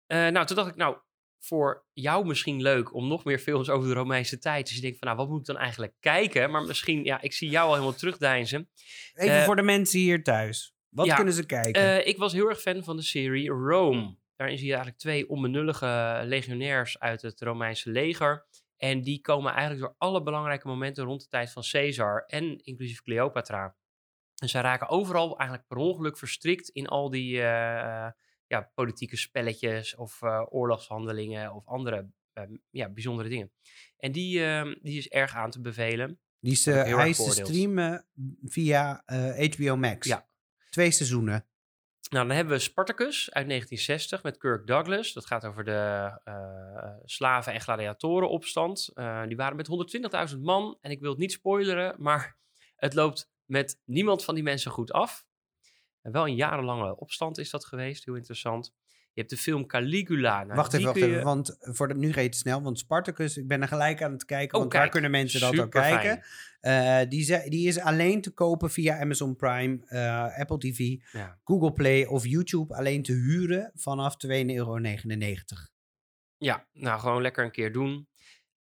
Eh, 0.06 0.28
nou, 0.28 0.46
toen 0.46 0.56
dacht 0.56 0.70
ik, 0.70 0.76
nou, 0.76 0.98
voor 1.40 1.86
jou 1.94 2.26
misschien 2.26 2.62
leuk 2.62 2.94
om 2.94 3.08
nog 3.08 3.24
meer 3.24 3.40
films 3.40 3.70
over 3.70 3.88
de 3.88 3.94
Romeinse 3.94 4.38
tijd. 4.38 4.66
Dus 4.68 4.76
je 4.76 4.82
denkt 4.82 4.98
van, 4.98 5.08
nou, 5.08 5.20
wat 5.20 5.30
moet 5.30 5.40
ik 5.40 5.46
dan 5.46 5.58
eigenlijk 5.58 5.94
kijken? 6.00 6.52
Maar 6.52 6.62
misschien, 6.62 7.04
ja, 7.04 7.22
ik 7.22 7.34
zie 7.34 7.50
jou 7.50 7.68
al 7.68 7.74
helemaal 7.74 7.96
terugdeinzen. 7.96 8.70
Even 9.14 9.36
Eh, 9.36 9.44
voor 9.46 9.56
de 9.56 9.62
mensen 9.62 10.00
hier 10.00 10.24
thuis. 10.24 10.74
Wat 10.90 11.06
ja, 11.06 11.16
kunnen 11.16 11.34
ze 11.34 11.46
kijken? 11.46 11.82
Eh, 11.82 12.08
ik 12.08 12.18
was 12.18 12.34
heel 12.34 12.50
erg 12.50 12.62
fan 12.62 12.84
van 12.84 12.96
de 12.96 13.04
serie 13.04 13.50
Rome. 13.50 14.18
Daarin 14.36 14.58
zie 14.58 14.68
je 14.68 14.74
eigenlijk 14.74 15.02
twee 15.02 15.30
onbenullige 15.30 16.22
legionairs 16.26 17.00
uit 17.00 17.22
het 17.22 17.42
Romeinse 17.42 17.90
leger. 17.90 18.46
En 18.80 19.02
die 19.02 19.22
komen 19.22 19.52
eigenlijk 19.52 19.82
door 19.82 19.96
alle 19.98 20.24
belangrijke 20.24 20.68
momenten 20.68 21.04
rond 21.04 21.22
de 21.22 21.28
tijd 21.28 21.52
van 21.52 21.64
Caesar 21.72 22.24
en 22.28 22.58
inclusief 22.64 23.02
Cleopatra. 23.02 23.76
En 24.36 24.50
zij 24.50 24.62
raken 24.62 24.90
overal 24.90 25.38
eigenlijk 25.38 25.68
per 25.68 25.78
ongeluk 25.78 26.18
verstrikt 26.18 26.70
in 26.70 26.88
al 26.88 27.10
die 27.10 27.38
eh, 27.38 28.12
ja, 28.48 28.72
politieke 28.74 29.18
spelletjes 29.18 29.96
of 29.96 30.22
eh, 30.22 30.46
oorlogshandelingen 30.50 31.54
of 31.54 31.68
andere 31.68 32.10
eh, 32.40 32.58
ja, 32.70 32.90
bijzondere 32.90 33.30
dingen. 33.30 33.52
En 33.98 34.12
die, 34.12 34.46
eh, 34.46 34.76
die 34.82 34.98
is 34.98 35.08
erg 35.08 35.36
aan 35.36 35.52
te 35.52 35.62
bevelen. 35.62 36.20
die 36.40 36.52
is, 36.52 36.68
eh, 36.68 36.96
hij 36.96 37.10
is 37.10 37.24
te 37.24 37.32
streamen 37.32 38.06
via 38.44 39.04
HBO 39.56 39.76
Max. 39.76 40.08
Ja. 40.08 40.28
Twee 40.70 40.92
seizoenen. 40.92 41.46
Nou, 42.10 42.27
dan 42.27 42.36
hebben 42.36 42.53
we 42.53 42.60
Spartacus 42.60 43.32
uit 43.32 43.48
1960 43.48 44.24
met 44.24 44.38
Kirk 44.38 44.68
Douglas. 44.68 45.13
Dat 45.13 45.25
gaat 45.25 45.46
over 45.46 45.63
de 45.63 46.12
eh, 46.24 46.96
slaven- 47.06 47.53
en 47.53 47.62
gladiatorenopstand. 47.62 48.91
Eh, 48.94 49.24
die 49.27 49.36
waren 49.36 49.56
met 49.56 49.68
120.000 49.68 50.41
man. 50.41 50.77
En 50.82 50.91
ik 50.91 51.00
wil 51.00 51.10
het 51.10 51.20
niet 51.20 51.32
spoileren, 51.32 51.96
maar 51.98 52.38
het 52.75 52.94
loopt 52.94 53.32
met 53.46 53.82
niemand 53.86 54.24
van 54.24 54.36
die 54.36 54.44
mensen 54.44 54.72
goed 54.72 54.91
af. 54.91 55.27
En 56.10 56.16
wel 56.16 56.28
een 56.28 56.36
jarenlange 56.36 56.98
opstand 56.98 57.38
is 57.38 57.50
dat 57.50 57.66
geweest. 57.66 58.06
Heel 58.06 58.16
interessant. 58.16 58.74
Je 59.13 59.25
hebt 59.25 59.30
de 59.30 59.38
film 59.38 59.66
Caligula. 59.68 60.44
Nou, 60.44 60.56
wacht 60.56 60.74
even, 60.74 60.86
wacht 60.86 60.98
even. 60.98 61.10
je- 61.18 61.24
Want 61.24 61.58
voor 61.60 61.88
de, 61.88 61.94
nu 61.96 62.10
reed 62.12 62.25
het 62.25 62.36
snel. 62.36 62.62
Want 62.62 62.80
Spartacus, 62.80 63.38
ik 63.38 63.48
ben 63.48 63.62
er 63.62 63.68
gelijk 63.68 64.01
aan 64.04 64.12
het 64.12 64.25
kijken. 64.25 64.54
Oh, 64.54 64.60
want 64.60 64.72
daar 64.72 64.89
kunnen 64.89 65.12
mensen 65.12 65.39
dat 65.39 65.60
ook 65.60 65.72
kijken. 65.72 66.24
Eh, 66.60 67.10
die, 67.10 67.50
die 67.50 67.68
is 67.68 67.80
alleen 67.80 68.22
te 68.22 68.32
kopen 68.32 68.70
via 68.72 69.00
Amazon 69.00 69.36
Prime, 69.36 69.86
eh, 69.86 70.39
Apple 70.39 70.58
TV, 70.58 70.96
Ja. 71.12 71.39
Google 71.44 71.72
Play 71.72 72.06
of 72.06 72.25
YouTube. 72.25 72.75
Alleen 72.75 73.04
te 73.04 73.12
huren 73.13 73.72
vanaf 73.75 74.16
2,99 74.18 74.56
euro. 74.56 74.78
Ja, 76.38 76.68
nou 76.74 77.00
gewoon 77.00 77.22
lekker 77.22 77.44
een 77.46 77.51
keer 77.51 77.72
doen. 77.72 78.08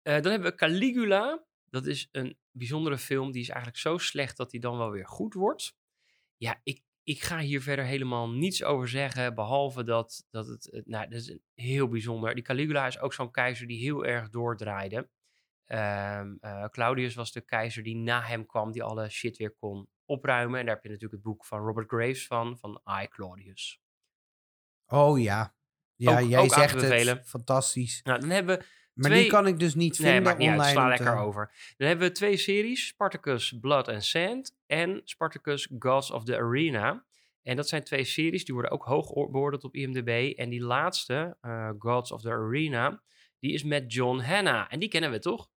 Eh, 0.02 0.20
dan 0.22 0.30
hebben 0.32 0.50
we 0.50 0.56
Caligula. 0.56 1.44
Dat 1.70 1.86
is 1.86 2.08
een 2.12 2.38
bijzondere 2.50 2.98
film. 2.98 3.32
Die 3.32 3.40
is 3.42 3.48
eigenlijk 3.48 3.78
zo 3.80 3.98
slecht 3.98 4.36
dat 4.36 4.50
die 4.50 4.60
dan 4.60 4.78
wel 4.78 4.90
weer 4.90 5.06
goed 5.06 5.34
wordt. 5.34 5.76
Ja, 6.36 6.60
ik, 6.62 6.82
ik 7.08 7.22
ga 7.22 7.38
hier 7.38 7.62
verder 7.62 7.84
helemaal 7.84 8.30
niets 8.30 8.62
over 8.64 8.88
zeggen. 8.88 9.34
Behalve 9.34 9.84
dat, 9.84 10.26
dat 10.30 10.46
het. 10.46 10.68
het- 10.72 10.86
Nou, 10.86 11.08
dat 11.08 11.20
is 11.20 11.38
heel 11.54 11.88
bijzonder. 11.88 12.34
Die 12.34 12.44
Caligula 12.44 12.86
is 12.86 12.98
ook 12.98 13.12
zo'n 13.14 13.30
keizer 13.30 13.66
die 13.66 13.78
heel 13.82 14.04
erg 14.04 14.28
doordraaide. 14.28 15.08
Ehm, 15.64 16.34
eh, 16.40 16.64
Claudius 16.64 17.14
was 17.14 17.32
de 17.32 17.40
keizer 17.40 17.82
die 17.82 17.96
na 17.96 18.20
hem 18.22 18.46
kwam. 18.46 18.72
Die 18.72 18.82
alle 18.82 19.08
shit 19.08 19.36
weer 19.36 19.54
kon 19.58 19.88
opruimen. 20.04 20.58
En 20.60 20.66
daar 20.66 20.74
heb 20.74 20.84
je 20.84 20.90
natuurlijk 20.90 21.22
het 21.22 21.32
boek 21.32 21.44
van 21.44 21.60
Robert 21.60 21.88
Graves 21.88 22.26
van. 22.26 22.58
Van 22.58 22.80
I, 23.02 23.06
Claudius. 23.08 23.80
Oh 24.86 25.20
ja. 25.20 25.54
Ja, 25.96 26.20
Ook- 26.20 26.28
jij 26.28 26.38
ook 26.38 26.52
zegt 26.54 26.80
het. 26.80 27.28
Fantastisch. 27.28 28.00
Nou, 28.02 28.20
dan 28.20 28.30
hebben 28.30 28.58
we 28.58 28.64
Maar 28.92 29.10
Twee- 29.10 29.22
die 29.22 29.30
kan 29.30 29.46
ik 29.46 29.58
dus 29.58 29.74
niet 29.74 29.96
vinden 29.96 30.32
online. 30.32 30.64
Sla 30.64 30.82
om 30.82 30.88
lekker 30.88 31.06
te- 31.06 31.20
over. 31.22 31.52
Dan 31.76 31.88
hebben 31.88 32.08
we 32.08 32.14
twee 32.14 32.36
series. 32.36 32.86
Spartacus 32.86 33.58
Blood 33.60 33.88
and 33.88 34.04
Sand 34.04 34.56
en 34.66 35.00
Spartacus 35.04 35.68
Gods 35.78 36.10
of 36.10 36.24
the 36.24 36.36
Arena. 36.36 37.06
En 37.48 37.56
dat 37.56 37.68
zijn 37.68 37.84
twee 37.84 38.04
series, 38.04 38.44
die 38.44 38.54
worden 38.54 38.72
ook 38.72 38.84
hoog 38.84 39.10
oor- 39.16 39.30
beoordeeld 39.30 39.64
op 39.64 39.74
IMDb. 39.74 40.32
En 40.38 40.48
die 40.48 40.60
laatste, 40.62 41.36
eh, 41.40 41.70
Gods 41.78 42.12
of 42.12 42.20
the 42.20 42.30
Arena, 42.30 43.02
die 43.38 43.52
is 43.52 43.62
met 43.64 43.92
John 43.92 44.18
Hanna. 44.20 44.68
En 44.70 44.78
die 44.78 44.88
kennen 44.88 45.10
we 45.10 45.18
toch? 45.18 45.48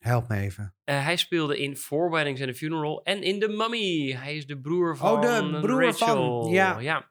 Help 0.00 0.28
me 0.28 0.36
even. 0.36 0.74
Eh, 0.84 1.04
hij 1.04 1.16
speelde 1.16 1.58
in 1.58 1.76
Four 1.76 2.10
Weddings 2.10 2.40
and 2.40 2.50
a 2.50 2.54
Funeral 2.54 3.02
en 3.04 3.22
in 3.22 3.40
The 3.40 3.48
Mummy. 3.48 4.12
Hij 4.12 4.36
is 4.36 4.46
de 4.46 4.60
broer 4.60 4.96
van 4.96 5.10
Oh, 5.12 5.20
de 5.52 5.58
broer 5.60 5.84
Rachel. 5.84 6.42
van, 6.42 6.52
ja. 6.52 7.10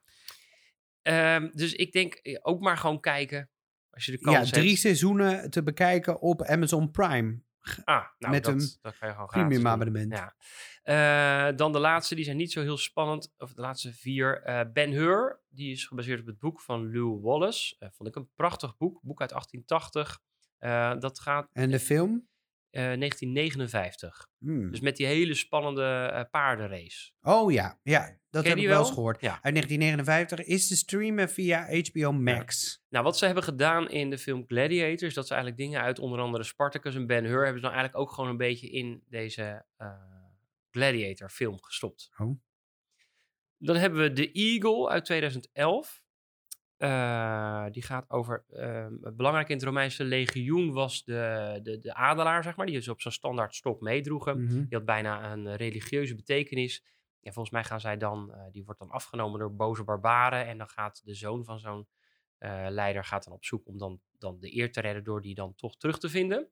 Ehm, 1.02 1.50
dus 1.52 1.74
ik 1.74 1.92
denk 1.92 2.14
eh, 2.14 2.38
ook 2.42 2.62
maar 2.62 2.78
gewoon 2.78 3.00
kijken. 3.00 3.50
Als 3.90 4.06
je 4.06 4.12
de 4.12 4.18
Ja, 4.22 4.26
kans 4.34 4.52
hebt. 4.52 4.64
drie 4.64 4.76
seizoenen 4.78 5.50
te 5.50 5.64
bekijken 5.64 6.22
op 6.22 6.42
Amazon 6.42 6.92
Prime. 6.92 7.42
Ah, 7.84 8.06
nou, 8.18 8.34
Met 8.34 8.44
dat, 8.44 8.54
een 8.54 8.78
dat 8.82 8.98
kan 8.98 9.08
je 9.08 9.14
gewoon 9.14 9.28
Premium 9.30 9.68
abonnement. 9.68 10.12
Ja. 10.18 10.36
Eh, 10.82 11.48
dan 11.56 11.72
de 11.72 11.80
laatste, 11.80 12.16
die 12.16 12.24
zijn 12.24 12.38
niet 12.38 12.52
zo 12.52 12.62
heel 12.62 12.78
spannend. 12.78 13.34
Of 13.38 13.54
de 13.54 13.62
laatste 13.62 13.94
vier. 13.94 14.42
Eh, 14.42 14.62
ben 14.74 14.92
Hur, 14.92 15.42
die 15.50 15.72
is 15.72 15.86
gebaseerd 15.86 16.20
op 16.20 16.26
het 16.26 16.40
boek 16.40 16.62
van 16.62 16.90
Lew 16.92 17.22
Wallace. 17.22 17.76
Eh, 17.80 17.90
vond 17.92 18.10
ik 18.10 18.16
een 18.16 18.30
prachtig 18.36 18.78
boek. 18.78 19.02
Boek 19.02 19.22
uit 19.22 19.32
1880. 19.32 20.20
Eh, 20.58 21.00
dat 21.00 21.20
gaat 21.20 21.50
En 21.54 21.72
de 21.72 21.80
film? 21.80 22.30
eh 22.70 22.82
1959. 22.82 24.28
Hmm. 24.38 24.72
Dus 24.72 24.80
met 24.80 24.96
die 24.98 25.06
hele 25.06 25.34
spannende 25.34 26.28
paardenrace. 26.32 27.12
Oh 27.22 27.52
ja, 27.52 27.80
ja 27.84 28.18
dat 28.30 28.46
heb 28.46 28.58
ik 28.58 28.68
wel 28.68 28.80
eens 28.80 28.92
gehoord. 28.92 29.22
Ja. 29.22 29.40
Uit 29.42 29.54
1959 29.54 30.46
is 30.46 30.68
te 30.68 30.76
streamen 30.76 31.30
via 31.30 31.68
HBO 31.92 32.12
Max. 32.12 32.84
Nou, 32.90 33.04
wat 33.04 33.18
ze 33.18 33.26
hebben 33.26 33.44
gedaan 33.44 33.90
in 33.90 34.10
de 34.10 34.18
film 34.18 34.44
Gladiator... 34.48 35.08
is 35.08 35.14
dat 35.14 35.28
ze 35.28 35.34
eigenlijk 35.34 35.64
dingen 35.64 35.82
uit 35.82 36.00
onder 36.00 36.20
andere 36.20 36.44
Spartacus 36.44 36.96
en 36.96 37.08
Ben 37.08 37.26
Hur... 37.26 37.44
hebben 37.44 37.62
ze 37.62 37.68
dan 37.68 37.76
eigenlijk 37.76 37.98
ook 37.98 38.12
gewoon 38.12 38.30
een 38.30 38.38
beetje 38.38 38.70
in 38.70 39.04
deze 39.10 39.66
Gladiator 40.72 41.30
film 41.30 41.62
gestopt. 41.62 42.12
Oh. 42.18 42.40
Dan 43.58 43.76
hebben 43.76 44.00
we 44.00 44.14
The 44.14 44.32
Eagle 44.32 44.90
uit 44.90 45.06
2011. 45.06 46.04
Eh, 46.78 47.66
die 47.72 47.84
gaat 47.84 48.10
over... 48.10 48.46
ehm, 48.50 48.94
belangrijk 49.16 49.50
in 49.50 49.56
het 49.56 49.66
Romeinse 49.66 50.04
legioen 50.04 50.74
was 50.74 51.04
de, 51.04 51.60
de, 51.64 51.80
de 51.80 51.94
adelaar, 51.94 52.44
zeg 52.44 52.56
maar... 52.56 52.66
die 52.66 52.82
ze 52.82 52.92
op 52.92 53.02
zo'n 53.02 53.12
standaard 53.12 53.56
stok 53.56 53.82
meedroegen. 53.82 54.44
Mhm. 54.44 54.54
Die 54.54 54.78
had 54.78 54.86
bijna 54.86 55.32
een 55.32 55.56
religieuze 55.56 56.16
betekenis. 56.16 56.84
En 57.22 57.34
volgens 57.34 57.54
mij 57.54 57.64
gaan 57.64 57.80
zij 57.80 57.98
dan, 57.98 58.34
eh, 58.34 58.52
die 58.52 58.64
wordt 58.64 58.80
dan 58.80 58.90
afgenomen 58.90 59.40
door 59.40 59.56
boze 59.56 59.84
barbaren. 59.84 60.46
En 60.48 60.58
dan 60.58 60.68
gaat 60.70 61.02
de 61.06 61.14
zoon 61.14 61.46
van 61.46 61.60
zo'n 61.60 61.88
eh, 62.38 62.66
leider 62.70 63.04
gaat 63.04 63.24
dan 63.24 63.34
op 63.34 63.46
zoek 63.46 63.68
om 63.68 63.78
dan, 63.78 64.02
dan 64.18 64.40
de 64.40 64.56
eer 64.56 64.72
te 64.72 64.82
redden 64.82 65.04
door 65.04 65.22
die 65.22 65.36
dan 65.36 65.56
toch 65.56 65.78
terug 65.78 66.00
te 66.00 66.10
vinden. 66.10 66.50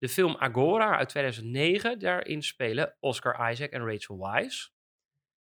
De 0.00 0.08
film 0.08 0.36
Agora 0.36 0.96
uit 0.96 1.08
2009, 1.08 1.98
daarin 1.98 2.42
spelen 2.42 2.96
Oscar 3.00 3.50
Isaac 3.52 3.70
en 3.70 3.86
Rachel 3.86 4.18
Weisz. 4.18 4.68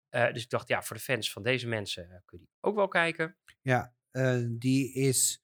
Eh, 0.10 0.34
dus 0.34 0.43
ik 0.43 0.50
dacht, 0.50 0.67
ja, 0.67 0.82
voor 0.82 0.95
de 0.95 1.02
fans 1.02 1.32
van 1.32 1.43
deze 1.43 1.67
mensen 1.67 2.04
eh, 2.04 2.17
kun 2.26 2.39
je 2.39 2.45
die 2.45 2.54
ook 2.62 2.76
wel 2.76 2.88
kijken. 2.88 3.36
Ja, 3.62 3.93
eh, 4.12 4.38
die 4.50 4.93
is. 4.93 5.43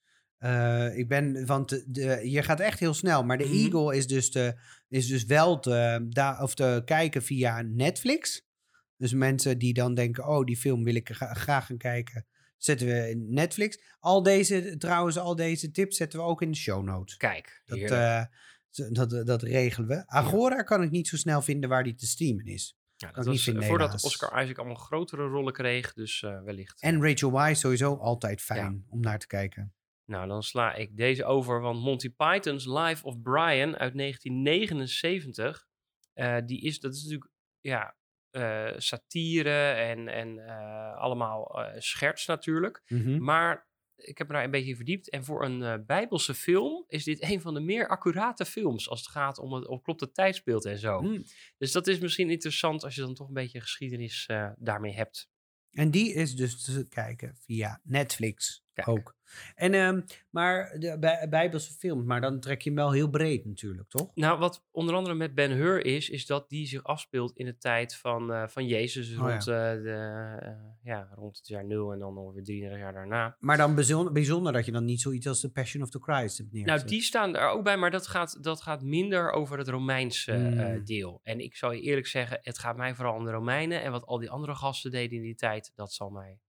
ik 0.96 1.08
ben, 1.08 1.46
want 1.46 1.70
de, 1.70 1.84
de, 1.88 2.30
je 2.32 2.44
gaat 2.44 2.60
echt 2.60 2.80
heel 2.80 2.94
snel, 2.94 3.24
maar 3.24 3.38
de 3.38 3.44
Mhm. 3.46 3.54
Eagle 3.54 3.96
is 3.96 4.08
dus, 4.08 4.32
de, 4.32 4.60
is 4.90 5.08
dus 5.08 5.24
wel 5.26 5.60
te, 5.60 6.06
da, 6.10 6.42
of 6.42 6.56
te 6.56 6.82
kijken 6.86 7.22
via 7.24 7.62
Netflix. 7.62 8.46
Dus 8.98 9.14
mensen 9.14 9.58
die 9.58 9.74
dan 9.74 9.94
denken, 9.94 10.28
oh, 10.28 10.46
die 10.46 10.58
film 10.58 10.84
wil 10.84 10.96
ik 10.96 11.10
gra- 11.10 11.34
graag 11.34 11.66
gaan 11.66 11.78
kijken, 11.78 12.26
zetten 12.58 12.88
we 12.88 13.10
in 13.10 13.34
Netflix. 13.34 13.80
Al 14.00 14.24
deze, 14.24 14.78
trouwens, 14.78 15.18
al 15.18 15.36
deze 15.36 15.72
tips 15.72 15.98
zetten 15.98 16.20
we 16.20 16.26
ook 16.26 16.42
in 16.42 16.52
de 16.52 16.58
show 16.58 16.84
notes. 16.84 17.18
Kijk, 17.18 17.62
Dat, 17.66 17.80
dat, 18.92 19.26
dat 19.26 19.42
regelen 19.42 19.88
we. 19.88 20.04
Agora 20.08 20.62
kan 20.62 20.84
ik 20.84 20.92
niet 20.92 21.08
zo 21.08 21.18
snel 21.18 21.42
vinden 21.42 21.70
waar 21.70 21.84
die 21.84 21.96
te 21.96 22.06
streamen 22.06 22.46
is. 22.46 22.78
Ja, 22.96 23.12
dat 23.12 23.26
was, 23.26 23.44
vinden, 23.44 23.64
eh, 23.64 23.70
voordat 23.70 23.88
helaas. 23.88 24.06
Oscar 24.06 24.44
Isaac 24.44 24.58
allemaal 24.58 24.76
grotere 24.76 25.28
rollen 25.28 25.54
kreeg, 25.54 25.94
dus 25.94 26.24
eh, 26.24 26.42
wellicht. 26.42 26.82
En 26.82 27.02
Rachel 27.02 27.32
Weisz 27.32 27.60
sowieso 27.60 27.96
altijd 27.96 28.42
fijn 28.42 28.86
om 28.90 29.00
naar 29.00 29.20
te 29.20 29.28
kijken. 29.28 29.74
Nou, 30.06 30.28
dan 30.28 30.44
sla 30.44 30.74
ik 30.74 30.98
deze 30.98 31.26
over, 31.26 31.62
want 31.62 31.82
Monty 31.82 32.10
Python's 32.10 32.66
Life 32.66 33.06
of 33.06 33.22
Brian 33.22 33.78
uit 33.78 33.94
1979, 33.94 35.66
eh, 36.14 36.38
die 36.46 36.62
is, 36.62 36.80
dat 36.80 36.94
is 36.94 37.02
natuurlijk, 37.04 37.32
ja, 37.60 37.96
eh, 38.36 38.74
satire 38.78 39.72
en, 39.72 40.08
en 40.08 40.48
eh, 40.48 40.98
allemaal 40.98 41.64
eh, 41.64 41.80
scherts 41.80 42.26
natuurlijk. 42.26 42.82
Mhm. 42.88 43.24
Maar 43.24 43.68
ik 43.96 44.18
heb 44.18 44.28
me 44.28 44.34
daar 44.34 44.44
een 44.44 44.52
beetje 44.52 44.70
in 44.70 44.76
verdiept. 44.76 45.10
En 45.10 45.24
voor 45.24 45.46
een 45.46 45.64
eh, 45.64 45.74
bijbelse 45.86 46.34
film 46.34 46.84
is 46.88 47.04
dit 47.04 47.22
een 47.22 47.42
van 47.42 47.54
de 47.54 47.60
meer 47.60 47.88
accurate 47.88 48.46
films 48.46 48.90
als 48.90 49.00
het 49.00 49.10
gaat 49.10 49.40
om 49.40 49.54
het, 49.54 49.68
of 49.68 49.82
klopt 49.82 50.02
het 50.02 50.14
tijdsbeeld 50.14 50.66
en 50.66 50.78
zo. 50.78 51.02
Mm. 51.02 51.24
Dus 51.58 51.72
dat 51.72 51.88
is 51.88 52.00
misschien 52.00 52.30
interessant 52.30 52.84
als 52.84 52.96
je 52.96 53.02
dan 53.02 53.14
toch 53.14 53.28
een 53.28 53.34
beetje 53.34 53.62
geschiedenis 53.62 54.26
eh, 54.26 54.52
daarmee 54.58 54.94
hebt. 54.94 55.30
En 55.72 55.92
die 55.92 56.14
is 56.14 56.36
dus 56.36 56.64
te 56.64 56.88
kijken 56.90 57.36
via 57.36 57.82
Netflix. 57.84 58.65
Kijk. 58.76 58.88
Ook. 58.88 59.16
En, 59.56 59.74
ehm, 59.74 60.02
maar 60.30 60.76
de 60.80 60.98
bij, 61.00 61.28
Bijbelse 61.30 61.74
films, 61.74 62.06
maar 62.06 62.22
dan 62.22 62.40
trek 62.40 62.62
je 62.62 62.70
hem 62.70 62.78
wel 62.80 62.92
heel 62.92 63.10
breed 63.10 63.46
natuurlijk, 63.46 63.90
toch? 63.90 64.12
Nou, 64.16 64.40
wat 64.40 64.66
onder 64.72 64.96
andere 64.96 65.16
met 65.16 65.36
Ben 65.36 65.52
Hur 65.52 65.86
is, 65.86 66.10
is 66.10 66.26
dat 66.26 66.50
die 66.50 66.68
zich 66.68 66.84
afspeelt 66.84 67.36
in 67.36 67.46
de 67.46 67.58
tijd 67.58 67.96
van, 67.96 68.34
eh, 68.34 68.48
van 68.48 68.68
Jezus. 68.68 69.10
Oh 69.10 69.16
ja. 69.16 69.30
rond, 69.30 69.48
eh, 69.48 69.56
de, 69.56 70.38
eh, 70.40 70.52
ja, 70.84 71.10
rond 71.16 71.38
het 71.38 71.48
jaar 71.48 71.66
nul 71.66 71.94
en 71.94 72.00
dan 72.00 72.18
ongeveer 72.18 72.44
33 72.44 72.80
jaar 72.80 72.94
daarna. 72.94 73.36
Maar 73.40 73.58
dan 73.58 73.76
bijzonder, 73.76 74.14
bijzonder 74.14 74.54
dat 74.54 74.66
je 74.66 74.72
dan 74.72 74.86
niet 74.86 75.02
zoiets 75.02 75.28
als 75.28 75.40
The 75.40 75.52
Passion 75.52 75.84
of 75.84 75.90
the 75.90 76.00
Christ 76.00 76.38
hebt 76.38 76.52
neergezet. 76.52 76.78
Nou, 76.78 76.90
die 76.90 77.02
staan 77.02 77.36
er 77.36 77.50
ook 77.50 77.64
bij, 77.64 77.78
maar 77.78 77.92
dat 77.92 78.08
gaat, 78.08 78.44
dat 78.44 78.62
gaat 78.62 78.82
minder 78.84 79.32
over 79.32 79.58
het 79.58 79.68
Romeinse 79.68 80.32
eh, 80.32 80.54
Hmm. 80.66 80.86
deel. 80.86 81.20
En 81.24 81.40
ik 81.40 81.56
zal 81.56 81.72
je 81.72 81.82
eerlijk 81.82 82.08
zeggen, 82.08 82.40
het 82.42 82.60
gaat 82.60 82.78
mij 82.78 82.96
vooral 82.96 83.16
om 83.16 83.26
de 83.26 83.32
Romeinen. 83.32 83.82
En 83.82 83.92
wat 83.92 84.06
al 84.06 84.18
die 84.18 84.30
andere 84.30 84.56
gasten 84.56 84.92
deden 84.92 85.18
in 85.18 85.24
die 85.24 85.36
tijd, 85.36 85.72
dat 85.76 85.94
zal 85.94 86.10
mij 86.10 86.40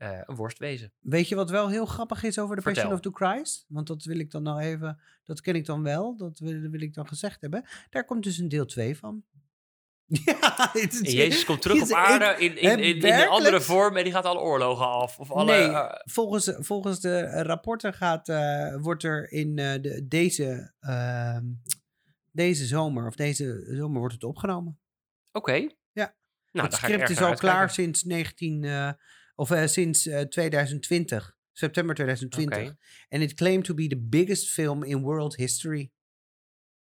eh, 0.00 0.18
een 0.24 0.34
worst 0.36 0.58
wezen. 0.58 0.92
Weet 1.00 1.28
je 1.28 1.34
wat 1.34 1.50
wel 1.50 1.68
heel 1.68 1.86
grappig 1.86 2.22
is 2.22 2.38
over 2.38 2.56
The 2.56 2.62
Passion 2.62 2.92
of 2.92 3.00
the 3.00 3.10
Christ? 3.12 3.64
Want 3.68 3.86
dat 3.86 4.04
wil 4.04 4.18
ik 4.18 4.30
dan 4.30 4.42
nog 4.42 4.60
even, 4.60 5.00
dat 5.24 5.40
ken 5.40 5.54
ik 5.54 5.64
dan 5.64 5.82
wel, 5.82 6.16
dat 6.16 6.38
wil, 6.38 6.60
wil 6.70 6.80
ik 6.80 6.94
dan 6.94 7.06
gezegd 7.08 7.40
hebben. 7.40 7.64
Daar 7.90 8.04
komt 8.04 8.22
dus 8.24 8.38
een 8.38 8.48
deel 8.48 8.66
2 8.66 8.96
van. 8.96 9.22
Ja, 10.24 10.70
het 10.72 11.00
is- 11.00 11.12
Jezus 11.12 11.44
komt 11.44 11.62
terug 11.62 11.82
op 11.82 11.92
aarde 11.92 12.44
in, 12.44 12.56
in, 12.56 12.78
in, 12.78 12.96
in 12.96 13.12
een 13.14 13.28
andere 13.28 13.60
vorm 13.60 13.96
en 13.96 14.04
die 14.04 14.12
gaat 14.12 14.24
alle 14.24 14.40
oorlogen 14.40 14.86
af. 14.86 15.18
Of 15.18 15.30
alle, 15.30 15.44
nee, 15.52 15.68
eh, 15.68 15.92
volgens, 16.04 16.52
volgens 16.58 17.00
de 17.00 17.42
rapporten 17.42 17.94
gaat, 17.94 18.28
eh, 18.28 18.76
wordt 18.76 19.02
er 19.02 19.32
in 19.32 19.56
de, 19.56 20.04
deze, 20.08 20.72
ehm, 20.80 21.44
deze 22.32 22.66
zomer, 22.66 23.06
of 23.06 23.14
deze 23.14 23.66
zomer 23.76 23.98
wordt 23.98 24.14
het 24.14 24.24
opgenomen. 24.24 24.78
Oké. 25.32 25.68
Ja. 25.92 26.14
Nou, 26.52 26.66
het 26.68 26.76
script 26.76 27.10
is 27.10 27.20
al 27.20 27.34
klaar 27.34 27.70
sinds 27.70 28.02
19, 28.02 28.64
eh, 28.64 28.92
of 29.40 29.50
eh, 29.50 29.66
sinds 29.66 30.06
eh, 30.06 30.20
2020, 30.20 31.36
september 31.52 31.94
2020. 31.94 32.58
Oké. 32.58 32.76
En 33.08 33.20
it 33.22 33.34
claimed 33.34 33.64
to 33.64 33.74
be 33.74 33.86
the 33.86 33.98
biggest 34.00 34.48
film 34.48 34.82
in 34.82 35.00
world 35.02 35.36
history. 35.36 35.92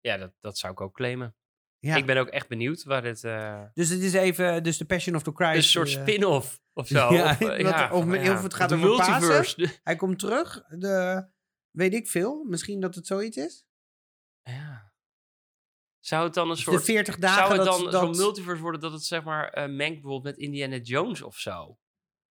Ja, 0.00 0.16
dat, 0.16 0.32
dat 0.40 0.58
zou 0.58 0.72
ik 0.72 0.80
ook 0.80 0.94
claimen. 0.94 1.36
Ja. 1.78 1.96
Ik 1.96 2.06
ben 2.06 2.16
ook 2.16 2.28
echt 2.28 2.48
benieuwd 2.48 2.82
waar 2.84 3.02
dit... 3.02 3.24
eh, 3.24 3.64
Dus 3.74 3.88
het 3.88 4.00
is 4.00 4.12
even, 4.12 4.62
dus 4.62 4.76
The 4.76 4.84
Passion 4.86 5.16
of 5.16 5.22
the 5.22 5.32
Christ. 5.34 5.54
een 5.56 5.62
soort 5.62 5.94
eh, 5.94 6.00
spin-off 6.02 6.60
of 6.72 6.86
zo. 6.96 7.12
Ja, 7.12 7.30
of, 7.30 7.40
eh, 7.40 7.48
wat- 7.48 7.58
ja, 7.60 8.34
of- 8.34 8.42
het 8.42 8.54
gaat 8.54 8.68
de 8.68 8.74
over 8.74 8.86
multiverse. 8.88 9.78
Hij 9.82 9.96
komt 9.96 10.18
terug, 10.18 10.64
de, 10.68 11.26
weet 11.70 11.94
ik 11.94 12.08
veel, 12.08 12.44
misschien 12.44 12.80
dat 12.80 12.94
het 12.94 13.06
zoiets 13.06 13.36
is. 13.36 13.66
Ja. 14.42 14.92
Zou 16.00 16.24
het 16.24 16.34
dan 16.34 16.48
een 16.50 16.54
De 16.56 16.60
soort... 16.60 16.84
40 16.84 17.16
dagen 17.18 17.46
Zou 17.46 17.58
het 17.58 17.66
dan 17.66 17.90
dat, 17.90 17.92
zo'n 18.02 18.16
multiverse 18.24 18.62
worden 18.62 18.80
dat 18.80 18.92
het 18.92 19.02
zeg 19.04 19.24
maar 19.24 19.48
eh, 19.48 19.68
mengt 19.68 20.00
bijvoorbeeld 20.00 20.22
met 20.36 20.44
Indiana 20.44 20.76
Jones 20.76 21.22
of 21.22 21.36
zo? 21.38 21.78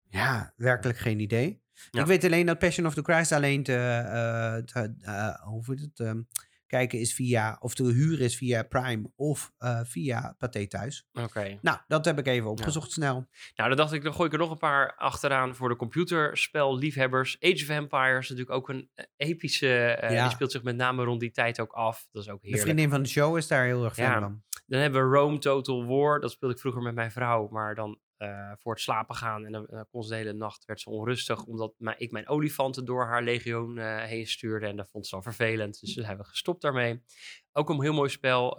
Ja, 0.10 0.54
werkelijk 0.56 0.98
geen 0.98 1.20
idee. 1.20 1.62
Ja. 1.92 2.00
Ik 2.02 2.06
weet 2.08 2.24
alleen 2.24 2.46
dat 2.46 2.60
Passion 2.60 2.86
of 2.86 2.94
the 2.94 3.02
Christ 3.04 3.32
alleen 3.32 3.64
te, 3.64 3.76
eh, 3.76 4.56
te 4.56 4.94
eh, 5.02 5.36
hoe 5.42 5.64
het, 5.68 6.00
ehm, 6.00 6.22
kijken 6.68 7.00
is 7.00 7.14
via, 7.14 7.58
of 7.60 7.74
te 7.76 7.84
huren 7.84 8.26
is 8.26 8.38
via 8.38 8.64
Prime 8.64 9.12
of 9.16 9.52
eh, 9.58 9.80
via 9.84 10.36
Pathé 10.38 10.68
Thuis. 10.68 11.08
Oké. 11.14 11.58
Nou, 11.62 11.78
dat 11.88 12.06
heb 12.06 12.20
ik 12.20 12.28
even 12.28 12.50
opgezocht 12.50 12.92
snel. 12.92 13.28
Nou, 13.56 13.70
dan 13.70 13.78
dacht 13.78 13.94
ik, 13.94 14.04
dan 14.04 14.14
gooi 14.14 14.28
ik 14.28 14.34
er 14.34 14.40
nog 14.40 14.52
een 14.52 14.58
paar 14.58 14.96
achteraan 14.96 15.56
voor 15.56 15.70
de 15.70 15.76
computerspelliefhebbers. 15.76 17.38
Age 17.40 17.64
of 17.64 17.70
Empires, 17.70 18.30
natuurlijk 18.30 18.56
ook 18.58 18.70
een 18.70 18.90
epische... 19.18 19.98
Ja. 20.02 20.24
Die 20.24 20.32
speelt 20.32 20.52
zich 20.52 20.64
met 20.64 20.76
name 20.76 21.04
rond 21.04 21.20
die 21.20 21.32
tijd 21.32 21.60
ook 21.60 21.72
af. 21.72 22.08
Dat 22.12 22.24
is 22.24 22.30
ook 22.30 22.42
De 22.42 22.48
heerlijk. 22.48 22.68
vriendin 22.68 22.90
van 22.90 23.02
de 23.04 23.10
show 23.10 23.38
is 23.38 23.48
daar 23.48 23.66
heel 23.66 23.84
erg 23.84 23.94
fan 23.94 24.06
Ja. 24.06 24.20
van. 24.20 24.44
Dan 24.66 24.80
hebben 24.80 25.10
we 25.10 25.16
Rome 25.18 25.38
Total 25.38 25.86
War. 25.86 26.20
Dat 26.20 26.32
speelde 26.32 26.54
ik 26.56 26.62
vroeger 26.62 26.82
met 26.82 26.96
mijn 26.96 27.12
vrouw. 27.12 27.48
Maar 27.48 27.76
dan 27.76 28.00
eh, 28.20 28.52
voor 28.58 28.74
het 28.74 28.82
slapen 28.82 29.16
gaan. 29.16 29.46
En 29.46 29.52
dan 29.52 29.68
eh, 29.68 29.82
kon 29.92 30.04
ze 30.04 30.10
de 30.10 30.16
hele 30.16 30.34
nacht 30.34 30.66
werd 30.66 30.80
ze 30.82 30.90
onrustig. 30.90 31.44
Omdat 31.46 31.74
mijn- 31.78 32.00
ik 32.00 32.12
mijn 32.12 32.28
olifanten 32.28 32.86
door 32.86 33.06
haar 33.06 33.24
legioen 33.24 33.78
eh, 33.78 34.04
heen 34.04 34.28
stuurde. 34.28 34.68
En 34.68 34.76
dat 34.76 34.90
vond 34.90 35.06
ze 35.08 35.12
dan 35.12 35.24
vervelend. 35.24 35.80
Dus 35.80 35.94
toen 35.94 36.04
hebben 36.04 36.26
we 36.26 36.32
gestopt 36.32 36.62
daarmee. 36.62 37.04
Ook 37.52 37.70
een 37.70 37.82
heel 37.82 37.94
mooi 37.94 38.10
spel 38.10 38.50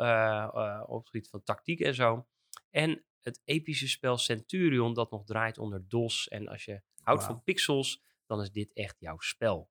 op 0.86 0.98
het 0.98 1.08
gebied 1.08 1.28
van 1.28 1.42
tactiek 1.42 1.80
en 1.80 1.94
zo. 1.94 2.26
En 2.70 3.04
het 3.20 3.40
epische 3.44 3.88
spel 3.88 4.16
Centurion. 4.16 4.94
Dat 4.94 5.10
nog 5.10 5.24
draait 5.24 5.58
onder 5.58 5.88
DOS. 5.88 6.28
En 6.28 6.48
als 6.48 6.64
je 6.64 6.82
houdt 7.02 7.22
van 7.26 7.42
pixels. 7.42 8.02
Dan 8.26 8.40
is 8.40 8.50
dit 8.52 8.72
echt 8.72 8.96
jouw 8.98 9.18
spel. 9.18 9.70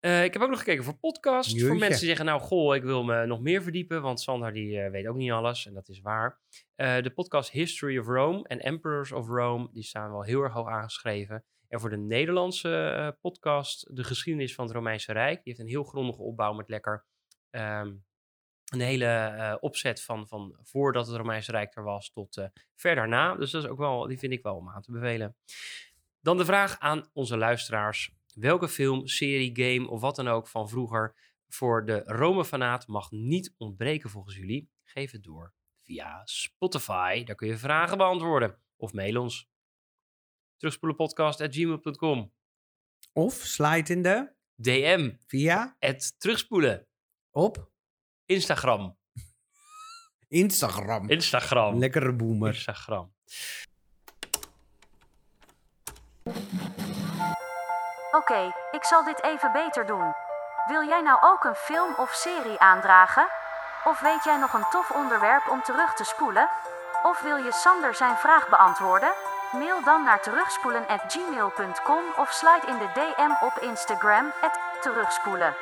Eh, 0.00 0.24
ik 0.24 0.32
heb 0.32 0.42
ook 0.42 0.50
nog 0.50 0.58
gekeken 0.58 0.84
voor 0.84 0.98
podcast. 0.98 1.60
Voor 1.60 1.76
mensen 1.76 1.98
die 1.98 2.08
zeggen, 2.08 2.24
nou 2.24 2.40
goh, 2.40 2.74
ik 2.74 2.82
wil 2.82 3.04
me 3.04 3.26
nog 3.26 3.40
meer 3.40 3.62
verdiepen. 3.62 4.02
Want 4.02 4.20
Sander 4.20 4.52
die 4.52 4.80
eh, 4.80 4.90
weet 4.90 5.06
ook 5.06 5.16
niet 5.16 5.30
alles. 5.30 5.66
En 5.66 5.74
dat 5.74 5.88
is 5.88 6.00
waar. 6.00 6.40
Eh, 6.74 7.02
de 7.02 7.10
podcast 7.10 7.50
History 7.50 7.98
of 7.98 8.06
Rome 8.06 8.42
en 8.42 8.60
Emperors 8.60 9.12
of 9.12 9.26
Rome. 9.26 9.68
Die 9.72 9.82
staan 9.82 10.10
wel 10.10 10.22
heel 10.22 10.42
erg 10.42 10.52
hoog 10.52 10.68
aangeschreven. 10.68 11.44
En 11.68 11.80
voor 11.80 11.90
de 11.90 11.96
Nederlandse 11.96 13.16
podcast 13.20 13.96
De 13.96 14.04
Geschiedenis 14.04 14.54
van 14.54 14.64
het 14.64 14.74
Romeinse 14.74 15.12
Rijk. 15.12 15.34
Die 15.34 15.52
heeft 15.52 15.58
een 15.58 15.74
heel 15.74 15.84
grondige 15.84 16.22
opbouw 16.22 16.52
met 16.52 16.68
lekker... 16.68 17.04
ehm, 17.50 17.92
een 18.72 18.80
hele 18.80 19.58
opzet 19.60 20.02
van, 20.02 20.28
van 20.28 20.58
voordat 20.62 21.06
het 21.06 21.16
Romeinse 21.16 21.50
Rijk 21.50 21.76
er 21.76 21.82
was 21.82 22.10
tot 22.10 22.48
ver 22.74 22.94
daarna. 22.94 23.34
Dus 23.34 23.50
dat 23.50 23.62
is 23.64 23.68
ook 23.68 23.78
wel, 23.78 24.06
die 24.06 24.18
vind 24.18 24.32
ik 24.32 24.42
wel 24.42 24.56
om 24.56 24.68
aan 24.68 24.82
te 24.82 24.92
bevelen. 24.92 25.36
Dan 26.20 26.36
de 26.36 26.44
vraag 26.44 26.78
aan 26.78 27.10
onze 27.12 27.36
luisteraars. 27.36 28.19
Welke 28.40 28.68
film, 28.68 29.06
serie, 29.06 29.50
game 29.54 29.88
of 29.88 30.00
wat 30.00 30.16
dan 30.16 30.28
ook 30.28 30.48
van 30.48 30.68
vroeger 30.68 31.14
voor 31.48 31.84
de 31.84 32.02
Rome-fanaat 32.04 32.86
mag 32.86 33.10
niet 33.10 33.54
ontbreken 33.56 34.10
volgens 34.10 34.36
jullie? 34.36 34.70
Geef 34.82 35.10
het 35.10 35.22
door 35.22 35.54
via 35.82 36.20
Spotify. 36.24 37.24
Daar 37.24 37.34
kun 37.36 37.48
je 37.48 37.56
vragen 37.56 37.96
beantwoorden. 37.96 38.58
Of 38.76 38.92
mail 38.92 39.20
ons. 39.20 39.48
Terugspoelenpodcast.gmail.com 40.56 42.32
Of 43.12 43.34
slide 43.34 43.92
in 43.92 44.02
de, 44.02 44.32
DM. 44.54 45.12
via, 45.26 45.76
Het 45.78 46.14
terugspoelen. 46.20 46.86
op 47.30 47.70
Instagram. 48.24 48.98
Instagram. 50.28 51.08
Instagram. 51.08 51.78
Lekkere 51.78 52.16
boomer. 52.16 52.48
Instagram. 52.54 53.14
Oké, 58.10 58.52
ik 58.70 58.84
zal 58.84 59.04
dit 59.04 59.22
even 59.22 59.52
beter 59.52 59.86
doen. 59.86 60.14
Wil 60.66 60.82
jij 60.82 61.00
nou 61.00 61.18
ook 61.22 61.44
een 61.44 61.54
film 61.54 61.94
of 61.96 62.10
serie 62.12 62.60
aandragen? 62.60 63.28
Of 63.84 64.00
weet 64.00 64.24
jij 64.24 64.36
nog 64.36 64.52
een 64.52 64.68
tof 64.70 64.90
onderwerp 64.90 65.48
om 65.48 65.62
terug 65.62 65.94
te 65.94 66.04
spoelen? 66.04 66.48
Of 67.02 67.20
wil 67.20 67.36
je 67.36 67.52
Sander 67.52 67.94
zijn 67.94 68.16
vraag 68.16 68.48
beantwoorden? 68.48 69.12
Mail 69.52 69.82
dan 69.82 70.02
naar 70.02 70.20
terugspoelen@gmail.com 70.20 72.04
of 72.16 72.32
slide 72.32 72.66
in 72.66 72.78
de 72.78 72.88
DM 72.92 73.44
op 73.44 73.58
Instagram 73.58 74.32
terugspoelen. 74.80 75.56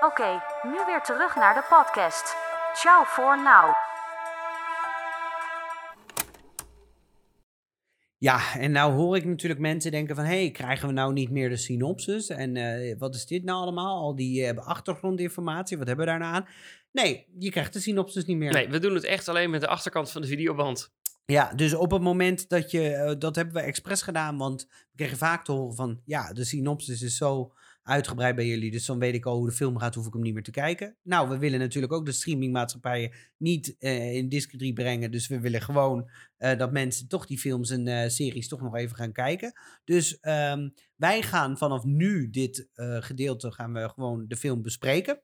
Oké, 0.00 0.42
nu 0.62 0.84
weer 0.86 1.02
terug 1.02 1.34
naar 1.34 1.54
de 1.54 1.62
podcast. 1.68 2.36
Ciao 2.72 3.04
voor 3.04 3.38
now. 3.38 3.93
Ja, 8.24 8.56
en 8.58 8.72
nou 8.72 8.92
hoor 8.92 9.16
ik 9.16 9.24
natuurlijk 9.24 9.60
mensen 9.60 9.90
denken 9.90 10.16
van... 10.16 10.24
hé, 10.24 10.40
hey, 10.40 10.50
krijgen 10.50 10.88
we 10.88 10.94
nou 10.94 11.12
niet 11.12 11.30
meer 11.30 11.48
de 11.48 11.56
synopsis? 11.56 12.28
En 12.28 12.56
eh, 12.56 12.98
wat 12.98 13.14
is 13.14 13.26
dit 13.26 13.44
nou 13.44 13.60
allemaal? 13.60 14.02
Al 14.02 14.14
die 14.14 14.46
eh, 14.46 14.66
achtergrondinformatie, 14.66 15.78
wat 15.78 15.86
hebben 15.86 16.04
we 16.04 16.10
daarna 16.10 16.32
aan? 16.32 16.46
Nee, 16.92 17.26
je 17.38 17.50
krijgt 17.50 17.72
de 17.72 17.80
synopsis 17.80 18.24
niet 18.24 18.36
meer. 18.36 18.52
Nee, 18.52 18.68
we 18.68 18.78
doen 18.78 18.94
het 18.94 19.04
echt 19.04 19.28
alleen 19.28 19.50
met 19.50 19.60
de 19.60 19.66
achterkant 19.66 20.10
van 20.10 20.22
de 20.22 20.28
videoband. 20.28 20.92
Ja, 21.24 21.52
dus 21.54 21.74
op 21.74 21.90
het 21.90 22.02
moment 22.02 22.48
dat 22.48 22.70
je... 22.70 22.88
eh, 22.88 23.14
dat 23.18 23.36
hebben 23.36 23.54
we 23.54 23.60
expres 23.60 24.02
gedaan, 24.02 24.38
want 24.38 24.66
we 24.68 24.96
kregen 24.96 25.18
vaak 25.18 25.44
te 25.44 25.52
horen 25.52 25.74
van... 25.74 26.00
ja, 26.04 26.32
de 26.32 26.44
synopsis 26.44 27.02
is 27.02 27.16
zo 27.16 27.52
uitgebreid 27.84 28.34
bij 28.34 28.46
jullie... 28.46 28.70
dus 28.70 28.86
dan 28.86 28.98
weet 28.98 29.14
ik 29.14 29.26
al 29.26 29.36
hoe 29.36 29.46
de 29.46 29.54
film 29.54 29.78
gaat, 29.78 29.94
hoef 29.94 30.06
ik 30.06 30.12
hem 30.12 30.22
niet 30.22 30.34
meer 30.34 30.42
te 30.42 30.50
kijken. 30.50 30.96
Nou, 31.02 31.28
we 31.28 31.38
willen 31.38 31.58
natuurlijk 31.58 31.92
ook 31.92 32.06
de 32.06 32.12
streamingmaatschappijen 32.12 33.12
niet 33.36 33.76
eh, 33.78 34.14
in 34.14 34.28
discretie 34.28 34.72
brengen... 34.72 35.10
dus 35.10 35.26
we 35.26 35.40
willen 35.40 35.60
gewoon 35.60 36.10
eh, 36.36 36.58
dat 36.58 36.72
mensen 36.72 37.08
toch 37.08 37.26
die 37.26 37.38
films 37.38 37.70
en 37.70 37.86
eh, 37.86 38.08
series 38.08 38.48
toch 38.48 38.60
nog 38.60 38.76
even 38.76 38.96
gaan 38.96 39.12
kijken. 39.12 39.52
Dus 39.84 40.20
ehm, 40.20 40.68
wij 40.96 41.22
gaan 41.22 41.58
vanaf 41.58 41.84
nu 41.84 42.30
dit 42.30 42.68
gedeelte... 43.00 43.52
gaan 43.52 43.72
we 43.72 43.88
gewoon 43.88 44.24
de 44.28 44.36
film 44.36 44.62
bespreken... 44.62 45.20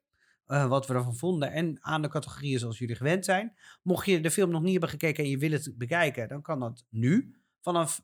wat 0.46 0.86
we 0.86 0.94
ervan 0.94 1.16
vonden 1.16 1.52
en 1.52 1.78
aan 1.80 2.02
de 2.02 2.08
categorieën 2.08 2.58
zoals 2.58 2.78
jullie 2.78 2.96
gewend 2.96 3.24
zijn. 3.24 3.54
Mocht 3.82 4.06
je 4.06 4.20
de 4.20 4.30
film 4.30 4.50
nog 4.50 4.62
niet 4.62 4.72
hebben 4.72 4.88
gekeken 4.88 5.24
en 5.24 5.30
je 5.30 5.38
wil 5.38 5.50
het 5.50 5.72
bekijken, 5.76 6.28
dan 6.28 6.42
kan 6.42 6.60
dat 6.60 6.84
nu. 6.88 7.34
Vanaf 7.60 8.02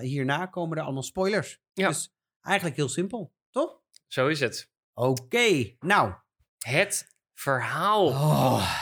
hierna 0.00 0.46
komen 0.46 0.76
er 0.76 0.82
allemaal 0.82 1.02
spoilers. 1.02 1.60
Ja. 1.72 1.88
Dus 1.88 2.14
eigenlijk 2.40 2.76
heel 2.76 2.88
simpel, 2.88 3.32
toch? 3.56 3.80
Zo 4.06 4.28
is 4.28 4.40
het. 4.40 4.70
Oké, 4.94 5.76
nou. 5.78 6.14
Het 6.58 7.16
verhaal. 7.34 8.06
Oh, 8.06 8.80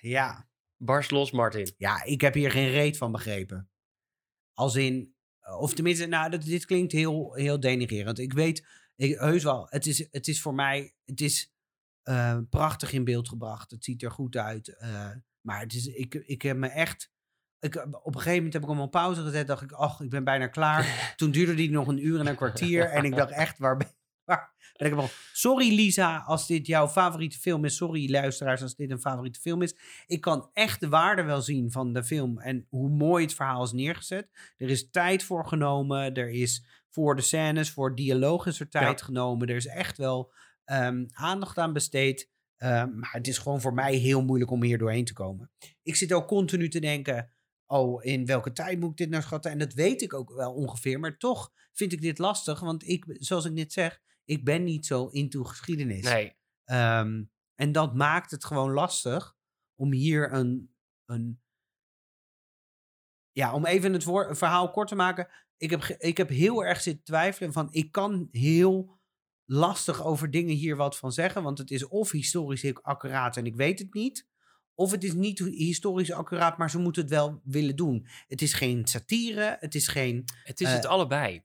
ja. 0.00 0.48
Barst 0.76 1.10
los, 1.10 1.30
Martin. 1.30 1.74
ja, 1.76 2.04
ik 2.04 2.20
heb 2.20 2.34
hier 2.34 2.50
geen 2.50 2.70
reet 2.70 2.96
van 2.96 3.12
begrepen. 3.12 3.70
Als 4.52 4.74
in, 4.74 5.14
of 5.58 5.74
tenminste, 5.74 6.06
nou, 6.06 6.30
dat, 6.30 6.42
dit 6.42 6.64
klinkt 6.64 6.92
heel, 6.92 7.34
heel 7.34 7.60
denigrerend. 7.60 8.18
Ik 8.18 8.32
weet, 8.32 8.66
ik, 8.96 9.18
heus 9.18 9.42
wel, 9.42 9.66
het 9.70 9.86
is, 9.86 10.08
het 10.10 10.28
is 10.28 10.42
voor 10.42 10.54
mij, 10.54 10.94
het 11.04 11.20
is 11.20 11.54
eh, 12.02 12.38
prachtig 12.50 12.92
in 12.92 13.04
beeld 13.04 13.28
gebracht. 13.28 13.70
Het 13.70 13.84
ziet 13.84 14.02
er 14.02 14.10
goed 14.10 14.36
uit. 14.36 14.76
eh, 14.76 15.10
maar 15.40 15.60
het 15.60 15.72
is, 15.72 15.86
ik, 15.86 16.14
ik 16.14 16.42
heb 16.42 16.56
me 16.56 16.68
echt 16.68 17.10
ik, 17.60 17.76
op 17.76 18.14
een 18.14 18.20
gegeven 18.20 18.34
moment 18.34 18.52
heb 18.52 18.62
ik 18.62 18.68
hem 18.68 18.80
op 18.80 18.90
pauze 18.90 19.22
gezet. 19.22 19.46
Dacht 19.46 19.62
ik, 19.62 19.72
ach, 19.72 20.00
ik 20.00 20.10
ben 20.10 20.24
bijna 20.24 20.46
klaar. 20.46 20.84
Toen 21.16 21.30
duurde 21.30 21.54
die 21.54 21.70
nog 21.70 21.86
een 21.86 22.06
uur 22.06 22.20
en 22.20 22.26
een 22.26 22.36
kwartier. 22.36 22.84
en 22.84 23.04
ik 23.04 23.16
dacht 23.16 23.30
echt, 23.30 23.58
waar 23.58 23.76
ben, 23.76 23.95
ik? 24.76 24.94
Sorry 25.32 25.74
Lisa, 25.74 26.16
als 26.16 26.46
dit 26.46 26.66
jouw 26.66 26.88
favoriete 26.88 27.38
film 27.38 27.64
is. 27.64 27.76
Sorry 27.76 28.10
luisteraars, 28.10 28.62
als 28.62 28.74
dit 28.74 28.90
een 28.90 29.00
favoriete 29.00 29.40
film 29.40 29.62
is. 29.62 29.74
Ik 30.06 30.20
kan 30.20 30.50
echt 30.52 30.80
de 30.80 30.88
waarde 30.88 31.22
wel 31.22 31.40
zien 31.40 31.70
van 31.70 31.92
de 31.92 32.04
film 32.04 32.38
en 32.38 32.66
hoe 32.68 32.88
mooi 32.88 33.24
het 33.24 33.34
verhaal 33.34 33.62
is 33.62 33.72
neergezet. 33.72 34.28
Er 34.56 34.70
is 34.70 34.90
tijd 34.90 35.22
voor 35.22 35.46
genomen. 35.46 36.14
Er 36.14 36.30
is 36.30 36.64
voor 36.88 37.16
de 37.16 37.22
scènes, 37.22 37.70
voor 37.70 37.94
dialoog 37.94 38.46
is 38.46 38.60
er 38.60 38.68
tijd 38.68 39.02
genomen. 39.02 39.48
Er 39.48 39.56
is 39.56 39.66
echt 39.66 39.98
wel 39.98 40.32
ehm, 40.64 41.04
aandacht 41.12 41.58
aan 41.58 41.72
besteed. 41.72 42.30
Ehm, 42.56 42.98
maar 42.98 43.12
het 43.12 43.28
is 43.28 43.38
gewoon 43.38 43.60
voor 43.60 43.74
mij 43.74 43.94
heel 43.94 44.24
moeilijk 44.24 44.50
om 44.50 44.62
hier 44.62 44.78
doorheen 44.78 45.04
te 45.04 45.12
komen. 45.12 45.50
Ik 45.82 45.96
zit 45.96 46.12
ook 46.12 46.26
continu 46.26 46.68
te 46.68 46.80
denken 46.80 47.30
oh, 47.66 48.04
in 48.04 48.26
welke 48.26 48.52
tijd 48.52 48.80
moet 48.80 48.90
ik 48.90 48.96
dit 48.96 49.10
nou 49.10 49.22
schatten? 49.22 49.50
En 49.50 49.58
dat 49.58 49.72
weet 49.72 50.02
ik 50.02 50.14
ook 50.14 50.32
wel 50.32 50.52
ongeveer. 50.52 51.00
Maar 51.00 51.18
toch 51.18 51.52
vind 51.72 51.92
ik 51.92 52.00
dit 52.00 52.18
lastig. 52.18 52.60
Want 52.60 52.88
ik, 52.88 53.04
zoals 53.08 53.44
ik 53.44 53.52
net 53.52 53.72
zeg, 53.72 54.00
ik 54.26 54.44
ben 54.44 54.64
niet 54.64 54.86
zo 54.86 55.06
into 55.06 55.44
geschiedenis. 55.44 56.04
Nee. 56.04 56.36
Ehm, 56.64 57.24
en 57.54 57.72
dat 57.72 57.94
maakt 57.94 58.30
het 58.30 58.44
gewoon 58.44 58.72
lastig 58.72 59.36
om 59.74 59.92
hier 59.92 60.32
een. 60.32 60.74
een 61.04 61.40
ja, 63.32 63.52
om 63.52 63.66
even 63.66 63.92
het 63.92 64.04
verhaal 64.38 64.70
kort 64.70 64.88
te 64.88 64.94
maken. 64.94 65.28
Ik 65.56 65.70
heb, 65.70 65.84
ik 65.84 66.16
heb 66.16 66.28
heel 66.28 66.64
erg 66.64 66.80
zitten 66.80 67.04
twijfelen 67.04 67.52
van 67.52 67.68
ik 67.70 67.92
kan 67.92 68.28
heel 68.30 69.00
lastig 69.44 70.04
over 70.04 70.30
dingen 70.30 70.54
hier 70.54 70.76
wat 70.76 70.96
van 70.96 71.12
zeggen. 71.12 71.42
Want 71.42 71.58
het 71.58 71.70
is 71.70 71.86
of 71.86 72.10
historisch 72.10 72.62
heel 72.62 72.82
accuraat 72.82 73.36
en 73.36 73.46
ik 73.46 73.56
weet 73.56 73.78
het 73.78 73.94
niet. 73.94 74.26
Of 74.74 74.90
het 74.90 75.04
is 75.04 75.12
niet 75.12 75.38
historisch 75.38 76.12
accuraat, 76.12 76.58
maar 76.58 76.70
ze 76.70 76.78
moeten 76.78 77.02
het 77.02 77.10
wel 77.10 77.40
willen 77.44 77.76
doen. 77.76 78.06
Het 78.26 78.42
is 78.42 78.52
geen 78.52 78.86
satire, 78.86 79.56
het 79.60 79.74
is 79.74 79.88
geen... 79.88 80.24
Het 80.42 80.60
is 80.60 80.66
Eh, 80.66 80.74
het 80.74 80.86
allebei. 80.86 81.44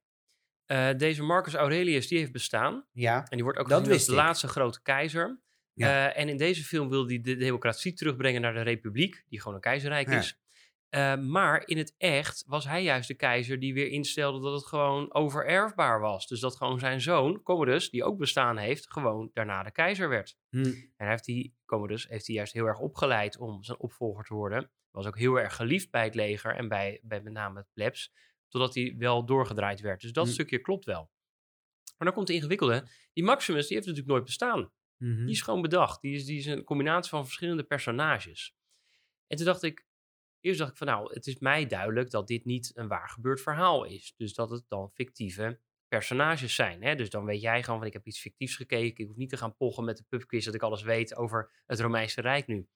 Eh, 0.71 0.97
deze 0.97 1.23
Marcus 1.23 1.53
Aurelius, 1.53 2.07
die 2.07 2.17
heeft 2.17 2.31
bestaan. 2.31 2.86
Ja, 2.91 3.19
En 3.19 3.25
die 3.29 3.43
wordt 3.43 3.60
ook 3.60 3.69
Dat 3.69 3.79
gezien 3.79 3.93
als 3.93 4.05
de 4.05 4.13
laatste 4.13 4.47
grote 4.47 4.81
keizer. 4.81 5.41
Ja. 5.73 6.10
Eh, 6.10 6.21
en 6.21 6.29
in 6.29 6.38
deze 6.38 6.63
film 6.63 6.89
wil 6.89 7.07
hij 7.07 7.21
de 7.21 7.36
democratie 7.36 7.93
terugbrengen 7.93 8.41
naar 8.41 8.53
de 8.53 8.62
republiek, 8.62 9.23
die 9.29 9.39
gewoon 9.39 9.55
een 9.55 9.62
keizerrijk 9.62 10.10
Ja. 10.10 10.17
is. 10.17 10.39
Eh, 10.89 11.15
maar 11.17 11.67
in 11.67 11.77
het 11.77 11.95
echt 11.97 12.43
was 12.47 12.65
hij 12.65 12.84
juist 12.84 13.07
de 13.07 13.13
keizer 13.13 13.60
die 13.60 13.73
weer 13.73 13.88
instelde 13.88 14.41
dat 14.41 14.53
het 14.53 14.65
gewoon 14.65 15.13
overerfbaar 15.13 15.99
was. 15.99 16.27
Dus 16.27 16.39
dat 16.39 16.55
gewoon 16.55 16.79
zijn 16.79 17.01
zoon, 17.01 17.43
Commodus, 17.43 17.89
die 17.89 18.03
ook 18.03 18.17
bestaan 18.17 18.57
heeft, 18.57 18.91
gewoon 18.91 19.29
daarna 19.34 19.63
de 19.63 19.71
keizer 19.71 20.10
werd. 20.10 20.38
Hm. 20.49 20.63
En 20.63 20.93
hij 20.95 21.10
heeft 21.10 21.25
die, 21.25 21.55
Commodus 21.65 22.07
heeft 22.07 22.27
hij 22.27 22.36
juist 22.36 22.53
heel 22.53 22.65
erg 22.65 22.79
opgeleid 22.79 23.38
om 23.38 23.63
zijn 23.63 23.79
opvolger 23.79 24.23
te 24.23 24.34
worden. 24.34 24.71
Was 24.91 25.07
ook 25.07 25.17
heel 25.17 25.39
erg 25.39 25.55
geliefd 25.55 25.91
bij 25.91 26.03
het 26.03 26.15
leger 26.15 26.55
en 26.55 26.67
bij, 26.67 26.99
bij 27.03 27.21
met 27.21 27.34
name 27.34 27.60
het 27.60 27.67
plebs. 27.73 28.13
Totdat 28.51 28.75
hij 28.75 28.95
wel 28.97 29.25
doorgedraaid 29.25 29.79
werd. 29.79 30.01
Dus 30.01 30.11
dat 30.13 30.25
Hm. 30.27 30.31
stukje 30.33 30.59
klopt 30.59 30.85
wel. 30.85 31.09
Maar 31.97 32.07
dan 32.07 32.13
komt 32.13 32.27
de 32.27 32.33
ingewikkelde. 32.33 32.87
Die 33.13 33.23
Maximus, 33.23 33.67
die 33.67 33.75
heeft 33.75 33.87
natuurlijk 33.87 34.13
nooit 34.13 34.25
bestaan. 34.25 34.71
Mhm. 34.97 35.25
Die 35.25 35.33
is 35.33 35.41
gewoon 35.41 35.61
bedacht. 35.61 36.01
Die 36.01 36.13
is, 36.15 36.25
die 36.25 36.37
is 36.37 36.45
een 36.45 36.63
combinatie 36.63 37.09
van 37.09 37.23
verschillende 37.23 37.63
personages. 37.63 38.55
En 39.27 39.37
toen 39.37 39.45
dacht 39.45 39.63
ik, 39.63 39.85
eerst 40.39 40.59
dacht 40.59 40.71
ik 40.71 40.77
van 40.77 40.87
nou, 40.87 41.13
het 41.13 41.27
is 41.27 41.39
mij 41.39 41.65
duidelijk 41.67 42.09
dat 42.09 42.27
dit 42.27 42.45
niet 42.45 42.71
een 42.75 42.87
waar 42.87 43.09
gebeurd 43.09 43.41
verhaal 43.41 43.83
is. 43.85 44.13
Dus 44.17 44.33
dat 44.33 44.49
het 44.49 44.63
dan 44.67 44.91
fictieve 44.93 45.59
personages 45.87 46.55
zijn. 46.55 46.83
Hè? 46.83 46.95
Dus 46.95 47.09
dan 47.09 47.25
weet 47.25 47.41
jij 47.41 47.63
gewoon 47.63 47.79
van 47.79 47.87
ik 47.87 47.93
heb 47.93 48.07
iets 48.07 48.19
fictiefs 48.19 48.55
gekeken. 48.55 49.03
Ik 49.03 49.07
hoef 49.07 49.17
niet 49.17 49.29
te 49.29 49.37
gaan 49.37 49.55
pochen 49.55 49.83
met 49.83 49.97
de 49.97 50.03
pubquiz 50.09 50.45
dat 50.45 50.53
ik 50.53 50.61
alles 50.61 50.81
weet 50.81 51.15
over 51.15 51.51
het 51.65 51.79
Romeinse 51.79 52.21
Rijk 52.21 52.47
nu. 52.47 52.67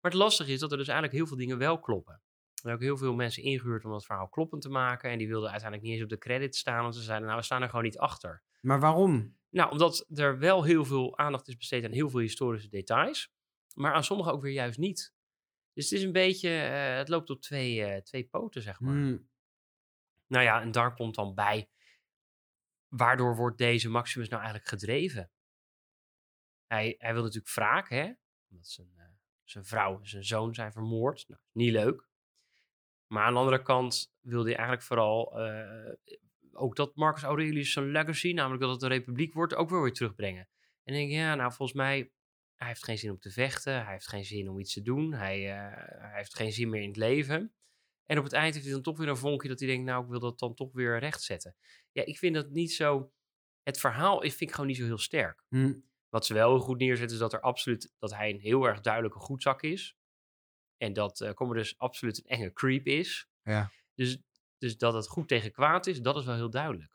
Maar 0.00 0.10
het 0.10 0.20
lastige 0.20 0.52
is 0.52 0.60
dat 0.60 0.70
er 0.72 0.78
dus 0.78 0.88
eigenlijk 0.88 1.16
heel 1.16 1.26
veel 1.26 1.36
dingen 1.36 1.58
wel 1.58 1.80
kloppen. 1.80 2.22
Er 2.64 2.72
ook 2.72 2.80
heel 2.80 2.96
veel 2.96 3.14
mensen 3.14 3.42
ingehuurd 3.42 3.84
om 3.84 3.90
dat 3.90 4.04
verhaal 4.04 4.28
kloppend 4.28 4.62
te 4.62 4.68
maken. 4.68 5.10
En 5.10 5.18
die 5.18 5.28
wilden 5.28 5.50
uiteindelijk 5.50 5.88
niet 5.88 5.96
eens 5.98 6.12
op 6.12 6.18
de 6.18 6.26
credits 6.26 6.58
staan. 6.58 6.82
Want 6.82 6.94
ze 6.94 7.02
zeiden 7.02 7.26
nou, 7.26 7.38
we 7.38 7.44
staan 7.44 7.62
er 7.62 7.68
gewoon 7.68 7.84
niet 7.84 7.98
achter. 7.98 8.42
Maar 8.60 8.80
waarom? 8.80 9.36
Nou, 9.54 9.70
omdat 9.70 10.06
er 10.14 10.38
wel 10.38 10.64
heel 10.64 10.84
veel 10.84 11.18
aandacht 11.18 11.48
is 11.48 11.56
besteed 11.56 11.84
aan 11.84 11.92
heel 11.92 12.10
veel 12.10 12.20
historische 12.20 12.68
details, 12.68 13.34
maar 13.74 13.92
aan 13.92 14.04
sommige 14.04 14.32
ook 14.32 14.42
weer 14.42 14.52
juist 14.52 14.78
niet. 14.78 15.14
Dus 15.72 15.90
het 15.90 15.98
is 15.98 16.04
een 16.04 16.12
beetje, 16.12 16.48
eh, 16.48 16.96
het 16.96 17.08
loopt 17.08 17.30
op 17.30 17.40
twee, 17.40 17.84
eh, 17.84 18.02
twee 18.02 18.28
poten, 18.28 18.62
zeg 18.62 18.80
maar. 18.80 18.94
Hm. 18.94 19.18
Nou 20.26 20.44
ja, 20.44 20.60
en 20.60 20.70
daar 20.70 20.94
komt 20.94 21.14
dan 21.14 21.34
bij, 21.34 21.70
waardoor 22.88 23.36
wordt 23.36 23.58
deze 23.58 23.88
Maximus 23.88 24.28
nou 24.28 24.42
eigenlijk 24.42 24.70
gedreven? 24.70 25.30
Hij, 26.66 26.94
hij 26.98 27.12
wil 27.12 27.22
natuurlijk 27.22 27.54
wraak, 27.54 27.88
hè? 27.88 28.12
Omdat 28.50 28.66
zijn, 28.66 28.92
eh, 28.96 29.04
zijn 29.44 29.64
vrouw 29.64 29.98
en 30.00 30.08
zijn 30.08 30.24
zoon 30.24 30.54
zijn 30.54 30.72
vermoord. 30.72 31.28
Nou, 31.28 31.40
niet 31.52 31.72
leuk. 31.72 32.08
Maar 33.14 33.24
aan 33.24 33.32
de 33.32 33.38
andere 33.38 33.62
kant 33.62 34.14
wilde 34.20 34.48
hij 34.48 34.56
eigenlijk 34.56 34.86
vooral 34.86 35.40
eh, 35.40 35.92
ook 36.52 36.76
dat 36.76 36.96
Marcus 36.96 37.22
Aurelius 37.22 37.72
zijn 37.72 37.90
legacy, 37.90 38.32
namelijk 38.32 38.62
dat 38.62 38.70
het 38.70 38.82
een 38.82 38.88
republiek 38.88 39.34
wordt, 39.34 39.54
ook 39.54 39.70
weer 39.70 39.82
weer 39.82 39.92
terugbrengen. 39.92 40.48
En 40.84 40.94
denk 40.94 41.08
ik, 41.08 41.14
ja, 41.14 41.34
nou 41.34 41.52
volgens 41.52 41.78
mij, 41.78 42.12
hij 42.54 42.68
heeft 42.68 42.84
geen 42.84 42.98
zin 42.98 43.10
om 43.10 43.18
te 43.18 43.30
vechten, 43.30 43.82
hij 43.84 43.92
heeft 43.92 44.08
geen 44.08 44.24
zin 44.24 44.48
om 44.48 44.58
iets 44.58 44.72
te 44.72 44.82
doen, 44.82 45.12
hij, 45.12 45.50
eh, 45.50 46.00
hij 46.00 46.12
heeft 46.14 46.36
geen 46.36 46.52
zin 46.52 46.68
meer 46.70 46.82
in 46.82 46.88
het 46.88 46.96
leven. 46.96 47.54
En 48.06 48.18
op 48.18 48.24
het 48.24 48.32
eind 48.32 48.54
heeft 48.54 48.66
hij 48.66 48.74
dan 48.74 48.82
toch 48.82 48.98
weer 48.98 49.08
een 49.08 49.16
vonkje 49.16 49.48
dat 49.48 49.58
hij 49.58 49.68
denkt, 49.68 49.84
nou 49.84 50.04
ik 50.04 50.10
wil 50.10 50.20
dat 50.20 50.38
dan 50.38 50.54
toch 50.54 50.72
weer 50.72 50.98
rechtzetten. 50.98 51.56
Ja, 51.92 52.04
ik 52.04 52.18
vind 52.18 52.34
dat 52.34 52.50
niet 52.50 52.72
zo, 52.72 53.12
het 53.62 53.80
verhaal 53.80 54.20
vind 54.20 54.40
ik 54.40 54.50
gewoon 54.52 54.66
niet 54.66 54.76
zo 54.76 54.84
heel 54.84 54.98
sterk. 54.98 55.44
Hm. 55.48 55.74
Wat 56.08 56.26
ze 56.26 56.34
wel 56.34 56.48
heel 56.48 56.64
goed 56.64 56.78
neerzetten 56.78 57.14
is 57.14 57.22
dat 57.22 57.32
er 57.32 57.40
absoluut, 57.40 57.94
dat 57.98 58.14
hij 58.14 58.30
een 58.30 58.40
heel 58.40 58.64
erg 58.64 58.80
duidelijke 58.80 59.18
goedzak 59.18 59.62
is. 59.62 59.96
En 60.76 60.92
dat 60.92 61.20
uh, 61.20 61.30
Commodus 61.32 61.78
absoluut 61.78 62.18
een 62.18 62.38
enge 62.38 62.52
creep 62.52 62.86
is. 62.86 63.28
Ja. 63.42 63.70
Dus, 63.94 64.18
dus 64.58 64.76
dat 64.76 64.94
het 64.94 65.08
goed 65.08 65.28
tegen 65.28 65.52
kwaad 65.52 65.86
is, 65.86 66.00
dat 66.00 66.16
is 66.16 66.24
wel 66.24 66.34
heel 66.34 66.50
duidelijk. 66.50 66.92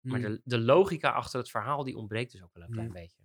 Maar 0.00 0.20
Hm. 0.20 0.26
de, 0.26 0.40
de 0.44 0.58
logica 0.58 1.10
achter 1.10 1.38
het 1.38 1.50
verhaal, 1.50 1.84
die 1.84 1.96
ontbreekt 1.96 2.32
dus 2.32 2.42
ook 2.42 2.54
wel 2.54 2.62
een 2.62 2.70
klein 2.70 2.86
Hm. 2.88 2.92
beetje. 2.94 3.22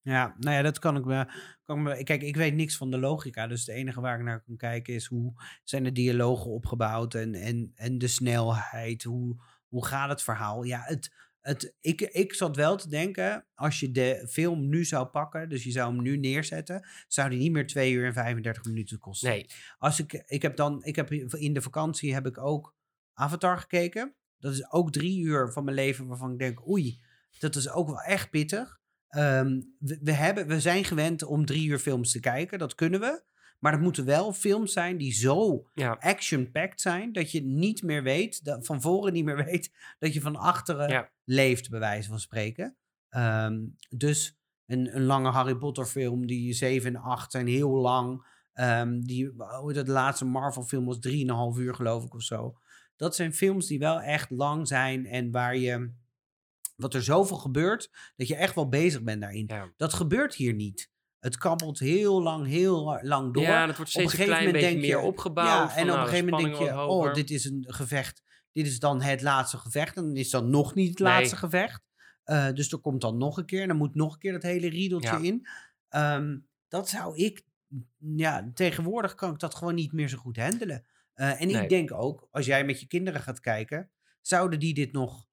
Ja, 0.00 0.34
nou 0.38 0.56
ja, 0.56 0.62
dat 0.62 0.78
kan 0.78 0.96
ik 0.96 1.04
me, 1.04 1.26
kan 1.64 1.78
ik 1.78 1.82
me... 1.82 2.02
Kijk, 2.02 2.22
ik 2.22 2.36
weet 2.36 2.54
niks 2.54 2.76
van 2.76 2.90
de 2.90 2.98
logica. 2.98 3.46
Dus 3.46 3.60
het 3.66 3.74
enige 3.76 4.00
waar 4.00 4.18
ik 4.18 4.24
naar 4.24 4.42
kan 4.42 4.56
kijken 4.56 4.94
is 4.94 5.06
hoe 5.06 5.32
zijn 5.64 5.84
de 5.84 5.92
dialogen 5.92 6.50
opgebouwd 6.50 7.14
en, 7.14 7.34
en, 7.34 7.72
en 7.74 7.98
de 7.98 8.06
snelheid. 8.08 9.02
Hoe, 9.02 9.36
hoe 9.68 9.86
gaat 9.86 10.08
het 10.08 10.22
verhaal? 10.22 10.62
Ja, 10.62 10.80
het, 10.84 11.31
het, 11.42 11.74
ik, 11.80 12.00
ik 12.00 12.34
zat 12.34 12.56
wel 12.56 12.76
te 12.76 12.88
denken, 12.88 13.46
als 13.54 13.80
je 13.80 13.90
de 13.90 14.26
film 14.28 14.68
nu 14.68 14.84
zou 14.84 15.06
pakken, 15.06 15.48
dus 15.48 15.64
je 15.64 15.70
zou 15.70 15.94
hem 15.94 16.02
nu 16.02 16.16
neerzetten, 16.16 16.88
zou 17.08 17.30
die 17.30 17.38
niet 17.38 17.52
meer 17.52 17.66
2 17.66 17.92
uur 17.92 18.06
en 18.06 18.12
35 18.12 18.64
minuten 18.64 18.98
kosten. 18.98 19.30
Nee, 19.30 19.46
Als 19.78 19.98
ik, 19.98 20.12
ik 20.26 20.42
heb 20.42 20.56
dan, 20.56 20.84
ik 20.84 20.96
heb 20.96 21.12
in 21.12 21.52
de 21.52 21.62
vakantie 21.62 22.14
heb 22.14 22.26
ik 22.26 22.38
ook 22.38 22.74
Avatar 23.14 23.58
gekeken. 23.58 24.14
Dat 24.38 24.52
is 24.52 24.72
ook 24.72 24.92
drie 24.92 25.20
uur 25.20 25.52
van 25.52 25.64
mijn 25.64 25.76
leven 25.76 26.06
waarvan 26.06 26.32
ik 26.32 26.38
denk, 26.38 26.68
oei, 26.68 27.00
dat 27.38 27.56
is 27.56 27.70
ook 27.70 27.86
wel 27.86 28.00
echt 28.00 28.30
pittig. 28.30 28.80
Ehm, 29.08 29.60
we, 29.78 29.98
we, 30.02 30.12
hebben, 30.12 30.46
we 30.46 30.60
zijn 30.60 30.84
gewend 30.84 31.22
om 31.22 31.46
drie 31.46 31.68
uur 31.68 31.78
films 31.78 32.12
te 32.12 32.20
kijken, 32.20 32.58
dat 32.58 32.74
kunnen 32.74 33.00
we. 33.00 33.22
Maar 33.62 33.72
dat 33.72 33.80
moeten 33.80 34.04
wel 34.04 34.32
films 34.32 34.72
zijn 34.72 34.96
die 34.96 35.12
zo 35.12 35.68
ja, 35.74 35.96
action-packed 36.00 36.80
zijn, 36.80 37.12
dat 37.12 37.30
je 37.30 37.42
niet 37.42 37.82
meer 37.82 38.02
weet, 38.02 38.44
dat, 38.44 38.66
van 38.66 38.80
voren 38.80 39.12
niet 39.12 39.24
meer 39.24 39.44
weet, 39.44 39.72
dat 39.98 40.14
je 40.14 40.20
van 40.20 40.36
achteren 40.36 40.88
Ja. 40.88 41.10
leeft, 41.24 41.70
bij 41.70 41.78
wijze 41.80 42.08
van 42.08 42.18
spreken. 42.20 42.76
Ehm, 43.08 43.60
dus 43.88 44.38
een, 44.66 44.96
een 44.96 45.02
lange 45.04 45.30
Harry 45.30 45.54
Potter 45.56 45.86
film, 45.86 46.26
die 46.26 46.52
7 46.52 46.94
en 46.94 47.00
8 47.02 47.30
zijn 47.30 47.46
heel 47.46 47.70
lang. 47.70 48.26
Ehm, 48.52 49.00
die, 49.00 49.32
de 49.72 49.82
laatste 49.86 50.24
Marvel 50.24 50.62
film 50.62 50.84
was 50.84 50.98
3,5 50.98 51.58
uur 51.58 51.74
geloof 51.74 52.04
ik 52.04 52.14
of 52.14 52.22
zo. 52.22 52.58
Dat 52.96 53.14
zijn 53.14 53.34
films 53.34 53.66
die 53.66 53.78
wel 53.78 54.00
echt 54.00 54.30
lang 54.30 54.68
zijn 54.68 55.06
en 55.06 55.30
waar 55.30 55.56
je, 55.56 55.92
wat 56.76 56.94
er 56.94 57.02
zoveel 57.02 57.36
gebeurt, 57.36 57.90
dat 58.16 58.28
je 58.28 58.36
echt 58.36 58.54
wel 58.54 58.68
bezig 58.68 59.02
bent 59.02 59.20
daarin. 59.20 59.44
ja. 59.46 59.72
Dat 59.76 59.92
gebeurt 59.94 60.34
hier 60.34 60.54
niet. 60.54 60.90
Het 61.22 61.36
kabbelt 61.38 61.78
heel 61.78 62.22
lang, 62.22 62.46
heel 62.46 62.98
lang 63.02 63.34
door. 63.34 63.42
ja, 63.42 63.62
en 63.62 63.68
het 63.68 63.76
wordt 63.76 63.94
Op 63.94 64.02
een 64.02 64.08
steeds 64.08 64.12
een 64.12 64.18
gegeven 64.18 64.24
klein 64.26 64.44
moment 64.44 64.52
beetje 64.64 64.68
denk 64.80 64.84
je- 64.90 64.96
meer 64.96 65.06
opgebouwd. 65.06 65.48
Ja, 65.48 65.68
van, 65.68 65.76
en 65.76 65.82
op 65.82 65.86
nou, 65.88 65.98
een 65.98 66.04
de 66.04 66.10
gegeven 66.10 66.30
moment 66.30 66.58
denk 66.58 66.70
je, 66.70 66.80
oh, 66.86 67.14
dit 67.14 67.30
is 67.30 67.44
een 67.44 67.64
gevecht. 67.68 68.22
Dit 68.52 68.66
is 68.66 68.78
dan 68.78 69.02
het 69.02 69.22
laatste 69.22 69.56
gevecht. 69.58 69.96
En 69.96 70.02
dan 70.02 70.16
is 70.16 70.30
dan 70.30 70.50
nog 70.50 70.74
niet 70.74 70.88
het 70.88 70.98
Nee. 70.98 71.08
laatste 71.12 71.36
gevecht. 71.36 71.82
Eh, 72.24 72.52
dus 72.52 72.72
er 72.72 72.78
komt 72.78 73.00
dan 73.00 73.18
nog 73.18 73.36
een 73.36 73.46
keer. 73.46 73.62
En 73.62 73.68
dan 73.68 73.76
moet 73.76 73.94
nog 73.94 74.12
een 74.12 74.18
keer 74.18 74.32
dat 74.32 74.42
hele 74.42 74.68
riedeltje 74.68 75.08
Ja. 75.10 75.18
in. 75.18 75.46
Ehm, 75.88 76.38
dat 76.68 76.88
zou 76.88 77.16
ik... 77.16 77.44
Ja, 77.98 78.50
tegenwoordig 78.54 79.14
kan 79.14 79.32
ik 79.32 79.38
dat 79.38 79.54
gewoon 79.54 79.74
niet 79.74 79.92
meer 79.92 80.08
zo 80.08 80.18
goed 80.18 80.36
handelen. 80.36 80.86
Eh, 81.14 81.40
en 81.40 81.46
Nee. 81.46 81.62
ik 81.62 81.68
denk 81.68 81.92
ook, 81.92 82.28
als 82.30 82.46
jij 82.46 82.64
met 82.64 82.80
je 82.80 82.86
kinderen 82.86 83.20
gaat 83.20 83.40
kijken... 83.40 83.90
Zouden 84.20 84.58
die 84.58 84.74
dit 84.74 84.92
nog... 84.92 85.26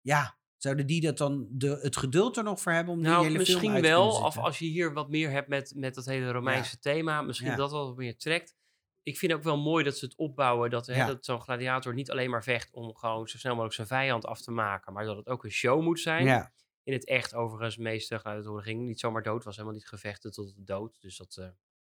Ja, 0.00 0.36
zouden 0.62 0.86
die 0.86 1.00
dat 1.00 1.18
dan 1.18 1.46
de, 1.50 1.78
het 1.80 1.96
geduld 1.96 2.36
er 2.36 2.44
nog 2.44 2.60
voor 2.60 2.72
hebben 2.72 2.94
om 2.94 3.00
die 3.00 3.08
Nou, 3.10 3.26
hele 3.26 3.44
film 3.44 3.70
uit 3.72 3.82
te 3.82 3.88
wel, 3.90 4.08
of 4.08 4.38
als 4.38 4.58
je 4.58 4.64
hier 4.64 4.92
wat 4.92 5.08
meer 5.08 5.30
hebt 5.30 5.48
met, 5.48 5.72
met 5.76 5.94
dat 5.94 6.04
hele 6.04 6.30
Romeinse 6.30 6.78
thema, 6.78 7.22
misschien 7.22 7.48
Ja. 7.50 7.56
dat 7.56 7.70
wel 7.70 7.86
wat 7.86 7.96
meer 7.96 8.16
trekt. 8.16 8.54
Ik 9.02 9.18
vind 9.18 9.32
ook 9.32 9.42
wel 9.42 9.58
mooi 9.58 9.84
dat 9.84 9.98
ze 9.98 10.04
het 10.04 10.16
opbouwen, 10.16 10.70
dat, 10.70 10.86
hè, 10.86 10.96
Ja. 10.96 11.06
dat 11.06 11.24
zo'n 11.24 11.40
gladiator 11.40 11.94
niet 11.94 12.10
alleen 12.10 12.30
maar 12.30 12.42
vecht 12.42 12.72
om 12.72 12.94
gewoon 12.96 13.28
zo 13.28 13.38
snel 13.38 13.52
mogelijk 13.52 13.74
zijn 13.74 13.86
vijand 13.86 14.26
af 14.26 14.40
te 14.40 14.50
maken, 14.50 14.92
maar 14.92 15.04
dat 15.04 15.16
het 15.16 15.26
ook 15.26 15.44
een 15.44 15.50
show 15.50 15.82
moet 15.82 16.00
zijn. 16.00 16.50
In 16.84 16.92
het 16.92 17.06
echt, 17.06 17.34
overigens, 17.34 17.76
meeste 17.76 18.18
gladiatoren 18.18 18.62
gingen 18.62 18.84
niet 18.84 19.00
zomaar 19.00 19.22
dood, 19.22 19.44
was 19.44 19.56
helemaal 19.56 19.76
niet 19.76 19.88
gevechten 19.88 20.32
tot 20.32 20.54
de 20.56 20.64
dood. 20.64 21.00
Dus 21.00 21.16
dat, 21.16 21.36
eh, 21.36 21.44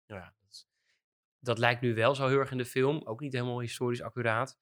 nou 0.06 0.20
ja, 0.20 0.34
dat 0.40 0.66
dat 1.38 1.58
lijkt 1.58 1.80
nu 1.80 1.94
wel 1.94 2.14
zo 2.14 2.26
heel 2.28 2.38
erg 2.38 2.50
in 2.50 2.58
de 2.58 2.64
film. 2.64 3.00
Ook 3.04 3.20
niet 3.20 3.32
helemaal 3.32 3.60
historisch 3.60 4.02
accuraat. 4.02 4.58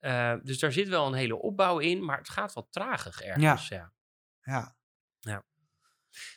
Eh, 0.00 0.34
dus 0.42 0.58
daar 0.58 0.72
zit 0.72 0.88
wel 0.88 1.06
een 1.06 1.14
hele 1.14 1.36
opbouw 1.42 1.78
in, 1.78 2.04
maar 2.04 2.18
het 2.18 2.28
gaat 2.28 2.52
wat 2.52 2.66
tragig 2.70 3.20
ergens. 3.20 3.68
Ja. 3.68 3.94
Ja. 4.42 5.44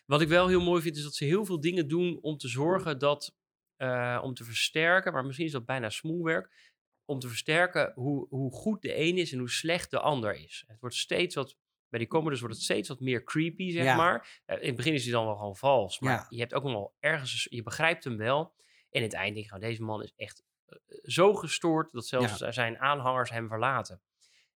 Wat 0.06 0.22
ik 0.22 0.28
wel 0.28 0.48
heel 0.48 0.62
mooi 0.62 0.82
vind, 0.82 0.96
is 0.98 1.04
dat 1.04 1.14
ze 1.16 1.26
heel 1.26 1.46
veel 1.46 1.60
dingen 1.60 1.88
doen 1.88 2.18
om 2.22 2.38
te 2.38 2.48
zorgen 2.48 3.00
dat, 3.00 3.36
eh, 3.76 4.20
om 4.24 4.34
te 4.34 4.44
versterken, 4.44 5.14
maar 5.14 5.26
misschien 5.26 5.46
is 5.46 5.52
dat 5.52 5.66
bijna 5.66 5.90
smoelwerk, 5.90 6.72
om 7.06 7.20
te 7.20 7.28
versterken 7.28 7.92
hoe, 7.96 8.28
hoe 8.30 8.52
goed 8.52 8.82
de 8.82 8.98
een 9.00 9.18
is 9.18 9.32
en 9.32 9.40
hoe 9.40 9.50
slecht 9.50 9.92
de 9.92 10.00
ander 10.00 10.36
is. 10.36 10.64
Het 10.68 10.80
wordt 10.80 10.96
steeds 10.96 11.36
wat, 11.36 11.58
bij 11.90 12.00
die 12.00 12.08
Commodus 12.08 12.40
wordt 12.40 12.56
het 12.56 12.64
steeds 12.64 12.88
wat 12.90 13.00
meer 13.00 13.24
creepy, 13.24 13.72
zeg 13.72 13.84
Ja. 13.84 13.96
maar. 13.96 14.42
Eh, 14.46 14.62
in 14.62 14.68
het 14.68 14.76
begin 14.76 14.94
is 14.94 15.04
hij 15.04 15.12
dan 15.12 15.26
wel 15.26 15.36
gewoon 15.36 15.56
vals, 15.56 16.00
maar 16.00 16.14
Ja. 16.14 16.26
je 16.30 16.40
hebt 16.40 16.54
ook 16.54 16.64
nog 16.64 16.72
wel 16.74 16.96
ergens, 17.00 17.48
je 17.50 17.64
begrijpt 17.64 18.04
hem 18.04 18.18
wel. 18.18 18.54
En 18.90 19.00
in 19.00 19.02
het 19.04 19.14
eind 19.14 19.34
denk 19.34 19.46
je, 19.46 19.52
gewoon, 19.52 19.70
deze 19.70 19.84
man 19.84 20.04
is 20.04 20.14
echt 20.16 20.44
zo 21.04 21.34
gestoord 21.34 21.92
dat 21.92 22.08
zelfs 22.08 22.38
zijn 22.38 22.80
aanhangers 22.80 23.30
hem 23.30 23.48
verlaten. 23.48 24.02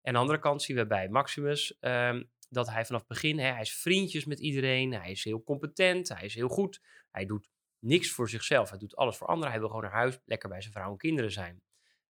aan 0.02 0.12
de 0.12 0.18
andere 0.18 0.38
kant 0.38 0.62
zien 0.62 0.76
we 0.76 0.86
bij 0.86 1.08
Maximus 1.08 1.78
ehm, 1.78 2.24
dat 2.48 2.70
hij 2.70 2.84
vanaf 2.84 3.00
het 3.00 3.08
begin, 3.08 3.38
hè, 3.38 3.50
hij 3.50 3.60
is 3.60 3.74
vriendjes 3.74 4.24
met 4.24 4.40
iedereen, 4.40 4.92
hij 4.92 5.10
is 5.10 5.24
heel 5.24 5.42
competent, 5.42 6.08
hij 6.08 6.24
is 6.24 6.34
heel 6.34 6.48
goed, 6.48 6.82
hij 7.10 7.26
doet 7.26 7.48
niks 7.78 8.10
voor 8.10 8.28
zichzelf, 8.28 8.70
hij 8.70 8.78
doet 8.78 8.96
alles 8.96 9.16
voor 9.16 9.26
anderen, 9.26 9.50
hij 9.50 9.58
wil 9.58 9.68
gewoon 9.68 9.84
naar 9.84 9.92
huis, 9.92 10.18
lekker 10.24 10.48
bij 10.48 10.60
zijn 10.60 10.72
vrouw 10.72 10.90
en 10.90 10.96
kinderen 10.96 11.32
zijn. 11.32 11.62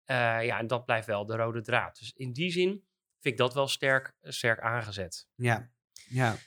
Eh, 0.03 0.45
ja, 0.45 0.59
en 0.59 0.67
dat 0.67 0.85
blijft 0.85 1.07
wel 1.07 1.25
de 1.25 1.35
rode 1.35 1.61
draad. 1.61 1.99
Dus 1.99 2.13
in 2.13 2.33
die 2.33 2.51
zin 2.51 2.69
vind 3.19 3.33
ik 3.33 3.37
dat 3.37 3.53
wel 3.53 3.67
sterk, 3.67 4.13
sterk 4.21 4.59
aangezet. 4.59 5.27
Ja. 5.35 5.71
Ja. 6.09 6.37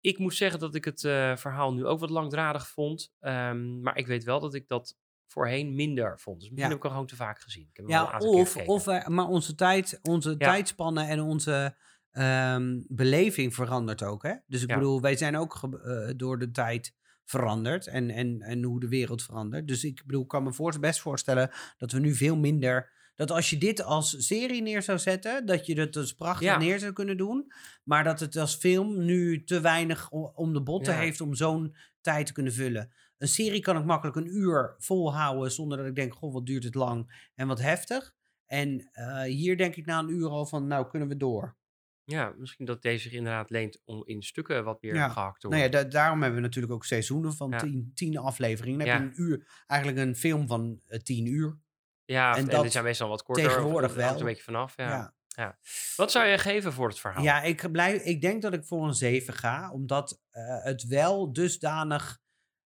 Ik 0.00 0.18
moet 0.18 0.34
zeggen 0.34 0.60
dat 0.60 0.74
ik 0.74 0.84
het 0.84 1.04
eh, 1.04 1.36
verhaal 1.36 1.72
nu 1.72 1.86
ook 1.86 2.00
wat 2.00 2.10
langdradig 2.10 2.68
vond, 2.68 3.12
ehm, 3.18 3.80
maar 3.80 3.96
ik 3.96 4.06
weet 4.06 4.24
wel 4.24 4.40
dat 4.40 4.54
ik 4.54 4.68
dat 4.68 4.96
voorheen 5.32 5.74
minder 5.74 6.18
vond. 6.20 6.40
Dus 6.40 6.50
misschien 6.50 6.56
Ja. 6.56 6.66
heb 6.68 6.76
ik 6.76 6.82
hem 6.82 6.90
gewoon 6.92 7.06
te 7.06 7.16
vaak 7.16 7.40
gezien. 7.40 7.62
Ik 7.70 7.76
heb 7.76 7.86
hem 7.86 7.94
Ja, 7.94 8.18
of, 8.18 8.56
of 8.56 8.84
wij- 8.84 9.04
maar 9.08 9.26
onze, 9.26 9.54
tijd, 9.54 9.98
onze 10.02 10.36
tijdspannen 10.36 11.08
en 11.08 11.20
onze 11.20 11.76
ehm, 12.10 12.80
beleving 12.88 13.54
verandert 13.54 14.02
ook. 14.02 14.22
Hè? 14.22 14.34
Dus 14.46 14.62
ik 14.62 14.68
Ja. 14.68 14.74
bedoel, 14.74 15.00
wij 15.00 15.16
zijn 15.16 15.36
ook 15.36 15.60
eh, 15.84 16.10
door 16.16 16.38
de 16.38 16.50
tijd 16.50 16.94
veranderd 17.24 17.86
en, 17.86 18.10
en, 18.10 18.40
en 18.40 18.62
hoe 18.62 18.80
de 18.80 18.88
wereld 18.88 19.22
verandert. 19.22 19.68
Dus 19.68 19.84
ik 19.84 20.02
bedoel, 20.06 20.22
ik 20.22 20.28
kan 20.28 20.42
me 20.42 20.52
voor, 20.52 20.78
best 20.80 21.00
voorstellen 21.00 21.50
dat 21.76 21.92
we 21.92 21.98
nu 22.00 22.14
veel 22.14 22.36
minder... 22.36 22.98
Dat 23.14 23.30
als 23.30 23.50
je 23.50 23.58
dit 23.58 23.82
als 23.82 24.26
serie 24.26 24.62
neer 24.62 24.82
zou 24.82 24.98
zetten, 24.98 25.46
dat 25.46 25.66
je 25.66 25.80
het 25.80 25.92
dus 25.92 26.12
prachtig 26.12 26.46
Ja. 26.46 26.58
neer 26.58 26.78
zou 26.78 26.92
kunnen 26.92 27.16
doen. 27.16 27.52
Maar 27.84 28.04
dat 28.04 28.20
het 28.20 28.36
als 28.36 28.54
film 28.54 29.04
nu 29.04 29.44
te 29.44 29.60
weinig 29.60 30.10
om 30.10 30.52
de 30.52 30.62
botten 30.62 30.92
Ja. 30.94 31.00
heeft 31.00 31.20
om 31.20 31.34
zo'n 31.34 31.76
tijd 32.00 32.26
te 32.26 32.32
kunnen 32.32 32.52
vullen. 32.52 32.92
Een 33.20 33.28
serie 33.28 33.60
kan 33.60 33.76
ik 33.78 33.84
makkelijk 33.84 34.16
een 34.16 34.36
uur 34.36 34.74
volhouden 34.78 35.52
zonder 35.52 35.78
dat 35.78 35.86
ik 35.86 35.94
denk, 35.94 36.14
goh, 36.14 36.32
wat 36.32 36.46
duurt 36.46 36.64
het 36.64 36.74
lang 36.74 37.28
en 37.34 37.46
wat 37.46 37.60
heftig. 37.60 38.12
En 38.46 38.88
eh, 38.92 39.22
hier 39.22 39.56
denk 39.56 39.76
ik 39.76 39.86
na 39.86 39.98
een 39.98 40.08
uur 40.10 40.28
al 40.28 40.46
van, 40.46 40.66
nou 40.66 40.88
kunnen 40.88 41.08
we 41.08 41.16
door. 41.16 41.56
Ja, 42.04 42.34
misschien 42.38 42.64
dat 42.66 42.82
deze 42.82 43.02
zich 43.02 43.12
inderdaad 43.12 43.50
leent 43.50 43.82
om 43.84 44.02
in 44.06 44.22
stukken 44.22 44.64
wat 44.64 44.82
meer 44.82 44.94
Ja. 44.94 45.08
gehakt 45.08 45.40
te 45.40 45.48
Nou 45.48 45.60
ja, 45.62 45.68
worden. 45.68 45.84
da- 45.90 45.98
daarom 45.98 46.20
hebben 46.22 46.40
we 46.40 46.46
natuurlijk 46.46 46.72
ook 46.74 46.84
seizoenen 46.84 47.32
van 47.34 47.50
Ja. 47.50 47.58
tien, 47.58 47.90
tien 47.94 48.16
afleveringen. 48.18 48.78
Dan 48.78 48.88
Ja. 48.88 48.92
heb 48.92 49.02
je 49.02 49.08
een 49.08 49.22
uur, 49.28 49.62
eigenlijk 49.66 50.00
een 50.00 50.16
film 50.16 50.46
van 50.46 50.80
eh, 50.86 50.98
tien 50.98 51.26
uur. 51.26 51.58
Ja, 52.04 52.32
en 52.32 52.38
en, 52.38 52.46
dat 52.48 52.72
zijn 52.72 52.84
meestal 52.84 53.08
wat 53.08 53.22
korter. 53.22 53.44
tegenwoordig 53.44 53.90
of- 53.90 53.96
wel. 53.96 54.18
een 54.18 54.24
beetje 54.24 54.42
vanaf. 54.42 54.76
Ja. 54.76 55.14
Ja. 55.26 55.58
Wat 55.96 56.10
zou 56.10 56.26
je 56.26 56.38
geven 56.38 56.72
voor 56.72 56.88
het 56.88 57.00
verhaal? 57.00 57.22
Ja, 57.22 57.42
ik, 57.42 57.72
blijf, 57.72 58.02
ik 58.02 58.20
denk 58.20 58.42
dat 58.42 58.52
ik 58.52 58.64
voor 58.64 58.86
een 58.86 58.94
7 58.94 59.34
ga, 59.34 59.70
omdat 59.72 60.20
eh, 60.30 60.42
het 60.64 60.82
wel 60.86 61.32
dusdanig 61.32 62.18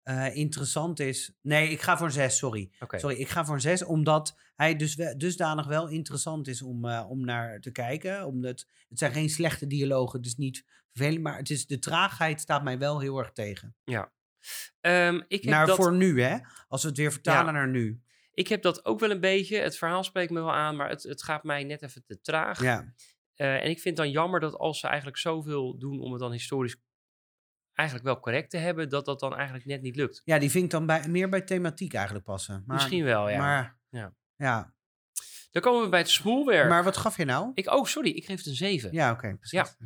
eh, 0.03 0.37
interessant 0.37 1.01
is. 1.01 1.33
Nee, 1.43 1.71
ik 1.71 1.81
ga 1.81 1.97
voor 1.97 2.07
een 2.07 2.13
6, 2.13 2.37
sorry. 2.37 2.71
Sorry, 2.91 3.17
ik 3.17 3.29
ga 3.29 3.45
voor 3.45 3.55
een 3.55 3.61
6, 3.61 3.83
omdat 3.85 4.37
hij 4.55 4.77
dus 4.77 4.95
we- 4.95 5.15
dusdanig 5.17 5.67
wel 5.67 5.89
interessant 5.89 6.49
is 6.49 6.63
om, 6.63 6.85
eh, 6.85 7.07
om 7.11 7.25
naar 7.25 7.61
te 7.61 7.71
kijken. 7.71 8.27
Omdat 8.27 8.67
het 8.89 8.99
zijn 8.99 9.13
geen 9.13 9.31
slechte 9.31 9.67
dialogen, 9.67 10.19
het 10.19 10.27
is 10.29 10.37
niet 10.37 10.65
vervelend, 10.93 11.23
maar 11.23 11.37
het 11.37 11.51
is, 11.51 11.67
de 11.67 11.79
traagheid 11.79 12.41
staat 12.41 12.63
mij 12.65 12.79
wel 12.79 13.01
heel 13.01 13.19
erg 13.19 13.33
tegen. 13.33 13.75
Ehm, 14.81 15.21
ik, 15.29 15.43
heb 15.43 15.53
Naar 15.53 15.67
dat, 15.67 15.77
voor 15.77 15.93
nu, 15.97 16.23
hè? 16.23 16.39
Als 16.69 16.83
we 16.83 16.89
het 16.89 16.97
weer 16.97 17.13
vertalen 17.13 17.45
Ja. 17.55 17.59
naar 17.59 17.69
nu. 17.69 18.01
ik 18.35 18.49
heb 18.49 18.63
dat 18.63 18.85
ook 18.85 19.01
wel 19.01 19.11
een 19.11 19.21
beetje. 19.21 19.57
Het 19.59 19.77
verhaal 19.77 20.05
spreekt 20.05 20.31
me 20.31 20.41
wel 20.41 20.53
aan, 20.55 20.77
maar 20.77 20.89
het, 20.89 21.03
het 21.03 21.23
gaat 21.23 21.45
mij 21.45 21.65
net 21.65 21.83
even 21.83 22.05
te 22.05 22.21
traag. 22.21 22.63
Ja, 22.63 22.95
Eh, 23.35 23.55
en 23.55 23.71
ik 23.71 23.81
vind 23.81 23.97
dan 23.97 24.11
jammer 24.11 24.41
dat 24.41 24.55
als 24.55 24.81
ze 24.81 24.87
eigenlijk 24.87 25.17
zoveel 25.19 25.79
doen 25.79 26.01
om 26.01 26.11
het 26.13 26.21
dan 26.21 26.33
historisch 26.33 26.77
eigenlijk 27.75 28.09
wel 28.09 28.21
correct 28.21 28.51
te 28.51 28.57
hebben, 28.57 28.89
dat 28.89 29.05
dat 29.05 29.21
dan 29.21 29.35
eigenlijk 29.37 29.65
net 29.67 29.83
niet 29.83 29.97
lukt. 29.97 30.23
ja 30.25 30.39
die 30.39 30.51
vind 30.51 30.65
ik 30.65 30.71
dan 30.71 30.87
bij, 30.87 31.09
meer 31.09 31.29
bij 31.29 31.41
thematiek 31.43 31.95
eigenlijk 31.95 32.25
passen. 32.25 32.63
Maar, 32.67 32.77
Misschien 32.77 33.05
wel, 33.05 33.29
ja. 33.29 33.39
Maar, 33.39 33.79
Ja. 33.91 34.15
ja. 34.37 34.75
Dan 35.51 35.63
komen 35.63 35.83
we 35.83 35.89
bij 35.89 35.99
het 35.99 36.11
smoelwerk. 36.11 36.69
maar 36.69 36.85
wat 36.85 36.97
gaf 36.97 37.17
je 37.17 37.25
nou? 37.25 37.51
Ik, 37.55 37.71
oh, 37.73 37.85
sorry, 37.85 38.11
ik 38.11 38.25
geef 38.25 38.37
het 38.37 38.47
een 38.47 38.55
7. 38.55 38.93
Ja, 38.93 39.11
oké. 39.13 39.37
precies. 39.37 39.77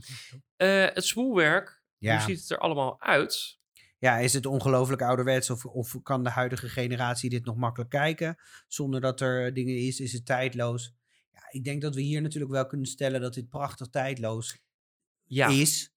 Ja. 0.57 0.87
Eh, 0.87 0.95
het 0.95 1.05
smoelwerk, 1.05 1.83
Ja. 1.99 2.13
hoe 2.17 2.23
ziet 2.25 2.41
het 2.41 2.51
er 2.51 2.59
allemaal 2.59 3.01
uit? 3.01 3.59
Ja, 3.99 4.17
is 4.19 4.33
het 4.33 4.47
ongelooflijk 4.47 5.03
ouderwets 5.03 5.51
of, 5.51 5.65
of 5.65 6.03
kan 6.03 6.25
de 6.25 6.31
huidige 6.31 6.69
generatie 6.69 7.31
dit 7.31 7.45
nog 7.45 7.57
makkelijk 7.57 7.91
kijken 7.91 8.37
zonder 8.69 9.01
dat 9.01 9.21
er 9.21 9.55
dingen 9.55 9.77
is? 9.77 10.01
Is 10.01 10.13
het 10.13 10.27
tijdloos? 10.27 10.95
Ja, 11.33 11.41
ik 11.51 11.65
denk 11.65 11.83
dat 11.83 11.95
we 11.95 12.01
hier 12.01 12.23
natuurlijk 12.23 12.53
wel 12.53 12.67
kunnen 12.67 12.87
stellen 12.87 13.21
dat 13.21 13.35
dit 13.35 13.49
prachtig 13.49 13.89
tijdloos 13.89 14.59
Ja, 15.25 15.49
is. 15.49 15.94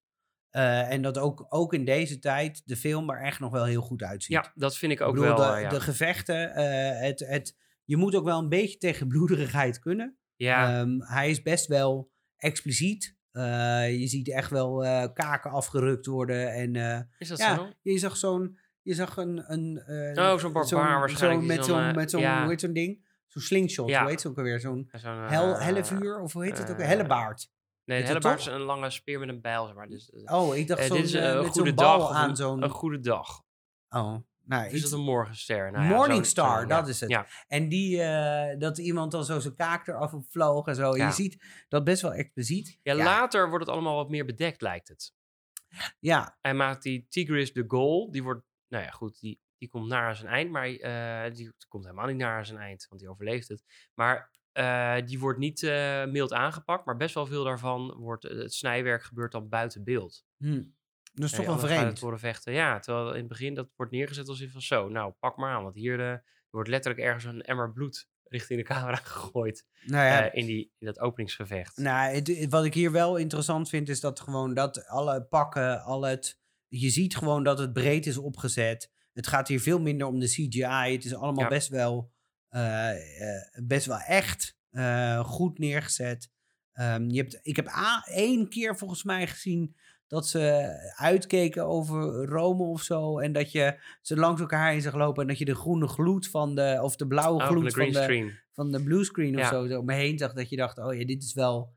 Eh, 0.57 0.91
en 0.91 1.01
dat 1.01 1.17
ook, 1.17 1.45
ook 1.49 1.73
in 1.73 1.85
deze 1.85 2.19
tijd 2.19 2.61
de 2.65 2.75
film 2.75 3.09
er 3.09 3.21
echt 3.21 3.39
nog 3.39 3.51
wel 3.51 3.63
heel 3.65 3.81
goed 3.81 4.03
uitziet. 4.03 4.31
ja 4.35 4.51
dat 4.55 4.77
vind 4.77 4.91
ik 4.91 5.01
ook 5.01 5.15
ik 5.15 5.21
bedoel, 5.21 5.37
wel. 5.37 5.47
de, 5.47 5.55
eh, 5.55 5.61
ja. 5.61 5.69
de 5.69 5.79
gevechten, 5.79 6.55
eh, 6.55 6.99
het, 7.01 7.19
het, 7.19 7.55
je 7.83 7.97
moet 7.97 8.15
ook 8.15 8.23
wel 8.25 8.39
een 8.39 8.49
beetje 8.49 8.77
tegen 8.77 9.07
bloederigheid 9.07 9.79
kunnen. 9.79 10.17
ja, 10.35 10.79
Ehm, 10.79 10.99
hij 10.99 11.29
is 11.29 11.41
best 11.41 11.67
wel 11.67 12.11
expliciet. 12.37 13.15
Eh, 13.31 13.99
je 13.99 14.07
ziet 14.07 14.29
echt 14.29 14.49
wel 14.49 14.85
eh, 14.85 15.07
kaken 15.13 15.51
afgerukt 15.51 16.05
worden 16.05 16.53
en... 16.53 16.75
eh, 16.75 16.99
is 17.17 17.27
dat 17.27 17.37
ja, 17.37 17.55
zo? 17.55 17.69
je 17.81 17.97
zag 17.97 18.17
zo'n. 18.17 18.59
Je 18.81 18.93
zag 18.93 19.17
een. 19.17 19.43
een 19.51 19.81
Oh, 20.19 20.37
zo'n 20.37 20.53
barbaar 20.53 20.99
waarschijnlijk 20.99 21.47
die 21.47 21.55
met 21.55 21.65
zo'n. 21.65 21.95
met 21.95 22.09
zo'n 22.09 22.21
ja. 22.21 22.41
hoe 22.41 22.49
heet 22.49 22.61
zo'n 22.61 22.73
ding? 22.73 23.05
Zo'n 23.27 23.41
slingshot. 23.41 23.89
Ja. 23.89 24.01
Hoe 24.01 24.09
heet 24.09 24.21
ze 24.21 24.27
ook 24.27 24.37
alweer? 24.37 24.59
Zo'n 24.59 24.89
zo'n, 24.91 25.27
hel, 25.27 25.59
hellevuur? 25.59 26.19
Of 26.21 26.33
hoe 26.33 26.43
heet 26.43 26.57
het 26.57 26.71
ook? 26.71 26.81
Hellebaard. 26.81 27.51
Nee, 27.87 27.99
een 27.99 28.05
hellebaard 28.05 28.39
is 28.39 28.45
een 28.45 28.59
lange 28.61 28.89
speer 28.89 29.19
met 29.19 29.29
een 29.29 29.41
bijl. 29.41 29.65
Zeg 29.65 29.75
maar. 29.75 29.87
dus, 29.87 30.09
eh, 30.11 30.33
Oh, 30.39 30.55
ik 30.55 30.67
dacht 30.67 30.81
eh, 30.81 30.89
dit 30.91 31.03
is 31.03 31.13
eh, 31.13 31.23
een 31.33 31.45
goede 31.45 31.73
dag. 31.73 32.11
aan 32.11 32.29
een, 32.29 32.35
zo'n. 32.35 32.63
een 32.63 32.69
goede 32.69 32.99
dag. 32.99 33.43
Oh, 33.89 34.15
nou, 34.43 34.63
Het 34.63 34.73
is 34.73 34.81
dat 34.81 34.91
een 34.91 34.99
morgenster? 35.05 35.71
Nou 35.71 35.85
Morningstar, 35.85 36.55
zo- 36.55 36.61
zo, 36.61 36.67
dat 36.67 36.87
is 36.87 36.99
het. 36.99 37.09
Ja, 37.09 37.27
En 37.47 37.69
die, 37.69 37.97
dat 38.57 38.77
iemand 38.77 39.11
dan 39.11 39.25
zo 39.25 39.39
zijn 39.39 39.55
kaak 39.55 39.87
eraf 39.87 40.13
vloog 40.29 40.67
en 40.67 40.75
zo. 40.75 40.95
Ja. 40.95 41.05
Je 41.05 41.11
ziet 41.13 41.65
dat 41.67 41.83
best 41.83 42.01
wel 42.01 42.13
expliciet. 42.13 42.79
ja, 42.83 42.93
ja, 42.93 43.03
later 43.03 43.49
wordt 43.49 43.65
het 43.65 43.73
allemaal 43.73 43.95
wat 43.95 44.09
meer 44.09 44.25
bedekt, 44.25 44.61
lijkt 44.61 44.87
het. 44.87 45.13
ja, 45.99 46.37
Hij 46.41 46.53
maakt 46.53 46.83
die 46.83 47.05
Tigris 47.09 47.53
de 47.53 47.63
goal. 47.67 48.11
Die 48.11 48.23
wordt, 48.23 48.45
nou 48.67 48.83
ja, 48.83 48.89
goed, 48.89 49.19
die, 49.19 49.41
die 49.57 49.69
komt 49.69 49.87
naar 49.87 50.15
zijn 50.15 50.31
eind. 50.31 50.51
Maar 50.51 50.67
die 51.33 51.53
komt 51.67 51.83
helemaal 51.83 52.07
niet 52.07 52.17
naar 52.17 52.45
zijn 52.45 52.59
eind, 52.59 52.85
want 52.89 53.01
die 53.01 53.09
overleeft 53.09 53.47
het. 53.47 53.63
Maar 53.93 54.31
eh, 54.57 54.95
die 55.05 55.19
wordt 55.19 55.39
niet 55.39 55.63
eh, 55.63 56.05
mild 56.05 56.33
aangepakt. 56.33 56.85
Maar 56.85 56.97
best 56.97 57.13
wel 57.13 57.25
veel 57.25 57.43
daarvan 57.43 57.93
wordt, 57.97 58.25
eh, 58.25 58.37
het 58.37 58.53
snijwerk 58.53 59.03
gebeurt 59.03 59.31
dan 59.31 59.49
buiten 59.49 59.83
beeld. 59.83 60.23
hm. 60.37 60.63
dat 61.13 61.25
is 61.25 61.31
toch 61.31 61.45
wel 61.45 61.59
vreemd. 61.59 61.99
horen 61.99 62.19
vechten. 62.19 62.53
Ja, 62.53 62.79
terwijl 62.79 63.09
in 63.11 63.17
het 63.19 63.27
begin 63.27 63.53
dat 63.53 63.67
wordt 63.75 63.91
neergezet 63.91 64.27
als 64.27 64.41
if 64.41 64.51
van 64.51 64.61
zo. 64.61 64.89
Nou, 64.89 65.13
pak 65.19 65.37
maar 65.37 65.51
aan. 65.55 65.63
Want 65.63 65.75
hier 65.75 66.23
wordt 66.49 66.69
letterlijk 66.69 67.03
ergens 67.03 67.23
een 67.23 67.41
emmer 67.41 67.71
bloed 67.73 68.07
richting 68.23 68.59
de 68.59 68.65
camera 68.65 68.95
gegooid. 69.03 69.65
Nou 69.85 70.05
ja, 70.05 70.31
in, 70.31 70.45
die, 70.45 70.71
in 70.77 70.85
dat 70.85 70.99
openingsgevecht. 70.99 71.77
Nou, 71.77 72.13
het- 72.15 72.27
het- 72.27 72.49
wat 72.51 72.65
ik 72.65 72.73
hier 72.73 72.91
wel 72.91 73.15
interessant 73.17 73.69
vind, 73.69 73.89
is 73.89 73.99
dat 73.99 74.19
gewoon 74.19 74.53
dat 74.53 74.85
alle 74.87 75.23
pakken, 75.23 75.81
al 75.83 76.01
het. 76.03 76.39
Je 76.67 76.89
ziet 76.89 77.15
gewoon 77.17 77.43
dat 77.43 77.59
het 77.59 77.73
breed 77.73 78.05
is 78.05 78.17
opgezet. 78.17 78.91
Het 79.13 79.27
gaat 79.27 79.47
hier 79.47 79.59
veel 79.61 79.79
minder 79.81 80.07
om 80.07 80.19
de 80.19 80.27
CGI. 80.27 80.91
Het 80.93 81.05
is 81.05 81.15
allemaal 81.15 81.43
Ja. 81.43 81.49
best 81.49 81.67
wel. 81.69 82.11
Eh, 82.49 82.91
eh, 83.35 83.41
best 83.63 83.85
wel 83.85 83.99
echt 83.99 84.57
eh, 84.69 85.19
goed 85.19 85.59
neergezet. 85.59 86.31
Ehm, 86.71 87.09
je 87.09 87.17
hebt, 87.21 87.39
ik 87.41 87.55
heb 87.55 87.69
één 88.05 88.49
keer 88.49 88.77
volgens 88.77 89.03
mij 89.03 89.27
gezien 89.27 89.75
dat 90.07 90.27
ze 90.27 90.69
uitkeken 90.95 91.65
over 91.65 92.25
Rome 92.25 92.63
of 92.63 92.81
zo. 92.81 93.19
En 93.19 93.31
dat 93.33 93.51
je 93.51 93.79
ze 94.01 94.15
langs 94.17 94.41
elkaar 94.41 94.71
heen 94.71 94.81
zag 94.81 94.93
lopen. 94.95 95.21
En 95.21 95.27
dat 95.27 95.37
je 95.37 95.45
de 95.45 95.55
groene 95.55 95.87
gloed 95.87 96.27
van 96.27 96.55
de. 96.55 96.79
of 96.81 96.95
de 96.95 97.07
blauwe 97.07 97.41
Oh, 97.41 97.47
van 97.47 97.63
de 97.63 97.71
gloed 97.71 97.73
van 97.73 97.91
de, 97.93 98.01
screen. 98.03 98.39
van 98.53 98.71
de 98.71 98.83
bluescreen 98.83 99.35
of 99.35 99.41
Ja. 99.41 99.49
zo, 99.49 99.67
zo 99.67 99.79
om 99.79 99.85
me 99.85 99.93
heen 99.93 100.17
zag, 100.17 100.33
dat 100.33 100.49
je 100.49 100.55
dacht, 100.55 100.77
oh 100.77 100.93
ja, 100.93 101.05
dit 101.05 101.23
is 101.23 101.33
wel, 101.33 101.75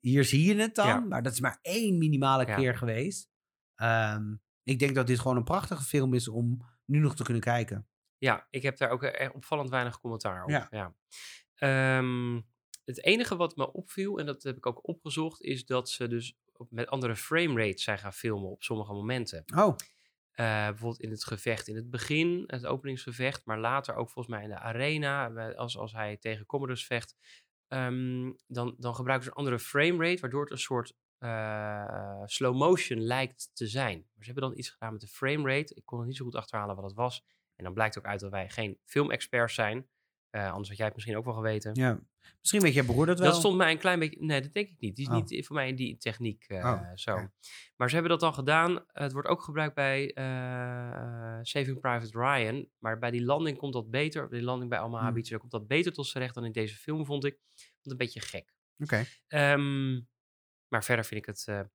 hier 0.00 0.24
zie 0.24 0.44
je 0.54 0.60
het 0.60 0.74
dan, 0.74 0.86
Ja. 0.86 1.00
maar 1.00 1.22
dat 1.22 1.32
is 1.32 1.40
maar 1.40 1.58
één 1.62 1.98
minimale 1.98 2.46
Ja. 2.46 2.54
keer 2.56 2.76
geweest. 2.76 3.28
Ehm, 3.74 4.34
ik 4.62 4.78
denk 4.78 4.94
dat 4.94 5.06
dit 5.06 5.18
gewoon 5.18 5.36
een 5.36 5.44
prachtige 5.44 5.82
film 5.84 6.14
is 6.14 6.28
om 6.28 6.64
nu 6.84 6.98
nog 6.98 7.16
te 7.16 7.22
kunnen 7.22 7.42
kijken. 7.42 7.86
Ja, 8.18 8.46
ik 8.50 8.62
heb 8.62 8.76
daar 8.76 8.90
ook 8.90 9.02
eh, 9.02 9.34
opvallend 9.34 9.70
weinig 9.70 10.00
commentaar 10.00 10.42
op. 10.44 10.50
Ja. 10.50 10.66
Ja. 10.70 10.94
Ehm, 11.54 12.40
het 12.84 13.04
enige 13.04 13.36
wat 13.36 13.56
me 13.56 13.72
opviel, 13.72 14.18
en 14.18 14.26
dat 14.26 14.42
heb 14.42 14.56
ik 14.56 14.66
ook 14.66 14.88
opgezocht, 14.88 15.42
is 15.42 15.66
dat 15.66 15.90
ze 15.90 16.08
dus 16.08 16.38
met 16.68 16.88
andere 16.88 17.16
frame 17.16 17.64
rates 17.64 17.82
zijn 17.82 17.98
gaan 17.98 18.12
filmen 18.12 18.50
op 18.50 18.62
sommige 18.62 18.92
momenten. 18.92 19.44
Oh, 19.56 19.76
Eh, 20.32 20.44
bijvoorbeeld 20.66 21.00
in 21.00 21.10
het 21.10 21.24
gevecht 21.24 21.68
in 21.68 21.76
het 21.76 21.90
begin, 21.90 22.44
het 22.46 22.66
openingsgevecht, 22.66 23.44
maar 23.44 23.58
later 23.58 23.94
ook 23.94 24.10
volgens 24.10 24.34
mij 24.34 24.44
in 24.44 24.50
de 24.50 24.58
arena, 24.58 25.28
als, 25.52 25.78
als 25.78 25.92
hij 25.92 26.16
tegen 26.16 26.46
Commodus 26.46 26.86
vecht, 26.86 27.16
ehm, 27.68 28.32
dan, 28.46 28.74
dan 28.78 28.94
gebruiken 28.94 29.24
ze 29.24 29.30
een 29.30 29.36
andere 29.36 29.58
framerate, 29.58 30.20
waardoor 30.20 30.42
het 30.42 30.50
een 30.50 30.58
soort 30.58 30.94
eh, 31.18 32.22
slow 32.24 32.56
motion 32.56 33.00
lijkt 33.00 33.50
te 33.54 33.66
zijn. 33.66 33.96
Maar 33.98 34.24
ze 34.24 34.30
hebben 34.30 34.48
dan 34.48 34.58
iets 34.58 34.70
gedaan 34.70 34.92
met 34.92 35.00
de 35.00 35.06
framerate. 35.06 35.74
Ik 35.74 35.84
kon 35.84 35.98
het 35.98 36.06
niet 36.06 36.16
zo 36.16 36.24
goed 36.24 36.34
achterhalen 36.34 36.74
wat 36.76 36.84
het 36.84 36.94
was. 36.94 37.24
En 37.58 37.64
dan 37.64 37.72
blijkt 37.74 37.98
ook 37.98 38.04
uit 38.04 38.20
dat 38.20 38.30
wij 38.30 38.48
geen 38.48 38.78
filmexperts 38.84 39.54
zijn. 39.54 39.88
Eh, 40.30 40.50
anders 40.50 40.68
had 40.68 40.76
jij 40.76 40.86
het 40.86 40.94
misschien 40.94 41.16
ook 41.16 41.24
wel 41.24 41.34
geweten. 41.34 41.74
Ja. 41.74 42.00
Misschien 42.40 42.60
weet 42.60 42.74
je 42.74 42.84
broer 42.84 43.06
dat 43.06 43.18
wel. 43.18 43.28
Dat 43.28 43.38
stond 43.38 43.56
mij 43.56 43.70
een 43.70 43.78
klein 43.78 43.98
beetje. 43.98 44.24
Nee, 44.24 44.40
dat 44.40 44.52
denk 44.54 44.68
ik 44.68 44.80
niet. 44.80 44.96
Die 44.96 45.04
is 45.08 45.12
Oh. 45.14 45.20
niet 45.28 45.46
voor 45.46 45.56
mij 45.56 45.68
in 45.68 45.76
die 45.76 45.96
techniek 45.96 46.44
eh, 46.48 46.64
Oh, 46.64 46.82
zo. 46.94 47.28
Maar 47.76 47.88
ze 47.88 47.94
hebben 47.94 48.10
dat 48.12 48.20
dan 48.20 48.34
gedaan. 48.34 48.84
Het 48.92 49.12
wordt 49.12 49.28
ook 49.28 49.42
gebruikt 49.42 49.74
bij 49.74 50.12
eh, 50.12 51.38
Saving 51.42 51.80
Private 51.80 52.18
Ryan. 52.18 52.68
Maar 52.78 52.98
bij 52.98 53.10
die 53.10 53.24
landing 53.24 53.58
komt 53.58 53.72
dat 53.72 53.90
beter. 53.90 54.28
Bij 54.28 54.38
die 54.38 54.46
landing 54.46 54.70
bij 54.70 54.80
Omaha 54.80 55.04
Hmm. 55.04 55.14
Beach, 55.14 55.28
daar 55.28 55.38
komt 55.38 55.52
dat 55.52 55.66
beter 55.66 55.92
tot 55.92 56.06
z'n 56.06 56.18
recht 56.18 56.34
dan 56.34 56.44
in 56.44 56.52
deze 56.52 56.76
film, 56.76 57.06
vond 57.06 57.24
ik. 57.24 57.38
Vond 57.56 57.90
een 57.90 57.96
beetje 57.96 58.20
gek. 58.20 58.54
Oké. 58.78 59.04
Ehm, 59.26 59.92
maar 60.68 60.84
verder 60.84 61.04
vind 61.04 61.20
ik 61.20 61.26
het. 61.26 61.68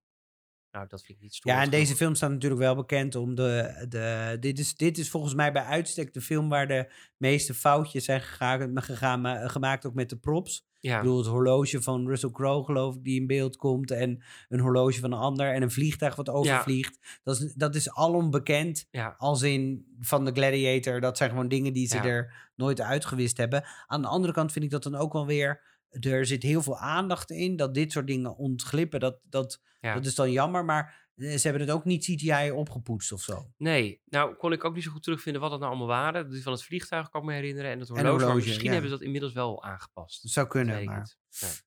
Eh, 0.74 0.80
nou, 0.80 0.88
dat 0.90 1.04
vind 1.04 1.18
ik 1.18 1.24
niet 1.24 1.36
stoer. 1.36 1.52
Ja, 1.52 1.62
en 1.62 1.70
deze 1.70 1.96
film 1.96 2.16
staat 2.16 2.30
natuurlijk 2.32 2.62
wel 2.62 2.76
bekend 2.76 3.16
om 3.16 3.36
de... 3.36 3.86
de 3.90 4.38
dit, 4.40 4.60
is, 4.60 4.76
dit 4.76 4.98
is 4.98 5.10
volgens 5.10 5.34
mij 5.34 5.52
bij 5.52 5.64
uitstek 5.64 6.14
de 6.14 6.22
film 6.22 6.50
waar 6.50 6.68
de 6.68 6.92
meeste 7.18 7.54
foutjes 7.54 8.06
zijn 8.06 8.22
gegaan, 8.22 8.82
gegaan, 8.82 9.22
ma- 9.22 9.48
gemaakt, 9.48 9.86
ook 9.86 9.94
met 9.94 10.10
de 10.10 10.18
props. 10.18 10.66
Ja, 10.80 10.96
Ik 10.96 11.02
bedoel, 11.02 11.18
het 11.18 11.28
horloge 11.28 11.82
van 11.82 12.08
Russell 12.08 12.32
Crowe, 12.32 12.66
geloof 12.66 12.96
ik, 12.96 13.04
die 13.04 13.20
in 13.20 13.28
beeld 13.28 13.56
komt. 13.56 13.92
En 13.92 14.24
een 14.50 14.60
horloge 14.60 15.00
van 15.00 15.12
een 15.12 15.20
ander. 15.20 15.54
En 15.54 15.62
een 15.62 15.72
vliegtuig 15.72 16.16
wat 16.16 16.30
overvliegt. 16.30 17.20
Dat, 17.24 17.40
is, 17.42 17.54
dat 17.54 17.76
is 17.76 17.92
alom 17.92 18.30
bekend. 18.30 18.88
ja, 18.92 19.16
Als 19.18 19.42
in 19.42 19.86
van 20.00 20.26
de 20.26 20.32
Gladiator. 20.32 21.00
Dat 21.02 21.18
zijn 21.18 21.30
gewoon 21.30 21.48
dingen 21.48 21.74
die 21.74 21.88
ze 21.88 21.98
er 22.10 22.52
nooit 22.56 22.82
uitgewist 22.82 23.38
hebben. 23.38 23.64
Aan 23.88 24.02
de 24.02 24.08
andere 24.08 24.34
kant 24.34 24.52
vind 24.52 24.66
ik 24.66 24.72
dat 24.72 24.84
dan 24.84 24.96
ook 24.96 25.14
wel 25.14 25.26
weer... 25.26 25.62
Er 26.00 26.26
zit 26.26 26.44
heel 26.44 26.62
veel 26.62 26.78
aandacht 26.78 27.32
in 27.32 27.56
dat 27.56 27.74
dit 27.74 27.92
soort 27.92 28.08
dingen 28.08 28.36
ontglippen. 28.36 29.00
Dat, 29.00 29.20
dat, 29.24 29.62
ja. 29.80 29.94
dat 29.94 30.06
is 30.06 30.16
dan 30.16 30.32
jammer, 30.32 30.66
maar 30.66 31.10
eh, 31.16 31.36
ze 31.36 31.48
hebben 31.48 31.68
het 31.68 31.76
ook 31.76 31.86
niet 31.86 32.04
CGI 32.04 32.52
opgepoetst 32.52 33.12
of 33.12 33.22
zo. 33.22 33.52
Nee, 33.58 34.02
nou 34.06 34.36
kon 34.36 34.52
ik 34.52 34.64
ook 34.64 34.74
niet 34.74 34.84
zo 34.84 34.92
goed 34.92 35.04
terugvinden 35.04 35.42
wat 35.42 35.52
het 35.52 35.60
nou 35.60 35.72
allemaal 35.72 35.96
waren. 35.96 36.30
Die 36.30 36.44
van 36.44 36.52
het 36.52 36.64
vliegtuig 36.64 37.10
kan 37.10 37.22
ik 37.22 37.28
me 37.28 37.34
herinneren. 37.34 37.72
En 37.72 37.80
het 37.80 37.90
een 37.90 37.96
horloge. 37.96 38.16
maar 38.16 38.26
horloge, 38.26 38.48
misschien 38.48 38.66
ja. 38.66 38.72
hebben 38.72 38.90
ze 38.90 38.96
dat 38.96 39.06
inmiddels 39.06 39.34
wel 39.34 39.64
aangepast. 39.64 40.22
Dat 40.22 40.32
zou 40.32 40.46
Dat 40.46 40.56
kunnen, 40.56 40.86
maar... 40.86 41.00
niet. 41.00 41.18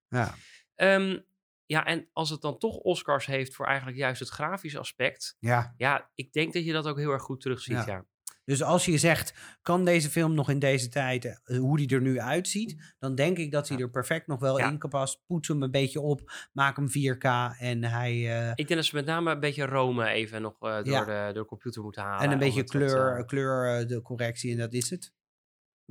Ja. 0.09 0.35
Ehm, 0.75 1.19
ja, 1.67 1.85
en 1.85 2.09
als 2.13 2.31
het 2.31 2.41
dan 2.41 2.59
toch 2.59 2.77
Oscars 2.77 3.27
heeft 3.27 3.55
voor 3.55 3.67
eigenlijk 3.67 3.97
juist 3.97 4.21
het 4.21 4.29
grafische 4.29 4.79
aspect. 4.79 5.37
ja. 5.39 5.75
Ja, 5.77 6.11
ik 6.15 6.33
denk 6.33 6.53
dat 6.53 6.65
je 6.65 6.73
dat 6.73 6.87
ook 6.87 6.99
heel 6.99 7.11
erg 7.11 7.23
goed 7.23 7.41
terugziet. 7.41 7.75
Ja. 7.75 7.87
Ja. 7.87 8.07
Dus 8.47 8.63
als 8.63 8.85
je 8.85 8.99
zegt, 8.99 9.35
kan 9.63 9.85
deze 9.85 10.11
film 10.11 10.35
nog 10.35 10.51
in 10.51 10.59
deze 10.59 10.89
tijd, 10.89 11.25
eh, 11.25 11.59
hoe 11.59 11.77
die 11.77 11.89
er 11.89 12.01
nu 12.01 12.21
uitziet, 12.21 12.95
dan 12.99 13.15
denk 13.15 13.39
ik 13.39 13.51
dat 13.53 13.69
hij 13.69 13.79
er 13.79 13.91
perfect 13.91 14.27
nog 14.27 14.41
wel 14.41 14.59
in 14.59 14.79
kan 14.79 14.91
passen. 14.91 15.21
Poets 15.27 15.49
hem 15.49 15.63
een 15.63 15.71
beetje 15.71 16.01
op, 16.01 16.49
maak 16.53 16.77
hem 16.77 16.89
4K 16.89 17.25
en 17.59 17.85
hij... 17.85 18.13
eh, 18.13 18.49
Ik 18.49 18.57
denk 18.57 18.69
dat 18.69 18.85
ze 18.85 18.95
met 18.95 19.05
name 19.07 19.31
een 19.31 19.41
beetje 19.41 19.65
Rome 19.67 20.09
even 20.09 20.43
nog 20.43 20.57
eh, 20.61 20.75
door, 20.75 20.85
de, 21.07 21.31
door 21.33 21.43
de 21.43 21.45
computer 21.45 21.83
moeten 21.83 22.03
halen. 22.03 22.25
en 22.27 22.33
een 22.33 22.39
beetje 22.39 22.65
kleur, 22.65 23.25
kleur 23.25 23.87
de 23.87 24.03
correctie 24.03 24.53
en 24.53 24.59
dat 24.59 24.73
is 24.73 24.91
het. 24.91 25.13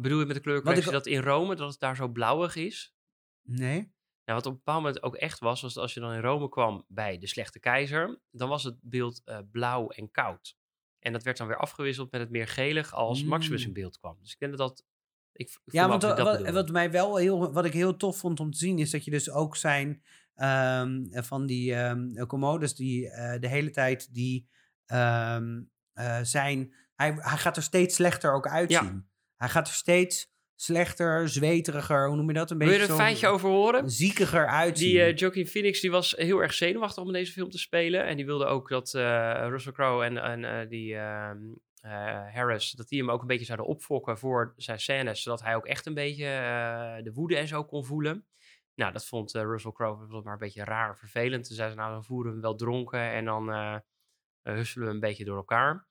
bedoel 0.02 0.20
je 0.20 0.26
met 0.26 0.36
de 0.36 0.42
kleurcorrectie 0.42 0.92
dat 0.92 1.06
in 1.06 1.22
Rome 1.22 1.56
dat 1.56 1.70
het 1.72 1.80
daar 1.80 1.96
zo 1.96 2.08
blauwig 2.08 2.56
is? 2.56 2.96
Nee? 3.42 3.94
Nou, 4.26 4.38
wat 4.40 4.46
op 4.46 4.52
een 4.52 4.58
bepaald 4.58 4.84
moment 4.84 5.04
ook 5.04 5.16
echt 5.16 5.40
was, 5.40 5.62
was 5.62 5.74
dat 5.74 5.84
als 5.84 5.94
je 5.94 6.00
dan 6.00 6.14
in 6.14 6.22
Rome 6.22 6.50
kwam 6.50 6.86
bij 6.88 7.18
de 7.18 7.28
slechte 7.28 7.60
keizer, 7.60 8.20
dan 8.32 8.50
was 8.50 8.64
het 8.64 8.78
beeld 8.82 9.24
blauw 9.52 9.90
en 9.90 10.12
koud. 10.12 10.58
En 11.06 11.14
dat 11.14 11.24
werd 11.24 11.38
dan 11.38 11.48
weer 11.48 11.58
afgewisseld 11.58 12.12
met 12.12 12.22
het 12.22 12.30
meer 12.30 12.48
gelig 12.48 12.94
als 12.94 13.24
Maximus 13.24 13.62
in 13.62 13.68
Mm. 13.68 13.74
beeld 13.74 14.00
kwam. 14.00 14.18
Dus 14.22 14.32
ik 14.32 14.40
denk 14.40 14.58
dat 14.58 14.68
dat... 14.70 14.86
Ik, 15.34 15.58
Ja, 15.66 15.88
want 15.88 16.02
dat 16.02 16.20
wat, 16.20 16.50
wat 16.50 16.72
mij 16.72 16.92
wel 16.92 17.16
heel, 17.18 17.52
wat 17.54 17.66
ik 17.66 17.74
heel 17.74 17.98
tof 17.98 18.18
vond 18.18 18.40
om 18.40 18.52
te 18.52 18.58
zien, 18.58 18.80
is 18.80 18.90
dat 18.90 19.06
je 19.06 19.12
dus 19.12 19.30
ook 19.30 19.56
zijn 19.56 20.04
ehm, 20.36 21.04
van 21.12 21.46
die 21.46 21.76
ehm 21.76 22.26
commodes 22.26 22.76
die 22.76 23.10
eh, 23.10 23.40
de 23.42 23.48
hele 23.48 23.70
tijd 23.70 24.14
die 24.14 24.48
ehm, 24.86 25.62
eh, 25.94 26.20
zijn. 26.22 26.74
Hij, 26.96 27.14
hij 27.14 27.38
gaat 27.38 27.58
er 27.58 27.64
steeds 27.64 27.96
slechter 27.96 28.34
ook 28.34 28.48
uitzien. 28.48 29.08
Hij 29.36 29.50
gaat 29.50 29.68
er 29.68 29.74
steeds 29.74 30.34
slechter, 30.56 31.30
zweteriger, 31.30 32.08
hoe 32.08 32.16
noem 32.16 32.28
je 32.28 32.34
dat? 32.34 32.52
Een 32.52 32.58
Wil 32.58 32.68
je 32.68 32.74
beetje 32.74 32.94
er 32.94 33.00
een 33.00 33.06
feitje 33.06 33.28
over 33.28 33.50
horen? 33.50 33.90
ziekiger 33.90 34.48
uitzien. 34.48 34.90
Die 34.90 35.02
eh 35.02 35.16
Joaquin 35.16 35.48
Phoenix 35.48 35.82
die 35.82 35.92
was 35.92 36.12
heel 36.12 36.40
erg 36.40 36.54
zenuwachtig 36.54 37.02
om 37.02 37.08
in 37.08 37.14
deze 37.14 37.32
film 37.32 37.50
te 37.50 37.58
spelen. 37.58 38.06
En 38.06 38.16
die 38.16 38.26
wilde 38.26 38.46
ook 38.46 38.70
dat 38.70 38.94
eh, 38.94 39.46
Russell 39.48 39.72
Crowe 39.72 40.06
en, 40.06 40.18
en 40.18 40.46
eh, 40.46 40.70
die 40.70 40.96
ehm, 40.96 41.38
eh, 41.82 42.34
Harris... 42.34 42.72
dat 42.72 42.88
die 42.88 43.00
hem 43.00 43.12
ook 43.12 43.22
een 43.22 43.28
beetje 43.28 43.46
zouden 43.46 43.68
opfokken 43.68 44.18
voor 44.18 44.54
zijn 44.58 44.80
scènes. 44.80 45.22
Zodat 45.22 45.42
hij 45.42 45.56
ook 45.56 45.66
echt 45.66 45.86
een 45.86 45.94
beetje 45.94 46.26
de 47.04 47.12
woede 47.14 47.38
en 47.38 47.48
zo 47.48 47.64
kon 47.64 47.86
voelen. 47.86 48.26
Nou, 48.76 48.92
dat 48.92 49.06
vond 49.06 49.32
Russell 49.32 49.72
Crowe 49.72 50.22
maar 50.24 50.34
een 50.34 50.40
beetje 50.40 50.64
raar 50.64 50.90
en 50.90 50.98
vervelend. 50.98 51.48
Toen 51.48 51.56
zei 51.56 51.70
ze, 51.70 51.76
nou, 51.76 51.92
dan 51.92 52.04
voeren 52.04 52.26
we 52.26 52.32
hem 52.32 52.42
wel 52.42 52.56
dronken 52.56 53.00
en 53.00 53.26
dan 53.26 53.50
husselen 54.42 54.88
we 54.88 54.94
een 54.94 55.00
beetje 55.00 55.26
door 55.26 55.38
elkaar. 55.38 55.88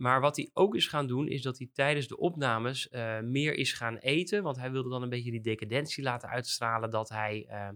Maar 0.00 0.20
wat 0.20 0.36
hij 0.36 0.50
ook 0.52 0.74
is 0.74 0.86
gaan 0.86 1.06
doen, 1.06 1.28
is 1.28 1.42
dat 1.42 1.58
hij 1.58 1.68
tijdens 1.72 2.08
de 2.08 2.16
opnames 2.16 2.88
eh, 2.88 3.20
meer 3.20 3.54
is 3.54 3.72
gaan 3.72 3.96
eten. 3.96 4.42
Want 4.42 4.56
hij 4.56 4.70
wilde 4.70 4.88
dan 4.88 5.02
een 5.02 5.08
beetje 5.08 5.30
die 5.30 5.40
decadentie 5.40 6.02
laten 6.04 6.28
uitstralen 6.28 6.90
dat 6.90 7.08
hij 7.08 7.46
eh, 7.48 7.68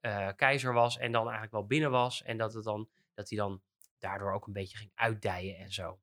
eh, 0.00 0.34
keizer 0.36 0.72
was 0.72 0.98
en 0.98 1.12
dan 1.12 1.22
eigenlijk 1.22 1.52
wel 1.52 1.66
binnen 1.66 1.90
was. 1.90 2.22
En 2.22 2.36
dat, 2.38 2.54
het 2.54 2.64
dan, 2.64 2.88
dat 3.14 3.28
hij 3.28 3.38
dan 3.38 3.60
daardoor 3.98 4.32
ook 4.32 4.46
een 4.46 4.52
beetje 4.52 4.76
ging 4.76 4.90
uitdijen 4.94 5.56
en 5.56 5.72
zo. 5.72 5.98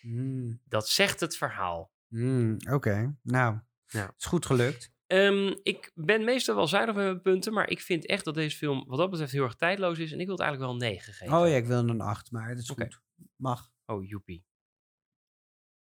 Hmm, 0.00 0.60
Dat 0.64 0.88
zegt 0.88 1.20
het 1.20 1.36
verhaal. 1.36 1.90
hmm, 2.08 2.56
Oké, 2.70 3.16
nou, 3.22 3.58
Ja. 3.86 4.14
is 4.18 4.24
goed 4.24 4.46
gelukt. 4.46 4.92
Ehm, 5.06 5.54
ik 5.62 5.90
ben 5.94 6.24
meestal 6.24 6.54
wel 6.54 6.66
zuinig 6.66 6.94
met 6.94 7.04
mijn 7.04 7.20
punten, 7.22 7.52
maar 7.52 7.68
ik 7.68 7.80
vind 7.80 8.06
echt 8.06 8.24
dat 8.24 8.34
deze 8.34 8.56
film 8.56 8.84
wat 8.86 8.98
dat 8.98 9.10
betreft 9.10 9.32
heel 9.32 9.44
erg 9.44 9.54
tijdloos 9.56 9.98
is. 9.98 10.12
En 10.12 10.20
ik 10.20 10.26
wil 10.26 10.34
het 10.36 10.44
eigenlijk 10.44 10.72
wel 10.72 10.82
een 10.88 10.92
9 10.94 11.12
geven. 11.12 11.36
Oh 11.38 11.48
ja, 11.48 11.54
ik 11.56 11.66
wil 11.66 11.78
een 11.88 12.00
8, 12.00 12.30
maar 12.30 12.48
dat 12.48 12.58
is 12.58 12.68
goed. 12.70 13.00
Mag. 13.36 13.70
Oh, 13.86 14.08
joepie. 14.08 14.44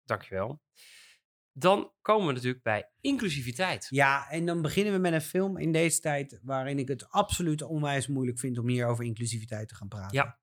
Dankjewel. 0.06 0.62
Dan 1.56 1.92
komen 2.02 2.28
we 2.28 2.34
natuurlijk 2.34 2.64
bij 2.64 2.92
inclusiviteit. 3.02 3.88
Ja, 3.90 4.30
en 4.30 4.46
dan 4.46 4.62
beginnen 4.62 4.94
we 4.94 5.00
met 5.00 5.14
een 5.14 5.22
film 5.22 5.58
in 5.58 5.72
deze 5.72 6.00
tijd 6.00 6.40
waarin 6.44 6.80
ik 6.80 6.88
het 6.88 7.10
absoluut 7.10 7.62
onwijs 7.62 8.08
moeilijk 8.08 8.40
vind 8.40 8.58
om 8.58 8.68
hier 8.68 8.86
over 8.88 9.06
inclusiviteit 9.06 9.68
te 9.68 9.76
gaan 9.76 9.88
praten. 9.88 10.18
Ja. 10.18 10.40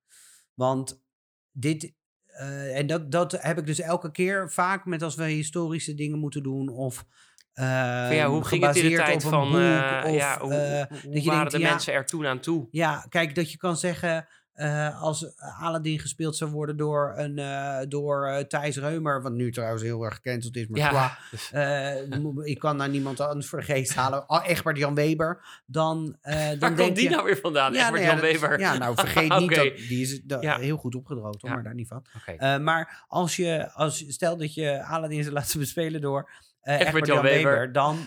Want 0.54 1.02
dit, 1.50 1.94
eh, 2.26 2.78
en 2.78 2.86
dat, 2.86 3.10
dat 3.12 3.32
heb 3.32 3.58
ik 3.58 3.66
dus 3.66 3.80
elke 3.80 4.10
keer 4.10 4.50
vaak 4.50 4.84
met 4.84 5.02
als 5.02 5.14
we 5.14 5.24
historische 5.24 5.94
dingen 5.94 6.18
moeten 6.18 6.42
doen 6.42 6.68
of 6.68 7.04
Van 7.52 7.64
ja, 7.66 8.10
ehm, 8.10 8.28
hoe 8.30 8.44
ging 8.44 8.64
het 8.64 8.76
in 8.76 8.82
de 8.82 8.88
gebaseerd 8.88 9.20
tijd 9.20 9.22
van... 9.32 9.48
boek, 9.50 9.60
eh, 9.60 10.02
of, 10.04 10.14
ja, 10.16 10.38
hoe, 10.40 10.54
eh, 10.54 10.86
hoe- 10.88 11.00
hoe 11.00 11.12
dat 11.12 11.22
je 11.22 11.28
waren 11.30 11.38
denkt, 11.38 11.50
de 11.52 11.58
ja, 11.58 11.70
mensen 11.70 11.92
er 11.92 12.06
toen 12.06 12.26
aan 12.26 12.40
toe? 12.40 12.68
Ja, 12.70 13.06
kijk, 13.08 13.34
dat 13.34 13.50
je 13.52 13.56
kan 13.56 13.76
zeggen, 13.76 14.28
eh, 14.60 15.02
als 15.02 15.38
Aladdin 15.60 15.98
gespeeld 15.98 16.36
zou 16.36 16.50
worden 16.50 16.76
door, 16.76 17.12
een, 17.16 17.38
eh, 17.38 17.78
door 17.88 18.26
eh, 18.26 18.44
Thijs 18.44 18.76
Reumer, 18.76 19.22
wat 19.22 19.32
nu 19.32 19.52
trouwens 19.52 19.82
heel 19.82 20.04
erg 20.04 20.14
gecanceld 20.14 20.56
is, 20.56 20.66
maar 20.66 20.80
Ja, 20.80 20.88
qua, 20.88 22.42
ik 22.44 22.58
kan 22.58 22.78
daar 22.78 22.88
niemand 22.88 23.20
anders 23.20 23.46
voor 23.48 23.58
de 23.58 23.64
geest 23.64 23.94
halen, 23.94 24.30
oh, 24.30 24.46
Egbert 24.48 24.76
Jan 24.76 24.94
Weber, 24.94 25.62
dan, 25.66 26.16
dan 26.22 26.58
waar 26.58 26.74
komt 26.74 26.94
die 26.94 27.04
je... 27.04 27.10
nou 27.10 27.24
weer 27.24 27.36
vandaan? 27.36 27.72
Ja, 27.72 27.78
Egbert 27.78 27.92
nou 27.92 28.04
ja, 28.04 28.06
Jan 28.06 28.20
dat- 28.20 28.40
Weber. 28.40 28.58
Ja, 28.60 28.76
nou 28.78 28.94
vergeet 28.94 29.38
niet 29.38 29.54
dat 29.54 29.76
die 29.76 30.00
is 30.02 30.20
Ja. 30.40 30.58
heel 30.58 30.76
goed 30.76 30.94
opgedroogd, 30.94 31.40
hoor, 31.42 31.50
maar 31.50 31.62
daar 31.62 31.74
niet 31.74 31.88
van. 31.88 32.04
Maar 32.62 33.04
als 33.08 33.36
je, 33.36 33.72
als, 33.72 34.04
stel 34.08 34.36
dat 34.36 34.54
je 34.54 34.84
Aladdin 34.84 35.22
zou 35.22 35.34
laten 35.40 35.58
bespelen 35.58 36.00
door 36.00 36.30
Egbert 36.62 36.86
Egbert 36.86 37.06
Jan 37.06 37.16
Jan 37.16 37.24
Weber, 37.24 37.50
Weber. 37.52 37.72
dan, 37.72 37.98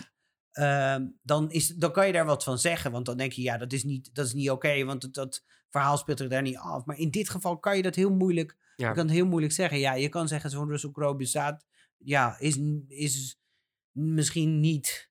ehm, 0.52 1.06
dan, 1.22 1.50
is, 1.50 1.68
dan 1.68 1.92
kan 1.92 2.06
je 2.06 2.12
daar 2.12 2.24
wat 2.26 2.44
van 2.44 2.58
zeggen. 2.58 2.90
Want 2.92 3.06
dan 3.06 3.16
denk 3.16 3.32
je, 3.32 3.42
ja, 3.42 3.58
dat 3.58 3.72
is 3.72 3.84
niet, 3.84 4.10
dat 4.14 4.26
is 4.26 4.32
niet 4.32 4.50
oké, 4.50 4.84
want 4.84 5.14
dat 5.14 5.42
verhaal 5.74 5.96
speelt 5.96 6.20
er 6.20 6.28
daar 6.28 6.42
niet 6.42 6.56
af. 6.56 6.84
Maar 6.84 6.98
in 6.98 7.10
dit 7.10 7.28
geval 7.28 7.58
kan 7.58 7.76
je 7.76 7.82
dat 7.82 7.94
heel 7.94 8.10
moeilijk, 8.14 8.56
Ja. 8.76 8.88
je 8.88 8.94
kan 8.94 9.04
het 9.06 9.14
heel 9.14 9.26
moeilijk 9.26 9.52
zeggen. 9.52 9.78
Ja, 9.78 9.92
je 9.94 10.08
kan 10.08 10.28
zeggen, 10.28 10.50
zo'n 10.50 10.68
Russell 10.68 10.90
Crowe 10.90 11.16
bestaat, 11.16 11.64
ja, 11.98 12.38
is, 12.38 12.58
is 12.88 13.40
misschien 13.92 14.60
niet 14.60 15.10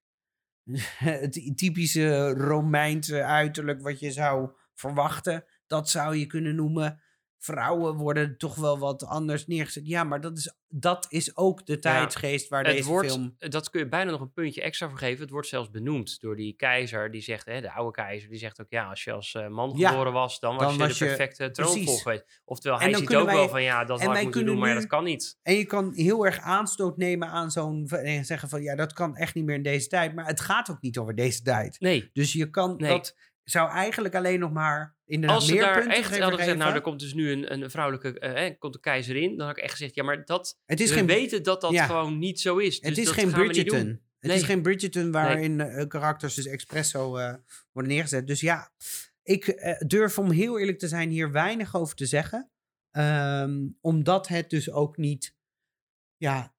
het 0.98 1.52
typische 1.56 2.30
Romeinse 2.34 3.24
uiterlijk 3.24 3.82
wat 3.82 4.00
je 4.00 4.12
zou 4.12 4.50
verwachten. 4.74 5.46
Dat 5.68 5.90
zou 5.90 6.16
je 6.16 6.26
kunnen 6.26 6.56
noemen. 6.56 7.02
Vrouwen 7.44 7.96
worden 7.96 8.38
toch 8.38 8.56
wel 8.56 8.80
wat 8.80 9.06
anders 9.06 9.48
neergezet. 9.48 9.88
Ja, 9.88 10.04
maar 10.04 10.22
dat 10.22 10.38
is, 10.38 10.54
dat 10.68 11.06
is 11.10 11.38
ook 11.38 11.66
de 11.66 11.80
tijdsgeest 11.80 12.50
waar 12.50 12.64
Het 12.66 12.76
deze 12.76 12.90
wordt, 12.90 13.12
film... 13.12 13.36
dat 13.40 13.70
kun 13.70 13.80
je 13.80 13.88
bijna 13.88 14.12
nog 14.12 14.22
een 14.22 14.34
puntje 14.34 14.62
extra 14.62 14.90
voor 14.90 14.98
geven. 14.98 15.22
Het 15.22 15.30
wordt 15.30 15.48
zelfs 15.48 15.70
benoemd 15.70 16.20
door 16.20 16.36
die 16.36 16.54
keizer. 16.56 17.12
Die 17.12 17.22
zegt, 17.22 17.46
hè, 17.46 17.62
de 17.62 17.72
oude 17.72 17.92
keizer, 17.92 18.30
die 18.30 18.38
zegt 18.40 18.62
ook... 18.62 18.66
ja, 18.70 18.90
als 18.90 19.04
je 19.04 19.12
als 19.12 19.34
eh, 19.34 19.48
man 19.48 19.74
Ja, 19.76 19.90
geboren 19.90 20.14
was, 20.14 20.40
dan 20.40 20.56
was 20.56 20.74
je 20.74 20.80
was 20.80 20.98
de 20.98 21.06
perfecte 21.06 21.52
troonvolger. 21.52 22.26
Oftewel, 22.46 22.80
hij 22.80 22.94
ziet 22.94 23.16
ook 23.16 23.32
wel 23.32 23.50
van... 23.50 23.64
ja, 23.64 23.86
dat 23.86 24.04
had 24.04 24.16
ik 24.16 24.24
moeten 24.24 24.46
doen, 24.46 24.60
maar 24.60 24.70
ja, 24.70 24.76
dat 24.76 24.88
kan 24.88 25.04
niet. 25.04 25.38
En 25.42 25.54
je 25.56 25.66
kan 25.66 25.94
heel 25.94 26.26
erg 26.26 26.40
aanstoot 26.40 26.98
nemen 26.98 27.28
aan 27.28 27.52
zo'n... 27.52 27.88
en 27.88 28.26
zeggen 28.26 28.50
van, 28.50 28.62
ja, 28.62 28.76
dat 28.76 28.94
kan 28.94 29.16
echt 29.16 29.36
niet 29.36 29.46
meer 29.46 29.56
in 29.56 29.64
deze 29.64 29.88
tijd. 29.88 30.16
Maar 30.16 30.26
het 30.26 30.40
gaat 30.40 30.70
ook 30.70 30.82
niet 30.82 30.98
over 30.98 31.16
deze 31.16 31.42
tijd. 31.42 31.80
Nee, 31.80 32.10
Dus 32.14 32.34
je 32.34 32.50
kan 32.50 32.76
Nee. 32.78 32.90
dat... 32.90 33.16
zou 33.44 33.70
eigenlijk 33.70 34.16
alleen 34.16 34.40
nog 34.40 34.52
maar 34.52 34.93
inderdaad 35.06 35.38
Als 35.38 35.48
ze 35.48 35.56
daar 35.56 35.88
echt 35.88 36.20
hadden 36.20 36.40
gezegd, 36.40 36.58
nou, 36.58 36.74
er 36.74 36.82
komt 36.82 37.00
dus 37.00 37.14
nu 37.14 37.32
een, 37.32 37.54
een 37.54 37.70
vrouwelijke, 37.70 38.20
eh, 38.20 38.60
komt 38.60 38.76
een 38.76 38.82
keizer 38.82 39.16
in, 39.16 39.38
dan 39.38 39.48
had 39.48 39.58
ik 39.58 39.64
echt 39.64 39.72
gezegd, 39.72 39.96
ja, 39.96 40.04
maar 40.04 40.26
dat, 40.26 40.60
het 40.66 40.80
is 40.80 40.90
we 40.90 40.96
geen, 40.96 41.06
weten 41.06 41.44
dat 41.44 41.62
dat 41.62 41.72
ja. 41.72 41.86
gewoon 41.86 42.20
niet 42.20 42.40
zo 42.40 42.58
is. 42.58 42.80
Dus 42.80 42.90
het 42.90 42.98
is 42.98 43.06
dat 43.06 43.14
geen. 43.14 43.32
Bridgerton. 43.32 44.02
Het 44.20 44.32
Nee. 44.32 44.42
is 44.42 44.48
geen 44.48 44.62
Bridgerton 44.62 45.12
waarin 45.12 45.62
eh, 45.62 45.88
karakters 45.88 46.34
dus 46.34 46.46
expres 46.46 46.90
zo 46.90 47.16
eh, 47.16 47.34
worden 47.72 47.92
neergezet. 47.92 48.28
Dus 48.28 48.42
ja, 48.42 48.72
ik 49.24 49.74
durf 49.88 50.20
om 50.20 50.32
heel 50.32 50.60
eerlijk 50.60 50.80
te 50.80 50.88
zijn 50.88 51.10
hier 51.10 51.32
weinig 51.32 51.76
over 51.76 51.96
te 51.96 52.06
zeggen. 52.06 52.52
Ehm, 52.92 53.68
omdat 53.82 54.28
het 54.28 54.50
dus 54.50 54.72
ook 54.72 54.98
niet... 54.98 55.36
Ja, 56.18 56.53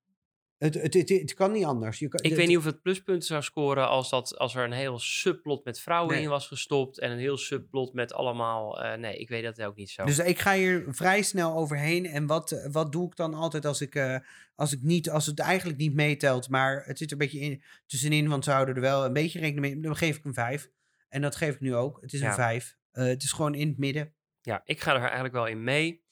het, 0.65 0.75
het, 0.83 0.95
het, 0.95 1.09
het 1.09 1.35
kan 1.35 1.53
niet 1.53 1.65
anders. 1.65 1.99
Je 1.99 2.09
kan, 2.09 2.23
Ik 2.23 2.35
weet 2.37 2.47
niet 2.49 2.57
of 2.57 2.65
het 2.65 2.83
pluspunten 2.83 3.27
zou 3.27 3.43
scoren 3.43 3.89
als, 3.89 4.11
dat, 4.11 4.39
als 4.39 4.55
er 4.55 4.65
een 4.65 4.73
heel 4.73 4.99
subplot 4.99 5.65
met 5.65 5.81
vrouwen 5.81 6.15
Nee. 6.15 6.23
in 6.23 6.29
was 6.29 6.47
gestopt 6.47 6.99
en 6.99 7.11
een 7.11 7.19
heel 7.19 7.37
subplot 7.37 7.93
met 7.93 8.13
allemaal... 8.13 8.83
eh, 8.83 8.99
nee, 8.99 9.17
ik 9.17 9.29
weet 9.29 9.43
dat 9.45 9.63
ook 9.63 9.77
niet 9.77 9.91
zo. 9.91 10.05
Dus 10.05 10.19
ik 10.19 10.39
ga 10.39 10.55
hier 10.55 10.85
vrij 10.89 11.23
snel 11.23 11.55
overheen. 11.57 12.07
En 12.07 12.27
wat, 12.27 12.51
eh, 12.51 12.73
wat 12.73 12.93
doe 12.93 13.07
ik 13.07 13.17
dan 13.17 13.35
altijd 13.35 13.65
als 13.67 13.81
ik, 13.81 13.95
eh, 13.95 14.17
als 14.55 14.73
ik 14.73 14.83
niet, 14.83 15.11
als 15.11 15.27
het 15.27 15.39
eigenlijk 15.39 15.79
niet 15.79 15.95
meetelt, 15.95 16.49
maar 16.49 16.83
het 16.87 16.99
zit 16.99 17.07
er 17.07 17.13
een 17.13 17.19
beetje 17.19 17.41
in, 17.41 17.63
tussenin, 17.87 18.29
want 18.29 18.45
ze 18.45 18.51
houden 18.51 18.75
er 18.75 18.81
wel 18.81 19.05
een 19.05 19.13
beetje 19.13 19.39
rekening 19.41 19.75
mee. 19.75 19.81
Dan 19.83 19.97
geef 19.97 20.17
ik 20.17 20.25
een 20.25 20.35
vijf. 20.35 20.71
En 21.09 21.21
dat 21.23 21.37
geef 21.37 21.55
ik 21.55 21.61
nu 21.61 21.75
ook. 21.75 21.99
Het 22.01 22.13
is 22.13 22.21
Ja. 22.21 22.29
een 22.29 22.35
vijf. 22.35 22.77
Het 22.93 23.23
is 23.23 23.33
gewoon 23.33 23.55
in 23.55 23.69
het 23.69 23.79
midden. 23.79 24.15
Ja, 24.43 24.61
ik 24.65 24.81
ga 24.81 24.95
er 24.95 25.01
eigenlijk 25.01 25.35
wel 25.35 25.47
in 25.47 25.65
mee. 25.65 26.04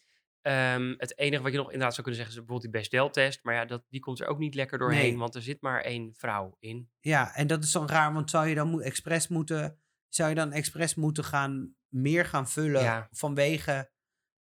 Ehm, 0.43 0.95
het 0.97 1.19
enige 1.19 1.43
wat 1.43 1.53
je 1.53 1.59
nog 1.59 1.67
inderdaad 1.67 1.95
zou 1.95 2.07
kunnen 2.07 2.21
zeggen 2.25 2.41
is 2.41 2.45
bijvoorbeeld 2.47 2.73
die 2.73 2.81
Bechdel-test. 2.83 3.41
Maar 3.45 3.55
ja, 3.55 3.65
dat, 3.65 3.83
die 3.89 4.01
komt 4.01 4.21
er 4.21 4.27
ook 4.27 4.39
niet 4.39 4.55
lekker 4.55 4.79
doorheen, 4.79 5.01
Nee. 5.11 5.19
want 5.19 5.35
er 5.35 5.43
zit 5.43 5.61
maar 5.61 5.81
één 5.81 6.15
vrouw 6.15 6.57
in. 6.59 6.91
Ja, 7.01 7.35
en 7.35 7.47
dat 7.47 7.65
is 7.65 7.73
dan 7.73 7.89
raar, 7.89 8.13
want 8.13 8.31
zou 8.31 8.47
je 8.47 8.55
dan 8.55 8.83
expres 8.83 9.29
moeten, 9.29 9.79
zou 10.09 10.29
je 10.29 10.35
dan 10.35 10.53
expres 10.53 10.95
moeten 10.95 11.25
gaan, 11.25 11.75
meer 11.89 12.25
gaan 12.25 12.49
vullen 12.49 12.83
Ja. 12.83 13.09
vanwege, 13.11 13.91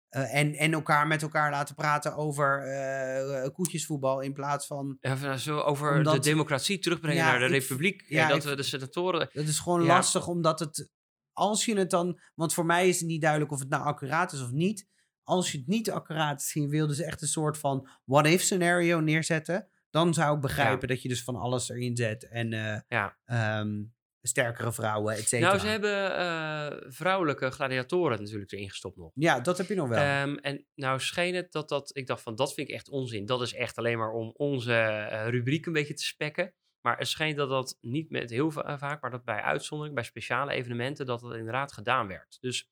eh, 0.09 0.33
en, 0.35 0.53
en 0.53 0.73
elkaar 0.73 1.07
met 1.07 1.21
elkaar 1.21 1.51
laten 1.51 1.75
praten 1.75 2.15
over 2.15 2.61
eh, 2.63 3.43
eh, 3.45 3.53
koetjesvoetbal 3.53 4.19
in 4.21 4.33
plaats 4.33 4.67
van 4.67 4.97
Ja, 4.99 5.37
zo 5.37 5.59
over 5.59 5.95
Omdat- 5.97 6.13
de 6.13 6.19
democratie 6.29 6.79
terugbrengen 6.79 7.23
Ja, 7.23 7.29
naar 7.29 7.39
de 7.39 7.45
ik- 7.45 7.51
republiek. 7.61 8.03
ja, 8.07 8.23
en 8.23 8.27
dat 8.29 8.37
ik- 8.43 8.49
we 8.49 8.55
de 8.55 8.63
senatoren... 8.63 9.29
Dat 9.33 9.45
is 9.47 9.59
gewoon 9.59 9.83
lastig, 9.83 10.27
omdat 10.27 10.59
het. 10.59 10.89
Als 11.33 11.65
je 11.65 11.77
het 11.77 11.89
dan. 11.89 12.19
Want 12.35 12.53
voor 12.53 12.65
mij 12.65 12.87
is 12.87 12.99
het 12.99 13.07
niet 13.07 13.21
duidelijk 13.21 13.51
of 13.51 13.59
het 13.59 13.69
nou 13.69 13.83
accuraat 13.83 14.31
is 14.31 14.41
of 14.41 14.51
niet. 14.51 14.87
Als 15.27 15.51
je 15.51 15.57
het 15.57 15.67
niet 15.67 15.91
accuraat 15.91 16.41
is, 16.41 16.55
en 16.55 16.61
je 16.61 16.67
wil 16.67 16.87
dus 16.87 16.99
echt 16.99 17.21
een 17.21 17.27
soort 17.27 17.57
van 17.57 17.87
what-if 18.05 18.41
scenario 18.41 18.99
neerzetten. 18.99 19.67
Dan 19.89 20.13
zou 20.13 20.35
ik 20.35 20.41
begrijpen 20.41 20.87
dat 20.87 21.01
je 21.01 21.09
dus 21.09 21.23
van 21.23 21.35
alles 21.35 21.69
erin 21.69 21.95
zet. 21.95 22.27
En 22.27 22.53
eh, 22.53 22.79
Ja. 22.87 23.17
ehm, 23.25 23.83
sterkere 24.21 24.71
vrouwen, 24.73 25.15
et 25.15 25.27
cetera. 25.27 25.47
Nou, 25.49 25.59
ze 25.61 25.67
hebben 25.67 26.15
eh, 26.17 26.91
vrouwelijke 26.91 27.51
gladiatoren 27.51 28.19
natuurlijk 28.21 28.51
erin 28.51 28.69
gestopt 28.69 28.97
nog. 28.97 29.11
Ja, 29.13 29.39
dat 29.39 29.57
heb 29.57 29.67
je 29.67 29.75
nog 29.75 29.87
wel. 29.89 29.99
Ehm, 29.99 30.35
en 30.35 30.65
nou 30.75 30.99
scheen 30.99 31.35
het 31.35 31.51
dat 31.51 31.69
dat... 31.69 31.89
Ik 31.97 32.07
dacht 32.07 32.21
van, 32.21 32.35
dat 32.35 32.53
vind 32.53 32.69
ik 32.69 32.75
echt 32.75 32.89
onzin. 32.89 33.25
Dat 33.25 33.41
is 33.41 33.53
echt 33.53 33.77
alleen 33.77 33.97
maar 33.97 34.11
om 34.11 34.33
onze 34.35 34.73
eh, 34.73 35.27
rubriek 35.29 35.65
een 35.65 35.73
beetje 35.73 35.93
te 35.93 36.03
spekken. 36.05 36.53
Maar 36.81 36.97
het 36.97 37.07
scheen 37.07 37.35
dat 37.35 37.49
dat 37.49 37.77
niet 37.81 38.09
met 38.09 38.29
heel 38.29 38.51
va- 38.51 38.77
vaak, 38.77 39.01
maar 39.01 39.11
dat 39.11 39.23
bij 39.23 39.41
uitzondering, 39.41 39.95
bij 39.95 40.03
speciale 40.05 40.51
evenementen, 40.51 41.05
dat 41.05 41.19
dat 41.19 41.35
inderdaad 41.35 41.73
gedaan 41.73 42.07
werd. 42.07 42.37
Dus 42.41 42.69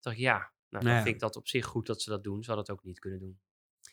dacht 0.00 0.16
ik, 0.16 0.22
ja, 0.22 0.52
nou, 0.74 0.84
dan 0.84 0.94
Nou 0.94 0.96
ja. 0.96 1.02
vind 1.02 1.14
ik 1.14 1.20
dat 1.20 1.36
op 1.36 1.48
zich 1.48 1.64
goed 1.66 1.86
dat 1.86 2.02
ze 2.02 2.10
dat 2.10 2.24
doen. 2.24 2.42
Ze 2.42 2.50
hadden 2.50 2.64
het 2.66 2.74
ook 2.78 2.84
niet 2.84 2.98
kunnen 2.98 3.18
doen. 3.20 3.38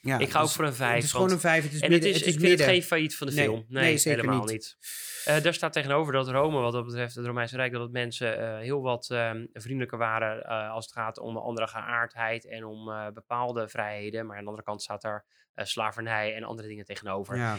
ja, 0.01 0.17
ik 0.17 0.29
ga 0.29 0.41
ook 0.41 0.49
voor 0.49 0.65
een 0.65 0.73
vijf. 0.73 0.95
Het 0.95 1.03
is 1.03 1.11
gewoon 1.11 1.31
een 1.31 1.39
vijf. 1.39 1.63
Het 1.63 1.73
is 1.73 1.79
en 1.81 1.89
midden. 1.89 2.09
het 2.09 2.17
is, 2.17 2.25
het 2.25 2.29
is 2.29 2.33
ik 2.35 2.39
vind 2.39 2.51
het 2.51 2.59
midden. 2.59 2.75
geen 2.75 2.83
failliet 2.87 3.15
van 3.17 3.27
de 3.27 3.33
Nee, 3.33 3.45
film. 3.45 3.65
Nee, 3.67 3.99
helemaal 4.03 4.39
niet. 4.39 4.49
niet. 4.51 4.77
Eh, 5.25 5.41
daar 5.43 5.53
staat 5.53 5.73
tegenover 5.73 6.13
dat 6.13 6.27
Rome, 6.29 6.59
wat 6.59 6.73
dat 6.73 6.85
betreft, 6.85 7.15
het 7.15 7.25
Romeinse 7.25 7.55
Rijk, 7.55 7.71
dat 7.71 7.81
het 7.81 7.91
mensen 7.91 8.37
eh, 8.37 8.59
heel 8.59 8.81
wat 8.81 9.09
ehm, 9.09 9.45
vriendelijker 9.53 9.97
waren 9.97 10.43
eh, 10.43 10.71
als 10.71 10.85
het 10.85 10.93
gaat 10.93 11.19
om 11.19 11.37
andere 11.37 11.67
geaardheid 11.67 12.45
en 12.47 12.65
om 12.65 12.85
bepaalde 13.13 13.67
vrijheden. 13.69 14.25
Maar 14.25 14.35
aan 14.35 14.41
de 14.43 14.47
andere 14.49 14.67
kant 14.67 14.81
staat 14.81 15.01
daar 15.01 15.25
slavernij 15.55 16.35
en 16.35 16.43
andere 16.43 16.67
dingen 16.67 16.85
tegenover. 16.85 17.37
Ja. 17.37 17.57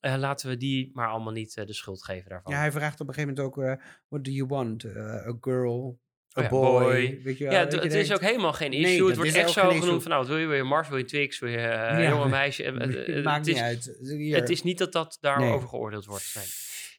Laten 0.00 0.48
we 0.48 0.56
die 0.56 0.90
maar 0.92 1.08
allemaal 1.08 1.32
niet 1.32 1.54
de 1.54 1.72
schuld 1.72 2.04
geven 2.04 2.30
daarvan. 2.30 2.52
ja, 2.52 2.58
hij 2.58 2.72
vraagt 2.72 3.00
op 3.00 3.08
een 3.08 3.14
gegeven 3.14 3.34
moment 3.34 3.58
ook: 3.58 3.78
What 4.08 4.24
do 4.24 4.30
you 4.30 4.46
want? 4.48 4.84
A 4.96 5.36
girl? 5.40 6.00
A 6.36 6.40
Oh 6.40 6.42
ja, 6.44 6.48
boy? 6.50 6.82
boy. 6.82 7.20
Weet 7.22 7.38
je 7.38 7.44
wel, 7.44 7.52
Ja, 7.52 7.60
het, 7.60 7.72
je 7.72 7.78
het 7.80 7.92
is 7.94 8.12
ook 8.12 8.20
helemaal 8.20 8.52
geen 8.52 8.72
issue. 8.72 9.06
het 9.06 9.16
wordt 9.16 9.34
echt 9.34 9.50
zo 9.50 9.70
genoemd 9.70 10.02
van, 10.02 10.10
nou, 10.10 10.22
wat 10.22 10.26
wil 10.30 10.38
je, 10.38 10.46
wil 10.46 10.56
je 10.56 10.62
Mars, 10.62 10.88
wil 10.88 10.98
je 10.98 11.04
Twix, 11.04 11.38
wil 11.38 11.50
je 11.50 11.58
Ja. 11.58 12.08
jonge 12.08 12.28
meisje. 12.28 12.62
Eh, 12.64 12.74
eh, 12.82 13.06
Het 13.14 13.24
maakt 13.24 13.46
het, 13.46 13.54
niet 13.54 13.56
is, 13.56 13.62
uit. 13.62 13.98
Hier. 14.02 14.36
het 14.36 14.50
is 14.50 14.62
niet 14.62 14.78
dat 14.78 14.92
dat 14.92 15.18
daarover 15.20 15.58
Nee. 15.58 15.68
geoordeeld 15.68 16.04
wordt. 16.04 16.32
Nee. 16.36 16.44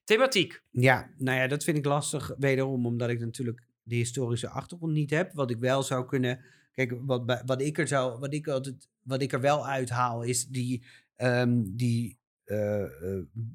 Thematiek. 0.03 0.61
Ja, 0.71 1.09
nou 1.17 1.37
ja, 1.39 1.47
dat 1.47 1.63
vind 1.63 1.77
ik 1.77 1.85
lastig. 1.85 2.31
Wederom 2.37 2.85
omdat 2.85 3.09
ik 3.09 3.19
natuurlijk 3.19 3.63
de 3.83 3.95
historische 3.95 4.49
achtergrond 4.49 4.93
niet 4.93 5.09
heb. 5.09 5.33
Wat 5.33 5.49
ik 5.51 5.57
wel 5.59 5.83
zou 5.83 6.05
kunnen. 6.05 6.43
Kijk, 6.71 6.93
wat, 7.01 7.41
wat 7.45 7.61
ik 7.61 7.77
er 7.77 7.87
zou. 7.87 8.19
Wat 8.19 8.33
ik, 8.33 8.47
altijd, 8.47 8.87
wat 9.03 9.21
ik 9.21 9.33
er 9.33 9.41
wel 9.41 9.67
uithaal 9.67 10.21
is 10.21 10.45
die. 10.47 10.83
ehm, 11.15 11.61
die 11.65 12.17
eh, 12.43 12.83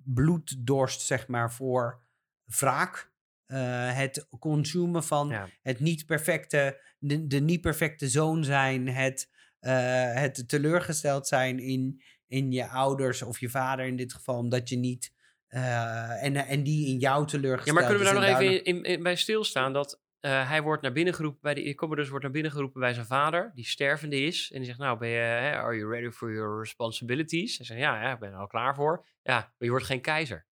bloeddorst, 0.05 1.01
zeg 1.01 1.29
maar, 1.29 1.53
voor 1.53 2.01
wraak. 2.45 3.13
Eh, 3.55 3.97
het 3.97 4.27
consumen 4.39 5.05
van 5.05 5.29
Ja. 5.29 5.49
het 5.63 5.81
niet 5.81 6.07
perfecte. 6.07 6.81
De, 6.99 7.27
de 7.27 7.41
niet 7.41 7.61
perfecte 7.61 8.09
zoon 8.09 8.45
zijn. 8.45 8.89
Het, 8.89 9.31
eh, 9.61 10.15
het 10.15 10.49
teleurgesteld 10.49 11.27
zijn 11.27 11.59
in, 11.59 12.03
in 12.27 12.53
je 12.53 12.69
ouders 12.69 13.23
of 13.23 13.41
je 13.41 13.49
vader 13.49 13.87
in 13.87 13.97
dit 13.97 14.13
geval. 14.15 14.37
Omdat 14.39 14.69
je 14.69 14.77
niet. 14.77 15.13
eh, 15.49 16.23
en, 16.25 16.37
en 16.37 16.63
die 16.63 16.87
in 16.87 16.99
jou 16.99 17.21
Ja, 17.21 17.27
teleurgesteld 17.27 17.77
maar 17.79 17.87
kunnen 17.89 18.07
we 18.07 18.13
daar 18.13 18.21
nog 18.21 18.31
even 18.41 18.53
daardoor- 18.53 18.67
in, 18.67 18.83
in- 18.83 19.03
bij 19.03 19.17
stilstaan 19.17 19.73
dat 19.73 20.03
hij 20.21 20.63
wordt 20.63 20.83
naar 20.83 20.93
binnen 20.93 21.15
geroepen 21.15 21.41
bij 21.43 21.55
de 21.55 21.75
Commodus 21.75 22.09
wordt 22.09 22.23
naar 22.25 22.33
binnen 22.33 22.53
geroepen 22.53 22.81
bij 22.81 22.95
zijn 22.95 23.07
vader, 23.07 23.53
die 23.55 23.65
stervende 23.65 24.21
is. 24.21 24.51
En 24.53 24.57
die 24.59 24.67
zegt, 24.67 24.79
nou, 24.79 24.99
ben 24.99 25.09
je, 25.09 25.21
are 25.55 25.77
you 25.77 25.91
ready 25.93 26.11
for 26.11 26.33
your 26.33 26.59
responsibilities? 26.59 27.57
Hij 27.57 27.67
zegt, 27.67 27.81
ja, 27.81 28.03
ja, 28.03 28.13
ik 28.13 28.19
ben 28.19 28.33
er 28.33 28.39
al 28.39 28.47
klaar 28.47 28.75
voor. 28.75 29.07
Ja, 29.23 29.35
maar 29.39 29.53
je 29.59 29.71
wordt 29.71 29.85
geen 29.87 30.01
keizer. 30.01 30.47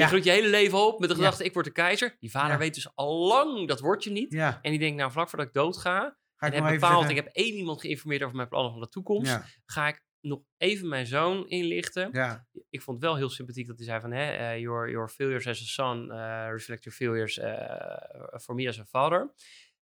Je 0.00 0.06
groeit 0.06 0.24
je 0.24 0.30
hele 0.30 0.48
leven 0.48 0.86
op 0.86 1.00
met 1.00 1.08
de 1.08 1.14
gedachte, 1.14 1.44
ik 1.44 1.52
word 1.52 1.64
de 1.64 1.72
keizer. 1.72 2.16
Die 2.20 2.30
vader 2.30 2.58
weet 2.58 2.74
dus 2.74 2.96
al 2.96 3.26
lang, 3.26 3.68
dat 3.68 3.80
word 3.80 4.04
je 4.04 4.10
niet. 4.10 4.34
En 4.34 4.70
die 4.70 4.78
denkt, 4.78 4.96
nou, 4.96 5.12
vlak 5.12 5.28
voordat 5.28 5.46
ik 5.46 5.52
dood 5.52 5.76
ga, 5.76 6.16
Ga 6.36 6.46
en 6.46 6.52
ik 6.52 6.62
heb 6.62 6.72
bepaald, 6.80 7.08
ik 7.08 7.16
heb 7.16 7.26
één 7.26 7.54
iemand 7.54 7.80
geïnformeerd 7.80 8.22
over 8.22 8.36
mijn 8.36 8.48
plannen 8.48 8.72
van 8.72 8.80
de 8.80 8.88
toekomst, 8.88 9.38
ga 9.64 9.88
ik 9.88 10.02
nog 10.20 10.40
even 10.56 10.88
mijn 10.88 11.06
zoon 11.06 11.48
inlichten. 11.48 12.08
ja, 12.12 12.46
ik 12.70 12.82
vond 12.82 12.96
het 12.96 13.06
wel 13.06 13.16
heel 13.16 13.28
sympathiek 13.30 13.66
dat 13.66 13.76
hij 13.76 13.86
zei 13.86 14.00
van, 14.00 14.12
hè, 14.12 14.32
eh, 14.32 14.60
your, 14.60 14.90
your 14.90 15.08
failures 15.08 15.46
as 15.46 15.60
a 15.60 15.64
son 15.64 16.10
eh, 16.10 16.46
reflect 16.50 16.84
your 16.84 16.98
failures 16.98 17.38
eh, 17.38 18.38
for 18.40 18.54
me 18.54 18.68
as 18.68 18.80
a 18.80 18.84
father. 18.84 19.32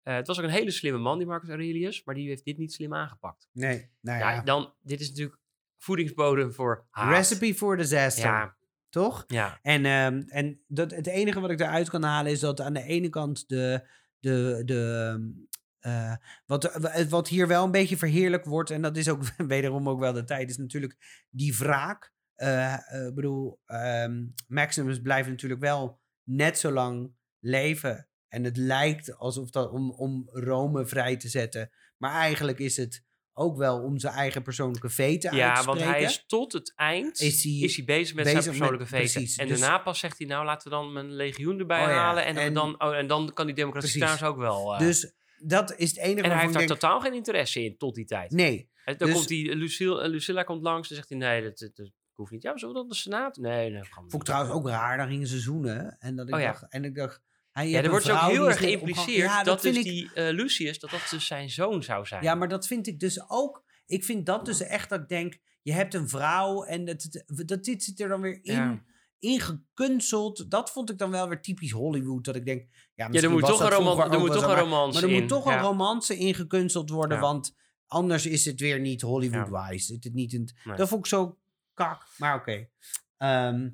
Het 0.03 0.27
was 0.27 0.39
ook 0.39 0.45
een 0.45 0.51
hele 0.51 0.71
slimme 0.71 0.99
man, 0.99 1.19
die 1.19 1.27
Marcus 1.27 1.49
Aurelius, 1.49 2.05
maar 2.05 2.15
die 2.15 2.29
heeft 2.29 2.45
dit 2.45 2.59
niet 2.59 2.73
slim 2.73 2.95
aangepakt. 2.95 3.49
nee, 3.53 3.91
nou 4.01 4.19
Ja, 4.19 4.31
ja. 4.31 4.43
dan, 4.43 4.75
dit 4.83 5.01
is 5.01 5.09
natuurlijk 5.09 5.39
voedingsbodem 5.79 6.53
voor 6.53 6.87
haat. 6.91 7.17
Recipe 7.17 7.55
for 7.55 7.77
disaster, 7.77 8.25
Ja, 8.25 8.57
toch? 8.95 9.25
ja, 9.27 9.59
En, 9.63 9.85
ehm, 9.85 10.23
en 10.27 10.61
dat, 10.67 10.91
het 10.91 11.07
enige 11.07 11.41
wat 11.41 11.51
ik 11.51 11.61
eruit 11.61 11.91
kan 11.91 12.03
halen 12.03 12.33
is 12.33 12.41
dat 12.41 12.61
aan 12.61 12.73
de 12.73 12.83
ene 12.83 13.09
kant 13.09 13.49
de. 13.49 13.89
de, 14.21 14.63
de 14.65 15.33
eh, 15.81 16.15
wat, 16.47 16.79
wat 17.09 17.29
hier 17.29 17.49
wel 17.49 17.65
een 17.65 17.71
beetje 17.71 17.97
verheerlijk 17.97 18.45
wordt, 18.45 18.71
en 18.71 18.83
dat 18.83 18.97
is 18.97 19.09
ook 19.09 19.23
wederom 19.55 19.89
ook 19.89 20.01
wel 20.01 20.13
de 20.13 20.25
tijd, 20.25 20.51
is 20.51 20.57
natuurlijk 20.57 21.27
die 21.31 21.57
wraak. 21.57 22.13
Eh, 22.35 22.73
eh, 22.73 23.07
Ik 23.07 23.15
bedoel, 23.15 23.61
ehm, 23.67 24.25
Maximus 24.47 25.01
blijft 25.01 25.29
natuurlijk 25.29 25.61
wel 25.61 26.01
net 26.23 26.59
zo 26.59 26.73
lang 26.73 27.15
leven. 27.39 28.09
En 28.29 28.45
het 28.45 28.57
lijkt 28.57 29.17
alsof 29.17 29.51
dat 29.51 29.71
om, 29.71 29.91
om 29.91 30.29
Rome 30.33 30.87
vrij 30.87 31.17
te 31.17 31.29
zetten. 31.29 31.71
Maar 31.97 32.13
eigenlijk 32.13 32.59
is 32.59 32.77
het 32.77 33.05
ook 33.35 33.57
wel 33.57 33.83
om 33.83 33.99
zijn 33.99 34.15
eigen 34.15 34.43
persoonlijke 34.43 34.89
veten 34.89 35.31
uit 35.31 35.39
ja 35.39 35.55
te 35.55 35.67
want 35.67 35.79
hij 35.79 35.89
spreken. 35.89 36.09
is 36.09 36.25
tot 36.27 36.53
het 36.53 36.73
eind 36.77 37.21
Is 37.21 37.43
hij- 37.45 37.53
is 37.53 37.77
hij 37.77 37.85
bezig 37.85 38.15
met 38.15 38.25
bezig 38.25 38.43
zijn 38.43 38.55
met- 38.55 38.59
persoonlijke 38.59 38.97
veten. 38.97 39.13
precies, 39.13 39.37
en 39.37 39.49
dus- 39.49 39.61
daarna 39.61 39.79
pas 39.79 39.99
zegt 39.99 40.19
hij, 40.19 40.27
nou 40.27 40.45
laten 40.45 40.71
we 40.71 40.77
dan 40.77 40.93
mijn 40.93 41.13
legioen 41.13 41.59
erbij 41.59 41.83
Oh 41.85 41.89
ja, 41.89 41.95
halen. 41.97 42.25
En, 42.25 42.37
en- 42.37 42.55
dan, 42.55 42.83
oh, 42.83 42.95
en 42.97 43.07
dan 43.07 43.33
kan 43.33 43.47
die 43.47 43.55
democratie 43.55 43.99
Precies. 44.01 44.23
ook 44.23 44.37
wel. 44.37 44.73
eh, 44.75 44.79
Dus 44.79 45.13
dat 45.39 45.75
is 45.77 45.89
het 45.89 45.99
enige 45.99 46.23
en 46.23 46.31
hij 46.31 46.41
heeft 46.41 46.53
daar 46.53 46.67
denk, 46.67 46.81
totaal 46.81 47.01
geen 47.01 47.15
interesse 47.15 47.65
in 47.65 47.77
tot 47.77 47.95
die 47.95 48.05
tijd. 48.05 48.31
Nee, 48.31 48.71
En 48.85 48.97
dan 48.99 49.09
Dus- 49.09 49.17
komt 49.17 49.29
die 49.29 49.57
Lucille, 49.57 50.03
eh, 50.03 50.09
Lucilla 50.11 50.43
komt 50.43 50.63
langs 50.63 50.89
en 50.89 50.95
zegt 50.97 51.09
hij, 51.09 51.19
nee, 51.19 51.43
dat, 51.43 51.59
dat, 51.59 51.77
dat 51.77 51.91
hoeft 52.13 52.31
niet. 52.31 52.43
Ja, 52.43 52.57
zullen 52.59 52.75
we 52.75 52.81
dan 52.81 52.89
de 52.89 52.95
Senaat? 52.95 53.37
Nee, 53.37 53.71
nee. 53.71 53.83
Vond 53.91 54.15
ik 54.15 54.23
trouwens 54.23 54.55
ook 54.55 54.69
raar. 54.69 54.97
Dan 54.97 55.09
gingen 55.09 55.27
ze 55.27 55.39
zoenen. 55.39 55.97
En, 55.99 56.17
dat 56.17 56.29
ik 56.29 56.35
Oh 56.35 56.41
ja. 56.41 56.67
en 56.69 56.85
ik 56.85 56.95
dacht... 56.95 57.21
Hij 57.55 57.69
Ja, 57.69 57.83
er 57.83 57.91
wordt 57.91 58.11
ook 58.11 58.21
heel 58.21 58.49
erg 58.49 58.59
geïmpliceerd. 58.59 59.31
Ja, 59.31 59.43
dat, 59.43 59.63
dus 59.63 59.77
ik- 59.77 59.83
die 59.83 60.13
eh, 60.13 60.35
Lucius, 60.35 60.79
dat 60.79 60.91
dat 60.91 61.07
dus 61.11 61.27
zijn 61.27 61.51
zoon 61.51 61.83
zou 61.83 62.07
zijn. 62.07 62.23
Ja, 62.23 62.35
maar 62.35 62.49
dat 62.49 62.67
vind 62.67 62.87
ik 62.87 63.01
dus 63.01 63.31
ook... 63.31 63.65
Ik 63.87 64.05
vind 64.05 64.27
dat 64.27 64.45
dus 64.45 64.61
echt 64.61 64.89
dat 64.89 65.01
ik 65.01 65.09
denk... 65.09 65.39
Je 65.63 65.73
hebt 65.73 65.95
een 65.95 66.09
vrouw 66.09 66.65
en 66.65 66.85
dat, 66.85 67.07
dat, 67.27 67.49
dat 67.49 67.65
dit 67.65 67.83
zit 67.85 68.01
er 68.01 68.09
dan 68.09 68.21
weer 68.21 68.39
in... 68.43 68.55
Ja. 68.55 68.83
Ingekunsteld. 69.19 70.51
Dat 70.51 70.71
vond 70.71 70.91
ik 70.91 70.99
dan 70.99 71.11
wel 71.11 71.29
weer 71.29 71.41
typisch 71.41 71.71
Hollywood. 71.71 72.25
Dat 72.25 72.37
ik 72.37 72.45
denk... 72.45 72.69
Ja, 72.95 73.09
ja, 73.11 73.21
er 73.23 73.31
moet 73.31 73.41
toch, 73.41 73.61
een, 73.61 73.71
dat 73.71 73.79
roman, 73.79 74.13
er 74.13 74.19
moet 74.19 74.33
toch 74.33 74.49
een 74.49 74.59
romance 74.59 74.93
Maar 75.01 75.09
er 75.09 75.15
in. 75.15 75.21
moet 75.21 75.29
toch 75.29 75.47
een 75.47 75.61
romance 75.61 76.17
ingekunsteld 76.17 76.91
worden. 76.91 77.21
Want 77.21 77.57
anders 77.87 78.27
is 78.27 78.45
het 78.45 78.61
weer 78.61 78.81
niet 78.81 79.01
Hollywood-wise. 79.01 79.93
Het 79.93 80.15
niet 80.15 80.33
Nee. 80.65 80.77
Dat 80.77 80.89
vond 80.89 81.01
ik 81.01 81.07
zo 81.07 81.39
kak. 81.75 82.07
Maar 82.17 82.35
oké. 82.35 82.69
Ehm, 83.17 83.69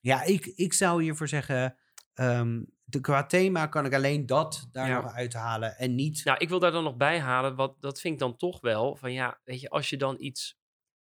ja, 0.00 0.22
ik, 0.22 0.46
ik 0.46 0.72
zou 0.72 1.02
hiervoor 1.02 1.28
zeggen... 1.28 1.76
ehm, 2.14 2.62
de, 2.88 3.00
qua 3.00 3.26
thema 3.26 3.66
kan 3.66 3.84
ik 3.84 3.94
alleen 3.94 4.26
dat 4.26 4.68
daar 4.72 4.88
Ja. 4.88 5.00
nog 5.00 5.12
uithalen. 5.12 5.76
En 5.76 5.94
niet... 5.94 6.24
Nou, 6.24 6.38
ik 6.38 6.48
wil 6.48 6.58
daar 6.58 6.70
dan 6.70 6.84
nog 6.84 6.96
bij 6.96 7.20
halen, 7.20 7.54
wat, 7.54 7.80
dat 7.80 8.00
vind 8.00 8.14
ik 8.14 8.20
dan 8.20 8.36
toch 8.36 8.60
wel, 8.60 8.96
van 8.96 9.12
ja, 9.12 9.40
weet 9.44 9.60
je, 9.60 9.70
als 9.70 9.90
je 9.90 9.96
dan 9.96 10.16
iets 10.18 10.58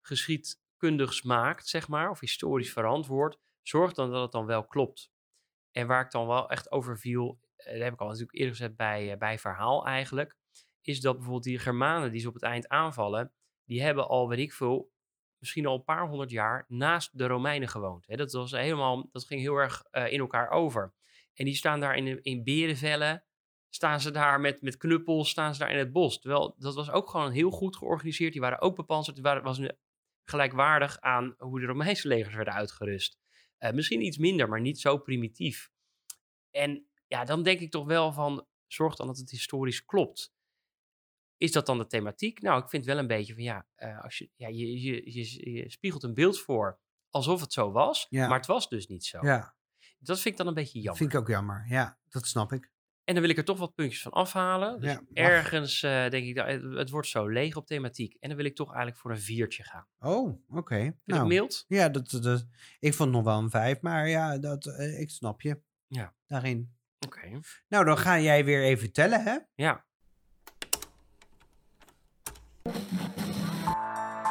geschiedkundigs 0.01 1.21
maakt, 1.21 1.67
zeg 1.67 1.87
maar, 1.87 2.09
of 2.09 2.19
historisch 2.19 2.71
verantwoord, 2.71 3.37
zorg 3.61 3.93
dan 3.93 4.11
dat 4.11 4.21
het 4.21 4.31
dan 4.31 4.45
wel 4.45 4.63
klopt. 4.65 5.11
En 5.71 5.87
waar 5.87 6.05
ik 6.05 6.11
dan 6.11 6.27
wel 6.27 6.49
echt 6.49 6.71
over 6.71 6.97
viel, 6.99 7.39
eh, 7.55 7.73
dat 7.73 7.81
heb 7.83 7.93
ik 7.93 7.99
al 7.99 8.07
natuurlijk 8.07 8.37
eerder 8.37 8.55
gezet 8.55 8.75
bij, 8.75 9.11
eh, 9.11 9.17
bij 9.17 9.39
verhaal 9.39 9.85
eigenlijk, 9.85 10.35
is 10.81 11.01
dat 11.01 11.13
bijvoorbeeld 11.13 11.43
die 11.43 11.59
Germanen 11.59 12.11
die 12.11 12.21
ze 12.21 12.27
op 12.27 12.33
het 12.33 12.43
eind 12.43 12.67
aanvallen, 12.67 13.31
die 13.63 13.81
hebben 13.81 14.07
al, 14.07 14.29
weet 14.29 14.39
ik 14.39 14.53
veel, 14.53 14.91
misschien 15.37 15.65
al 15.65 15.75
een 15.75 15.83
paar 15.83 16.07
honderd 16.07 16.31
jaar 16.31 16.65
naast 16.67 17.17
de 17.17 17.27
Romeinen 17.27 17.67
gewoond. 17.67 18.17
Dat, 18.17 18.31
was 18.31 18.51
helemaal, 18.51 19.09
dat 19.11 19.25
ging 19.25 19.41
heel 19.41 19.55
erg 19.55 19.83
eh, 19.91 20.11
in 20.11 20.19
elkaar 20.19 20.49
over. 20.49 20.93
En 21.37 21.45
die 21.45 21.55
staan 21.55 21.79
daar 21.79 21.95
in, 21.95 22.23
in 22.23 22.43
berenvellen, 22.43 23.23
staan 23.69 24.01
ze 24.01 24.11
daar 24.11 24.39
met, 24.39 24.61
met 24.61 24.77
knuppels, 24.77 25.29
staan 25.29 25.53
ze 25.53 25.59
daar 25.59 25.71
in 25.71 25.77
het 25.77 25.91
bos. 25.91 26.19
Terwijl 26.19 26.55
dat 26.57 26.75
was 26.75 26.89
ook 26.89 27.09
gewoon 27.09 27.31
heel 27.31 27.51
goed 27.51 27.75
georganiseerd. 27.77 28.31
Die 28.31 28.41
waren 28.41 28.61
ook 28.61 28.75
bepanserd. 28.75 29.15
Die 29.15 29.25
waren, 29.25 29.43
was 29.43 29.57
een- 29.57 29.77
gelijkwaardig 30.29 30.99
aan 30.99 31.35
hoe 31.37 31.59
de 31.59 31.65
Romeinse 31.65 32.07
legers 32.07 32.35
werden 32.35 32.53
uitgerust. 32.53 33.17
Eh, 33.57 33.71
misschien 33.71 34.01
iets 34.01 34.17
minder, 34.17 34.49
maar 34.49 34.61
niet 34.61 34.79
zo 34.79 34.97
primitief. 34.97 35.69
En 36.51 36.87
ja, 37.07 37.23
dan 37.25 37.43
denk 37.43 37.59
ik 37.59 37.71
toch 37.71 37.85
wel 37.85 38.11
van, 38.11 38.47
zorg 38.67 38.95
dan 38.95 39.07
dat 39.07 39.17
het 39.17 39.29
historisch 39.31 39.85
klopt. 39.85 40.33
Is 41.37 41.51
dat 41.51 41.65
dan 41.65 41.77
de 41.77 41.87
thematiek? 41.87 42.41
Nou, 42.41 42.63
ik 42.63 42.69
vind 42.69 42.85
wel 42.85 42.97
een 42.97 43.07
beetje 43.07 43.33
van 43.33 43.43
ja, 43.43 43.67
eh, 43.75 44.03
als 44.03 44.17
je, 44.17 44.29
ja 44.35 44.47
je, 44.47 44.81
je, 44.81 45.11
je, 45.13 45.51
je 45.51 45.69
spiegelt 45.69 46.03
een 46.03 46.13
beeld 46.13 46.39
voor 46.39 46.79
alsof 47.09 47.41
het 47.41 47.53
zo 47.53 47.71
was, 47.71 48.07
Ja. 48.09 48.27
maar 48.27 48.37
het 48.37 48.47
was 48.47 48.69
dus 48.69 48.87
niet 48.87 49.05
zo. 49.05 49.19
Ja, 49.25 49.55
Dat 50.07 50.19
vind 50.19 50.33
ik 50.33 50.37
dan 50.37 50.47
een 50.47 50.53
beetje 50.53 50.79
jammer. 50.79 50.97
vind 50.97 51.13
ik 51.13 51.19
ook 51.19 51.27
jammer. 51.27 51.65
Ja, 51.69 51.97
dat 52.09 52.27
snap 52.27 52.53
ik. 52.53 52.71
En 53.03 53.13
dan 53.13 53.21
wil 53.21 53.31
ik 53.31 53.37
er 53.37 53.45
toch 53.45 53.57
wat 53.57 53.75
puntjes 53.75 54.01
van 54.01 54.11
afhalen. 54.11 54.79
Dus 54.79 54.91
Ja, 54.91 55.01
ergens 55.13 55.83
eh, 55.83 56.09
denk 56.09 56.25
ik, 56.25 56.35
dat 56.35 56.47
het, 56.77 56.89
wordt 56.89 57.07
zo 57.07 57.27
leeg 57.27 57.55
op 57.55 57.67
thematiek. 57.67 58.17
En 58.19 58.27
dan 58.27 58.37
wil 58.37 58.45
ik 58.45 58.55
toch 58.55 58.67
eigenlijk 58.67 58.97
voor 58.97 59.11
een 59.11 59.19
viertje 59.19 59.63
gaan. 59.63 59.87
Oh, 59.99 60.43
oké. 60.49 60.93
Nou, 61.05 61.27
mild? 61.27 61.65
ja, 61.67 61.89
dat, 61.89 62.09
dat, 62.09 62.45
ik 62.79 62.93
vond 62.93 63.09
het 63.09 63.17
nog 63.17 63.33
wel 63.33 63.43
een 63.43 63.49
vijf, 63.49 63.81
maar 63.81 64.07
ja, 64.09 64.37
dat, 64.37 64.65
eh, 64.65 64.99
ik 64.99 65.09
snap 65.09 65.41
je. 65.41 65.61
Ja. 65.87 66.13
Daarin. 66.25 66.75
Oké. 67.05 67.39
Nou, 67.67 67.85
dan 67.85 67.97
ga 67.97 68.19
jij 68.19 68.45
weer 68.45 68.63
even 68.63 68.91
tellen, 68.91 69.23
hè? 69.23 69.37
Ja. 69.55 69.85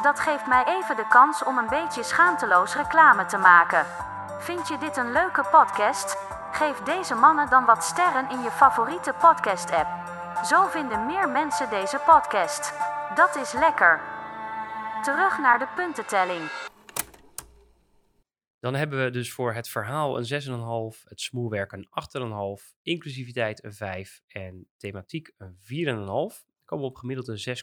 Dat 0.01 0.19
geeft 0.19 0.47
mij 0.47 0.63
even 0.65 0.95
de 0.95 1.07
kans 1.09 1.43
om 1.43 1.57
een 1.57 1.69
beetje 1.69 2.03
schaamteloos 2.03 2.75
reclame 2.75 3.25
te 3.25 3.37
maken. 3.37 3.85
Vind 4.47 4.67
je 4.67 4.77
dit 4.77 4.97
een 4.97 5.11
leuke 5.11 5.47
podcast? 5.51 6.15
Geef 6.51 6.77
deze 6.77 7.15
mannen 7.15 7.49
dan 7.49 7.65
wat 7.65 7.83
sterren 7.83 8.29
in 8.29 8.41
je 8.41 8.51
favoriete 8.51 9.13
podcast-app. 9.21 9.89
Zo 10.45 10.67
vinden 10.67 11.05
meer 11.05 11.29
mensen 11.29 11.69
deze 11.69 12.01
podcast. 12.05 12.73
Dat 13.15 13.35
is 13.35 13.53
lekker. 13.53 14.01
Terug 15.03 15.37
naar 15.39 15.59
de 15.59 15.67
puntentelling. 15.75 16.41
Dan 18.59 18.75
hebben 18.75 19.03
we 19.03 19.09
dus 19.09 19.33
voor 19.33 19.53
het 19.53 19.69
verhaal 19.69 20.17
een 20.17 20.93
6,5, 20.93 21.03
het 21.03 21.21
smoelwerk 21.21 21.71
een 21.71 21.87
8,5, 22.59 22.75
inclusiviteit 22.81 23.63
een 23.63 23.73
5 23.73 24.21
en 24.27 24.67
thematiek 24.77 25.33
een 25.37 25.57
4,5. 25.61 25.65
Dan 25.65 26.31
komen 26.65 26.85
we 26.85 26.91
op 26.91 26.97
gemiddeld 26.97 27.27
een 27.27 27.57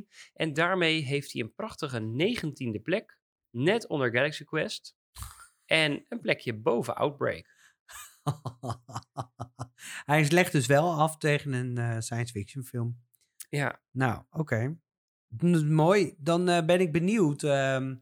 6,1. 0.00 0.08
En 0.34 0.52
daarmee 0.52 1.02
heeft 1.02 1.32
hij 1.32 1.42
een 1.42 1.54
prachtige 1.54 2.00
19e 2.00 2.82
plek, 2.82 3.18
net 3.50 3.88
onder 3.88 4.10
Galaxy 4.10 4.44
Quest. 4.44 4.97
En 5.68 6.04
een 6.08 6.20
plekje 6.20 6.54
boven 6.54 6.96
Outbreak. 6.96 7.56
Hij 10.04 10.28
legt 10.28 10.52
dus 10.52 10.66
wel 10.66 10.92
af 10.92 11.16
tegen 11.16 11.52
een 11.52 11.78
eh, 11.78 11.98
science 11.98 12.32
fiction 12.32 12.64
film. 12.64 13.00
Ja, 13.48 13.80
Nou, 13.90 14.22
oké. 14.30 14.78
Mooi. 15.66 16.14
Dan 16.18 16.48
eh, 16.48 16.64
ben 16.64 16.80
ik 16.80 16.92
benieuwd 16.92 17.42
ehm, 17.42 17.96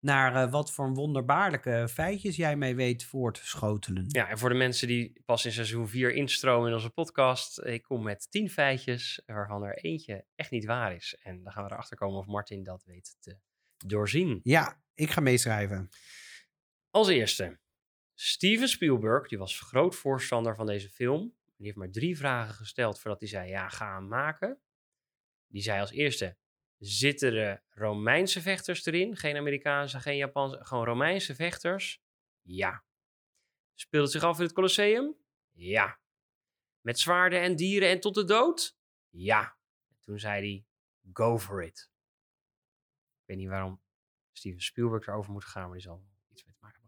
naar 0.00 0.34
eh, 0.34 0.50
wat 0.50 0.72
voor 0.72 0.94
wonderbaarlijke 0.94 1.86
feitjes 1.90 2.36
jij 2.36 2.56
mee 2.56 2.74
weet 2.74 3.04
voor 3.04 3.32
te 3.32 3.46
schotelen. 3.46 4.04
Ja, 4.08 4.28
en 4.28 4.38
voor 4.38 4.48
de 4.48 4.54
mensen 4.54 4.88
die 4.88 5.22
pas 5.24 5.44
in 5.44 5.52
seizoen 5.52 5.88
4 5.88 6.12
instromen 6.12 6.68
in 6.68 6.74
onze 6.74 6.90
podcast, 6.90 7.60
ik 7.64 7.82
kom 7.82 8.02
met 8.02 8.26
10 8.30 8.50
feitjes, 8.50 9.22
waarvan 9.26 9.64
er 9.64 9.78
eentje 9.78 10.24
echt 10.34 10.50
niet 10.50 10.64
waar 10.64 10.94
is. 10.94 11.18
En 11.22 11.42
dan 11.42 11.52
gaan 11.52 11.64
we 11.64 11.70
erachter 11.70 11.96
komen 11.96 12.18
of 12.18 12.26
Martin 12.26 12.62
dat 12.62 12.84
weet 12.84 13.16
te 13.20 13.38
doorzien. 13.86 14.40
Ja, 14.42 14.82
ik 14.94 15.10
ga 15.10 15.20
meeschrijven. 15.20 15.90
Als 16.94 17.08
eerste, 17.08 17.58
Steven 18.14 18.68
Spielberg, 18.68 19.28
die 19.28 19.38
was 19.38 19.60
groot 19.60 19.94
voorstander 19.94 20.54
van 20.54 20.66
deze 20.66 20.90
film. 20.90 21.34
Die 21.56 21.66
heeft 21.66 21.76
maar 21.76 21.90
drie 21.90 22.16
vragen 22.16 22.54
gesteld 22.54 23.00
voordat 23.00 23.20
hij 23.20 23.28
zei, 23.28 23.48
ja, 23.48 23.68
ga 23.68 23.94
hem 23.94 24.08
maken. 24.08 24.60
Die 25.46 25.62
zei 25.62 25.80
als 25.80 25.90
eerste, 25.90 26.36
zitten 26.78 27.34
er 27.34 27.62
Romeinse 27.70 28.40
vechters 28.40 28.86
erin? 28.86 29.16
Geen 29.16 29.36
Amerikaanse, 29.36 30.00
geen 30.00 30.16
Japanse, 30.16 30.64
gewoon 30.64 30.84
Romeinse 30.84 31.34
vechters? 31.34 32.02
Ja. 32.42 32.84
Speelt 33.74 34.02
het 34.02 34.12
zich 34.12 34.22
af 34.22 34.38
in 34.38 34.44
het 34.44 34.52
Colosseum? 34.52 35.16
Ja. 35.52 36.00
Met 36.80 36.98
zwaarden 36.98 37.40
en 37.40 37.56
dieren 37.56 37.88
en 37.88 38.00
tot 38.00 38.14
de 38.14 38.24
dood? 38.24 38.76
Ja. 39.08 39.56
En 39.88 39.96
toen 40.00 40.18
zei 40.18 40.40
hij, 40.40 40.66
go 41.12 41.38
for 41.38 41.64
it. 41.64 41.90
Ik 43.20 43.26
weet 43.26 43.36
niet 43.36 43.48
waarom 43.48 43.82
Steven 44.32 44.62
Spielberg 44.62 45.06
erover 45.06 45.32
moet 45.32 45.44
gaan, 45.44 45.62
maar 45.62 45.72
die 45.72 45.82
zal 45.82 46.04
iets 46.28 46.44
mee 46.44 46.54
te 46.54 46.60
maken 46.60 46.78
hebben 46.78 46.84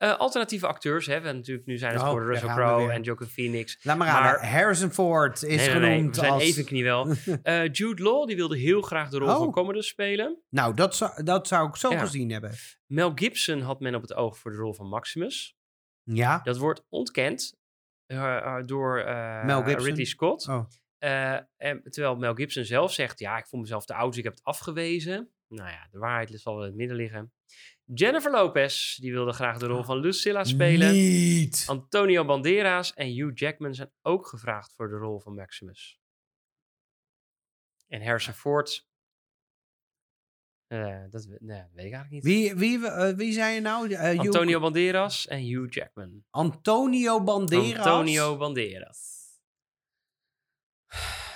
Eh, 0.00 0.16
alternatieve 0.16 0.66
acteurs, 0.66 1.06
hè. 1.06 1.14
We 1.18 1.18
hebben 1.20 1.36
natuurlijk 1.36 1.66
nu 1.66 1.78
zijn 1.78 1.92
het 1.92 2.00
Oh, 2.00 2.06
geworden 2.08 2.32
daar 2.32 2.42
Russell 2.42 2.56
Crowe 2.62 2.92
en 2.92 3.02
Joaquin 3.02 3.28
Phoenix. 3.28 3.78
Laat 3.82 3.96
maar, 3.98 4.12
Maar- 4.22 4.38
aan. 4.38 4.46
Harrison 4.46 4.90
Ford 4.90 5.42
is 5.42 5.56
Nee, 5.56 5.68
nee, 5.68 5.78
nee, 5.80 5.94
genoemd 5.96 6.14
we 6.16 6.20
zijn 6.20 6.32
als... 6.32 6.42
even 6.42 6.64
kniewel. 6.64 7.06
Eh, 7.42 7.72
Jude 7.72 8.02
Law, 8.02 8.26
die 8.26 8.36
wilde 8.36 8.58
heel 8.58 8.80
graag 8.82 9.08
de 9.10 9.18
rol 9.18 9.28
van 9.28 9.46
Oh. 9.46 9.52
Commodus 9.52 9.86
spelen. 9.86 10.42
Nou, 10.48 10.74
dat 10.74 10.94
zou, 10.96 11.22
dat 11.22 11.48
zou 11.48 11.68
ik 11.68 11.76
zo 11.76 11.90
Ja. 11.92 11.98
gezien 11.98 12.30
hebben. 12.30 12.52
Mel 12.86 13.12
Gibson 13.14 13.60
had 13.60 13.80
men 13.80 13.94
op 13.94 14.02
het 14.02 14.14
oog 14.14 14.38
voor 14.38 14.50
de 14.50 14.56
rol 14.56 14.74
van 14.74 14.88
Maximus. 14.88 15.56
Ja? 16.02 16.40
Dat 16.42 16.56
wordt 16.56 16.84
ontkend 16.88 17.58
eh, 18.06 18.56
door 18.66 19.04
Mel 19.44 19.62
Gibson? 19.62 19.84
Ridley 19.86 20.04
Scott. 20.04 20.48
Oh. 20.48 20.64
En, 20.98 21.82
terwijl 21.90 22.16
Mel 22.16 22.34
Gibson 22.34 22.64
zelf 22.64 22.92
zegt, 22.92 23.18
ja, 23.18 23.38
ik 23.38 23.46
vond 23.46 23.62
mezelf 23.62 23.84
te 23.84 23.94
oud, 23.94 24.08
dus 24.08 24.18
ik 24.18 24.24
heb 24.24 24.32
het 24.32 24.44
afgewezen. 24.44 25.30
Nou 25.48 25.70
ja, 25.70 25.88
de 25.90 25.98
waarheid 25.98 26.40
zal 26.40 26.58
in 26.58 26.64
het 26.66 26.74
midden 26.74 26.96
liggen. 26.96 27.32
Jennifer 27.94 28.30
Lopez, 28.30 28.96
die 28.96 29.12
wilde 29.12 29.32
graag 29.32 29.58
de 29.58 29.66
rol 29.66 29.82
van 29.82 29.98
Lucilla 29.98 30.44
spelen. 30.44 30.92
Niet. 30.92 31.64
Antonio 31.66 32.24
Banderas 32.24 32.94
en 32.94 33.06
Hugh 33.14 33.38
Jackman 33.38 33.74
zijn 33.74 33.92
ook 34.02 34.26
gevraagd 34.26 34.72
voor 34.76 34.88
de 34.88 34.96
rol 34.96 35.20
van 35.20 35.34
Maximus. 35.34 36.00
En 37.88 38.02
Harrison 38.02 38.34
Ford, 38.34 38.88
eh, 40.66 41.04
dat 41.10 41.26
nee, 41.38 41.62
weet 41.72 41.86
ik 41.86 41.92
eigenlijk 41.92 42.10
niet. 42.10 42.22
Wie, 42.22 42.54
wie, 42.54 42.86
eh, 42.86 43.16
wie 43.16 43.32
zijn 43.32 43.54
je 43.54 43.60
nou? 43.60 43.92
Eh, 43.92 44.00
Hugh- 44.00 44.20
Antonio 44.20 44.60
Banderas 44.60 45.26
en 45.26 45.40
Hugh 45.40 45.74
Jackman. 45.74 46.24
Antonio 46.30 47.22
Banderas. 47.22 47.86
Antonio 47.86 48.36
Banderas. 48.36 49.08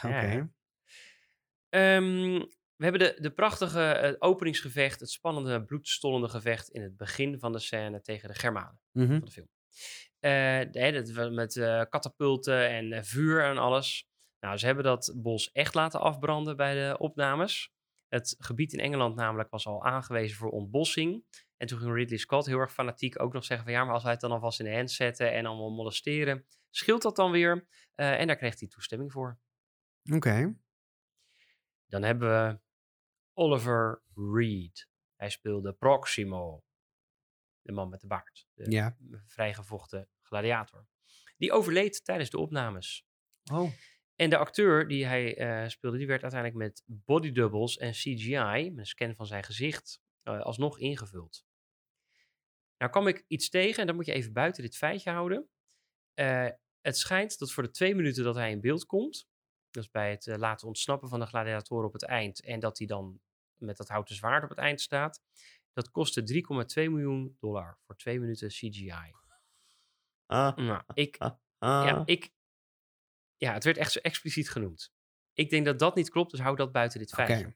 Oké. 0.02 0.08
Ja. 0.32 0.48
Ehm, 1.68 2.42
we 2.84 2.90
hebben 2.98 3.14
de, 3.14 3.20
de 3.22 3.30
prachtige 3.34 4.16
openingsgevecht, 4.18 5.00
het 5.00 5.10
spannende, 5.10 5.64
bloedstollende 5.64 6.28
gevecht 6.28 6.68
in 6.70 6.82
het 6.82 6.96
begin 6.96 7.38
van 7.38 7.52
de 7.52 7.58
scène 7.58 8.00
tegen 8.00 8.28
de 8.28 8.34
Germanen 8.34 8.80
Mhm. 8.92 9.10
van 9.10 9.24
de 9.24 9.30
film. 9.30 9.48
Eh, 10.20 10.30
de- 10.72 10.78
hè, 10.80 10.92
dat 10.92 11.08
we 11.10 11.30
met 11.30 11.56
eh, 11.56 11.82
katapulten 11.88 12.68
en 12.68 12.92
eh, 12.92 13.02
vuur 13.02 13.44
en 13.44 13.58
alles. 13.58 14.08
Nou, 14.40 14.56
ze 14.58 14.66
hebben 14.66 14.84
dat 14.84 15.12
bos 15.16 15.52
echt 15.52 15.74
laten 15.74 16.00
afbranden 16.00 16.56
bij 16.56 16.74
de 16.74 16.98
opnames. 16.98 17.72
Het 18.08 18.34
gebied 18.38 18.72
in 18.72 18.80
Engeland 18.80 19.14
namelijk 19.16 19.50
was 19.50 19.66
al 19.66 19.84
aangewezen 19.84 20.36
voor 20.36 20.50
ontbossing. 20.50 21.24
En 21.56 21.66
toen 21.66 21.78
ging 21.78 21.94
Ridley 21.94 22.18
Scott 22.18 22.46
heel 22.46 22.58
erg 22.58 22.72
fanatiek 22.72 23.20
ook 23.20 23.32
nog 23.32 23.44
zeggen 23.44 23.66
van 23.66 23.74
ja, 23.76 23.84
maar 23.84 23.94
als 23.94 24.02
wij 24.02 24.12
het 24.12 24.20
dan 24.20 24.30
alvast 24.32 24.58
in 24.60 24.64
de 24.66 24.74
hand 24.74 24.90
zetten 24.90 25.32
en 25.32 25.46
allemaal 25.46 25.70
molesteren, 25.70 26.46
scheelt 26.70 27.02
dat 27.02 27.16
dan 27.16 27.30
weer? 27.30 27.66
En 27.94 28.26
daar 28.26 28.36
kreeg 28.36 28.58
hij 28.58 28.68
toestemming 28.68 29.12
voor. 29.12 29.38
Oké. 30.12 30.54
Dan 31.86 32.02
hebben 32.02 32.28
we 32.28 32.58
Oliver 33.34 34.02
Reed. 34.14 34.88
Hij 35.16 35.30
speelde 35.30 35.72
Proximo. 35.72 36.64
De 37.62 37.72
man 37.72 37.88
met 37.88 38.00
de 38.00 38.06
baard. 38.06 38.46
De 38.54 38.70
Ja. 38.70 38.96
vrijgevochten 39.26 40.08
gladiator. 40.22 40.86
Die 41.36 41.52
overleed 41.52 42.04
tijdens 42.04 42.30
de 42.30 42.38
opnames. 42.38 43.06
Oh. 43.52 43.70
En 44.16 44.30
de 44.30 44.36
acteur 44.36 44.88
die 44.88 45.06
hij 45.06 45.36
eh, 45.36 45.68
speelde, 45.68 45.98
die 45.98 46.06
werd 46.06 46.22
uiteindelijk 46.22 46.60
met 46.62 46.82
body 46.86 47.32
doubles 47.32 47.76
en 47.76 47.92
CGI, 47.92 48.70
met 48.70 48.78
een 48.78 48.86
scan 48.86 49.14
van 49.14 49.26
zijn 49.26 49.44
gezicht, 49.44 50.00
eh, 50.22 50.40
alsnog 50.40 50.78
ingevuld. 50.78 51.44
Nou 52.78 52.90
kwam 52.90 53.06
ik 53.06 53.24
iets 53.26 53.48
tegen, 53.48 53.80
en 53.80 53.86
dat 53.86 53.96
moet 53.96 54.06
je 54.06 54.12
even 54.12 54.32
buiten 54.32 54.62
dit 54.62 54.76
feitje 54.76 55.10
houden. 55.10 55.48
Eh, 56.14 56.48
het 56.80 56.98
schijnt 56.98 57.38
dat 57.38 57.52
voor 57.52 57.62
de 57.62 57.70
twee 57.70 57.94
minuten 57.94 58.24
dat 58.24 58.34
hij 58.34 58.50
in 58.50 58.60
beeld 58.60 58.84
komt, 58.86 59.28
dus 59.74 59.90
bij 59.90 60.10
het 60.10 60.26
eh, 60.26 60.36
laten 60.36 60.66
ontsnappen 60.66 61.08
van 61.08 61.20
de 61.20 61.26
gladiatoren 61.26 61.86
op 61.86 61.92
het 61.92 62.04
eind, 62.04 62.40
en 62.40 62.60
dat 62.60 62.78
hij 62.78 62.86
dan 62.86 63.20
met 63.56 63.76
dat 63.76 63.88
houten 63.88 64.14
zwaard 64.14 64.42
op 64.42 64.48
het 64.48 64.58
eind 64.58 64.80
staat, 64.80 65.22
dat 65.72 65.90
kostte 65.90 66.44
3,2 66.74 66.90
miljoen 66.90 67.36
dollar 67.40 67.78
voor 67.86 67.96
twee 67.96 68.20
minuten 68.20 68.48
CGI. 68.48 69.12
Ah, 70.26 70.56
Nou, 70.56 70.82
ik, 70.94 71.16
ah. 71.18 71.36
ja, 71.58 72.02
ik, 72.04 72.32
ja, 73.36 73.52
het 73.52 73.64
werd 73.64 73.76
echt 73.76 73.92
zo 73.92 73.98
expliciet 73.98 74.50
genoemd. 74.50 74.92
Ik 75.32 75.50
denk 75.50 75.64
dat 75.64 75.78
dat 75.78 75.94
niet 75.94 76.10
klopt, 76.10 76.30
dus 76.30 76.40
hou 76.40 76.56
dat 76.56 76.72
buiten 76.72 76.98
dit 76.98 77.12
Oké. 77.12 77.24
feitje. 77.24 77.54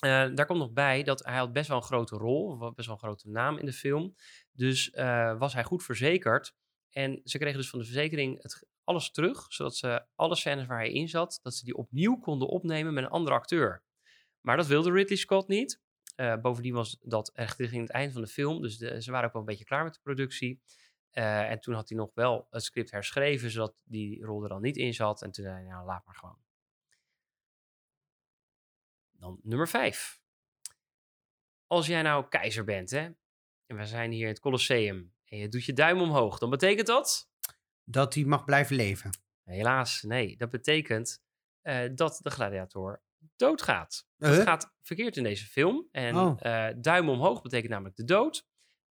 Eh, 0.00 0.34
daar 0.34 0.46
komt 0.46 0.58
nog 0.58 0.72
bij 0.72 1.02
dat 1.02 1.24
hij 1.24 1.36
had 1.36 1.52
best 1.52 1.68
wel 1.68 1.76
een 1.76 1.82
grote 1.82 2.16
rol, 2.16 2.58
best 2.58 2.86
wel 2.86 2.96
een 2.96 3.02
grote 3.02 3.28
naam 3.28 3.58
in 3.58 3.66
de 3.66 3.72
film. 3.72 4.14
Dus 4.52 4.90
eh, 4.90 5.38
was 5.38 5.52
hij 5.52 5.64
goed 5.64 5.82
verzekerd. 5.82 6.54
En 6.90 7.20
ze 7.24 7.38
kregen 7.38 7.58
dus 7.58 7.70
van 7.70 7.78
de 7.78 7.84
verzekering 7.84 8.42
het, 8.42 8.66
alles 8.84 9.10
terug, 9.10 9.52
zodat 9.52 9.76
ze 9.76 10.04
alle 10.14 10.36
scènes 10.36 10.66
waar 10.66 10.78
hij 10.78 10.92
in 10.92 11.08
zat, 11.08 11.40
dat 11.42 11.54
ze 11.54 11.64
die 11.64 11.76
opnieuw 11.76 12.16
konden 12.16 12.48
opnemen 12.48 12.94
met 12.94 13.04
een 13.04 13.10
andere 13.10 13.36
acteur. 13.36 13.82
Maar 14.40 14.56
dat 14.56 14.66
wilde 14.66 14.92
Ridley 14.92 15.18
Scott 15.18 15.48
niet. 15.48 15.80
Eh, 16.14 16.36
bovendien 16.36 16.74
was 16.74 16.98
dat 17.02 17.32
echt 17.32 17.58
richting 17.58 17.82
het 17.82 17.90
eind 17.90 18.12
van 18.12 18.22
de 18.22 18.28
film, 18.28 18.62
dus 18.62 18.76
ze 18.76 19.10
waren 19.10 19.26
ook 19.26 19.32
wel 19.32 19.42
een 19.42 19.48
beetje 19.48 19.64
klaar 19.64 19.84
met 19.84 19.94
de 19.94 20.00
productie. 20.02 20.60
Eh, 21.10 21.50
en 21.50 21.60
toen 21.60 21.74
had 21.74 21.88
hij 21.88 21.98
nog 21.98 22.10
wel 22.14 22.46
het 22.50 22.62
script 22.62 22.90
herschreven, 22.90 23.50
zodat 23.50 23.82
die 23.84 24.24
rol 24.24 24.42
er 24.42 24.48
dan 24.48 24.62
niet 24.62 24.76
in 24.76 24.94
zat. 24.94 25.22
En 25.22 25.30
toen 25.30 25.44
zei 25.44 25.56
hij, 25.56 25.64
nou, 25.64 25.86
laat 25.86 26.06
maar 26.06 26.14
gewoon. 26.14 26.38
Dan 29.12 29.40
nummer 29.42 29.68
vijf. 29.68 30.20
Als 31.66 31.86
jij 31.86 32.02
nou 32.02 32.28
keizer 32.28 32.64
bent, 32.64 32.90
hè, 32.90 33.10
en 33.66 33.76
we 33.76 33.86
zijn 33.86 34.10
hier 34.10 34.22
in 34.22 34.28
het 34.28 34.40
Colosseum, 34.40 35.14
en 35.24 35.38
je 35.38 35.48
doet 35.48 35.64
je 35.64 35.72
duim 35.72 36.00
omhoog, 36.00 36.38
dan 36.38 36.50
betekent 36.50 36.86
dat? 36.86 37.29
Dat 37.90 38.14
hij 38.14 38.24
mag 38.24 38.44
blijven 38.44 38.76
leven. 38.76 39.10
Helaas, 39.44 40.02
nee. 40.02 40.36
Dat 40.36 40.50
betekent 40.50 41.22
eh, 41.60 41.88
dat 41.94 42.20
de 42.22 42.30
gladiator 42.30 43.02
doodgaat. 43.36 44.06
Huh? 44.16 44.28
Dat 44.30 44.42
gaat 44.42 44.74
verkeerd 44.82 45.16
in 45.16 45.22
deze 45.22 45.46
film. 45.46 45.88
En 45.92 46.16
Oh. 46.16 46.36
eh, 46.40 46.74
duim 46.78 47.08
omhoog 47.08 47.42
betekent 47.42 47.70
namelijk 47.72 47.96
de 47.96 48.04
dood. 48.04 48.46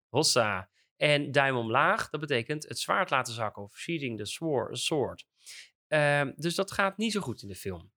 Hossa. 0.07 0.69
En 0.95 1.31
duim 1.31 1.55
omlaag, 1.55 2.09
dat 2.09 2.19
betekent 2.19 2.67
het 2.67 2.79
zwaard 2.79 3.09
laten 3.09 3.33
zakken. 3.33 3.63
Of 3.63 3.77
sheathing 3.77 4.17
the 4.17 4.25
sword. 4.25 4.77
sword. 4.77 5.27
Ehm, 5.87 6.31
dus 6.35 6.55
dat 6.55 6.71
gaat 6.71 6.97
niet 6.97 7.11
zo 7.11 7.21
goed 7.21 7.41
in 7.41 7.47
de 7.47 7.55
film. 7.55 7.91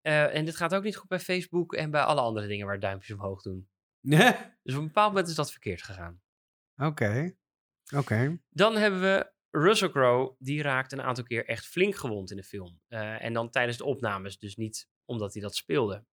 Eh, 0.00 0.34
en 0.34 0.44
dit 0.44 0.56
gaat 0.56 0.74
ook 0.74 0.82
niet 0.82 0.96
goed 0.96 1.08
bij 1.08 1.20
Facebook 1.20 1.74
en 1.74 1.90
bij 1.90 2.02
alle 2.02 2.20
andere 2.20 2.46
dingen 2.46 2.66
waar 2.66 2.80
duimpjes 2.80 3.16
omhoog 3.16 3.42
doen. 3.42 3.68
Dus 4.62 4.74
op 4.74 4.80
een 4.80 4.86
bepaald 4.86 5.08
moment 5.10 5.28
is 5.28 5.34
dat 5.34 5.50
verkeerd 5.50 5.82
gegaan. 5.82 6.22
Oké. 6.76 7.34
Oké. 7.94 8.38
Dan 8.50 8.76
hebben 8.76 9.00
we 9.00 9.32
Russell 9.56 9.90
Crowe, 9.90 10.34
die 10.38 10.62
raakt 10.62 10.92
een 10.92 11.02
aantal 11.02 11.24
keer 11.24 11.46
echt 11.46 11.66
flink 11.66 11.96
gewond 11.96 12.30
in 12.30 12.36
de 12.36 12.42
film. 12.42 12.80
Eh, 12.88 13.24
en 13.24 13.32
dan 13.32 13.50
tijdens 13.50 13.76
de 13.76 13.84
opnames, 13.84 14.38
dus 14.38 14.56
niet 14.56 14.88
omdat 15.04 15.32
hij 15.32 15.42
dat 15.42 15.54
speelde. 15.54 16.04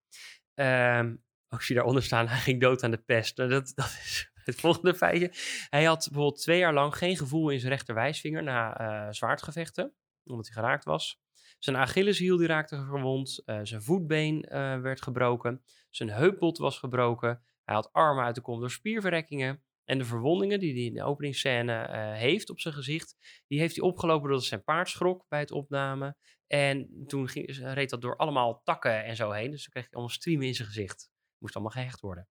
Ehm 0.53 1.15
ook 1.53 1.61
zie 1.61 1.75
daaronder 1.75 2.03
staan, 2.03 2.27
hij 2.35 2.39
ging 2.39 2.61
dood 2.61 2.83
aan 2.83 2.91
de 2.91 2.97
pest. 2.97 3.37
Nou, 3.37 3.49
dat, 3.49 3.71
dat 3.75 3.85
is 3.85 4.31
het 4.45 4.59
volgende 4.59 4.95
feitje. 4.95 5.31
Hij 5.69 5.83
had 5.83 6.07
bijvoorbeeld 6.11 6.41
twee 6.41 6.59
jaar 6.59 6.73
lang 6.73 6.95
geen 6.95 7.17
gevoel 7.17 7.49
in 7.49 7.59
zijn 7.59 7.71
rechterwijsvinger 7.71 8.43
na 8.43 8.77
eh, 8.77 9.11
zwaardgevechten, 9.11 9.93
omdat 10.23 10.45
hij 10.45 10.55
geraakt 10.55 10.85
was. 10.85 11.21
Zijn 11.59 11.75
Achilleshiel 11.75 12.37
die 12.37 12.47
raakte 12.47 12.77
gewond, 12.77 13.41
eh, 13.45 13.59
zijn 13.63 13.81
voetbeen 13.81 14.45
werd 14.81 15.01
gebroken, 15.01 15.63
zijn 15.89 16.09
heupbot 16.09 16.57
was 16.57 16.79
gebroken. 16.79 17.41
Hij 17.63 17.75
had 17.75 17.93
armen 17.93 18.23
uit 18.23 18.35
de 18.35 18.41
kom 18.41 18.59
door 18.59 18.71
spierverrekkingen. 18.71 19.63
En 19.91 19.97
de 19.97 20.05
verwondingen 20.05 20.59
die 20.59 20.73
hij 20.73 20.83
in 20.83 20.93
de 20.93 21.03
openingsscène 21.03 21.73
eh, 21.73 22.13
heeft 22.13 22.49
op 22.49 22.59
zijn 22.59 22.73
gezicht, 22.73 23.15
die 23.47 23.59
heeft 23.59 23.75
hij 23.75 23.83
opgelopen 23.83 24.27
doordat 24.29 24.45
zijn 24.45 24.63
paard 24.63 24.89
schrok 24.89 25.25
bij 25.27 25.39
het 25.39 25.51
opname. 25.51 26.15
En 26.47 27.03
toen 27.07 27.27
ging, 27.27 27.57
reed 27.73 27.89
dat 27.89 28.01
door 28.01 28.15
allemaal 28.15 28.61
takken 28.63 29.03
en 29.03 29.15
zo 29.15 29.31
heen. 29.31 29.51
Dus 29.51 29.63
toen 29.63 29.71
kreeg 29.71 29.83
hij 29.83 29.93
allemaal 29.93 30.15
streamen 30.15 30.47
in 30.47 30.55
zijn 30.55 30.67
gezicht. 30.67 31.11
Moest 31.37 31.55
allemaal 31.55 31.73
gehecht 31.73 31.99
worden. 31.99 32.27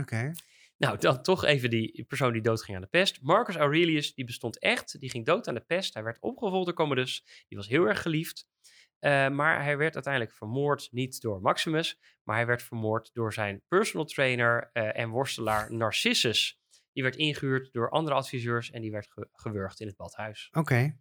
Oké. 0.00 0.32
Nou, 0.76 0.98
dan 0.98 1.22
toch 1.22 1.44
even 1.44 1.70
die 1.70 2.04
persoon 2.08 2.32
die 2.32 2.42
doodging 2.42 2.76
aan 2.76 2.82
de 2.82 2.88
pest. 2.88 3.22
Marcus 3.22 3.56
Aurelius, 3.56 4.14
die 4.14 4.24
bestond 4.24 4.58
echt. 4.58 5.00
Die 5.00 5.10
ging 5.10 5.26
dood 5.26 5.48
aan 5.48 5.54
de 5.54 5.64
pest. 5.66 5.94
Hij 5.94 6.02
werd 6.02 6.20
opgevolgd 6.20 6.66
door 6.66 6.74
Commodus. 6.74 7.24
Die 7.48 7.58
was 7.58 7.68
heel 7.68 7.84
erg 7.84 8.02
geliefd. 8.02 8.48
Eh, 8.98 9.28
maar 9.28 9.62
hij 9.62 9.76
werd 9.76 9.94
uiteindelijk 9.94 10.34
vermoord, 10.34 10.88
niet 10.90 11.20
door 11.20 11.40
Maximus, 11.40 11.98
maar 12.22 12.36
hij 12.36 12.46
werd 12.46 12.62
vermoord 12.62 13.10
door 13.12 13.32
zijn 13.32 13.62
personal 13.68 14.06
trainer 14.06 14.70
eh, 14.72 14.98
en 14.98 15.08
worstelaar 15.08 15.72
Narcissus. 15.72 16.60
Die 16.96 17.04
werd 17.04 17.16
ingehuurd 17.16 17.72
door 17.72 17.90
andere 17.90 18.16
adviseurs 18.16 18.70
en 18.70 18.80
die 18.80 18.90
werd 18.90 19.06
ge- 19.10 19.28
gewurgd 19.32 19.80
in 19.80 19.86
het 19.86 19.96
badhuis. 19.96 20.48
Oké. 20.52 20.98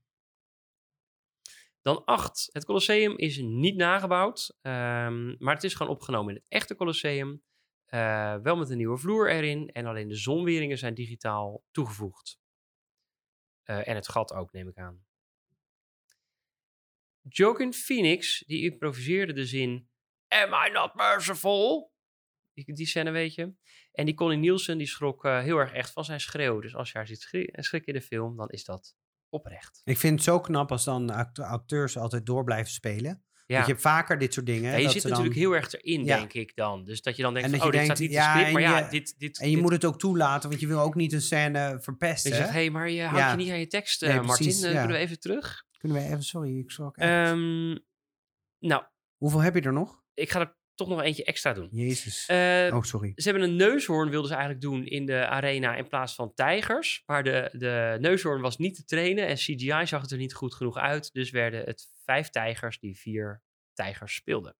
Dan 1.81 2.05
8. 2.05 2.49
Het 2.51 2.65
Colosseum 2.65 3.17
is 3.17 3.37
niet 3.37 3.75
nagebouwd, 3.75 4.57
ehm, 4.61 5.35
maar 5.43 5.53
het 5.53 5.63
is 5.63 5.73
gewoon 5.73 5.91
opgenomen 5.91 6.29
in 6.29 6.35
het 6.35 6.45
echte 6.51 6.75
Colosseum. 6.75 7.43
Eh, 7.85 8.35
wel 8.37 8.55
met 8.55 8.69
een 8.69 8.77
nieuwe 8.77 8.97
vloer 8.97 9.31
erin 9.31 9.69
en 9.69 9.85
alleen 9.85 10.07
de 10.07 10.15
zonweringen 10.15 10.77
zijn 10.77 10.93
digitaal 10.93 11.63
toegevoegd. 11.71 12.39
Eh, 13.63 13.87
en 13.87 13.95
het 13.95 14.07
gat 14.09 14.33
ook, 14.33 14.51
neem 14.51 14.67
ik 14.67 14.77
aan. 14.77 15.05
Joaquin 17.21 17.73
Phoenix, 17.73 18.43
die 18.47 18.63
improviseerde 18.71 19.33
de 19.33 19.45
zin 19.45 19.89
Am 20.27 20.53
I 20.67 20.71
not 20.71 20.93
merciful? 20.93 21.93
Die, 22.53 22.73
die 22.73 22.85
scène 22.85 23.11
weet 23.11 23.33
je. 23.33 23.53
En 23.95 24.05
die 24.05 24.15
Connie 24.15 24.37
Nielsen, 24.37 24.77
die 24.77 24.87
schrok 24.87 25.25
eh, 25.25 25.39
heel 25.39 25.57
erg 25.57 25.73
echt 25.73 25.91
van 25.91 26.05
zijn 26.05 26.19
schreeuw. 26.19 26.59
Dus 26.59 26.75
als 26.75 26.91
je 26.91 26.97
haar 26.97 27.07
ziet 27.07 27.21
schri- 27.21 27.49
schrikken 27.51 27.93
in 27.93 27.99
de 27.99 28.05
film, 28.05 28.37
dan 28.37 28.49
is 28.49 28.63
dat 28.65 28.95
oprecht. 29.29 29.81
Ik 29.83 29.97
vind 29.97 30.13
het 30.13 30.23
zo 30.23 30.39
knap 30.39 30.71
als 30.71 30.83
dan 30.83 31.09
act- 31.09 31.39
acteurs 31.39 31.97
altijd 31.97 32.25
door 32.25 32.43
blijven 32.43 32.71
spelen. 32.71 33.23
Ja. 33.47 33.53
Want 33.55 33.65
je 33.67 33.71
hebt 33.71 33.83
vaker 33.85 34.17
dit 34.17 34.33
soort 34.33 34.45
dingen. 34.45 34.71
Ja, 34.71 34.77
je 34.77 34.83
dat 34.83 34.91
zit 34.91 35.01
dan- 35.01 35.11
natuurlijk 35.11 35.37
heel 35.37 35.51
erg 35.51 35.73
erin, 35.73 36.03
Ja. 36.05 36.17
denk 36.17 36.33
ik 36.33 36.55
dan. 36.55 36.83
Dus 36.83 37.01
dat 37.01 37.15
je 37.15 37.21
dan 37.21 37.33
denkt, 37.33 37.49
van, 37.49 37.57
oh, 37.59 37.63
dit 37.65 37.73
denkt, 37.73 37.87
staat 37.87 37.99
niet 37.99 38.09
in 38.09 38.15
ja, 38.15 38.33
de 38.33 38.39
script. 38.39 38.53
Maar 38.53 38.61
en 38.63 38.69
ja, 38.69 38.77
je- 38.85 38.89
dit... 38.89 39.15
dit 39.19 39.39
En 39.39 39.47
je 39.49 39.53
dit- 39.53 39.63
moet 39.63 39.71
het 39.71 39.85
ook 39.85 39.99
toelaten, 39.99 40.49
want 40.49 40.61
je 40.61 40.67
wil 40.67 40.79
ook 40.79 40.95
niet 40.95 41.13
een 41.13 41.21
scène 41.21 41.77
verpesten. 41.81 42.31
Je 42.31 42.35
zegt, 42.37 42.49
hé, 42.49 42.55
hey, 42.55 42.69
maar 42.69 42.89
je 42.89 43.01
houdt 43.03 43.17
Ja. 43.17 43.31
je 43.31 43.37
niet 43.37 43.49
aan 43.51 43.59
je 43.59 43.67
tekst, 43.67 44.03
eh, 44.03 44.09
Nee, 44.09 44.21
Martin. 44.21 44.45
precies, 44.45 44.63
Eh. 44.63 44.69
Kunnen 44.71 44.87
we 44.87 44.97
even 44.97 45.19
terug? 45.19 45.63
Kunnen 45.77 45.97
we 45.97 46.03
even, 46.03 46.23
sorry, 46.23 46.59
ik 46.59 46.71
schrok. 46.71 46.97
Ehm, 46.97 47.77
nou, 48.59 48.83
Hoeveel 49.17 49.39
heb 49.41 49.55
je 49.55 49.61
er 49.61 49.73
nog? 49.73 50.03
ik 50.13 50.29
ga 50.31 50.39
er 50.39 50.57
toch 50.75 50.87
nog 50.87 51.01
eentje 51.01 51.23
extra 51.23 51.53
doen. 51.53 51.69
Jezus. 51.71 52.25
Eh, 52.25 52.69
oh, 52.73 52.81
sorry. 52.81 53.11
Ze 53.15 53.29
hebben 53.29 53.49
een 53.49 53.55
neushoorn, 53.55 54.09
wilden 54.09 54.29
ze 54.29 54.35
eigenlijk 54.35 54.65
doen 54.65 54.85
in 54.85 55.05
de 55.05 55.27
arena 55.27 55.75
in 55.75 55.87
plaats 55.87 56.15
van 56.15 56.33
tijgers. 56.33 57.03
Maar 57.05 57.23
de, 57.23 57.49
de 57.51 57.97
neushoorn 57.99 58.41
was 58.41 58.57
niet 58.57 58.75
te 58.75 58.83
trainen 58.85 59.27
en 59.27 59.35
CGI 59.35 59.85
zag 59.85 60.01
het 60.01 60.11
er 60.11 60.17
niet 60.17 60.33
goed 60.33 60.53
genoeg 60.55 60.77
uit. 60.77 61.13
Dus 61.13 61.29
werden 61.31 61.63
het 61.63 61.87
vijf 62.03 62.29
tijgers 62.29 62.79
die 62.79 62.97
vier 62.97 63.43
tijgers 63.73 64.15
speelden. 64.15 64.55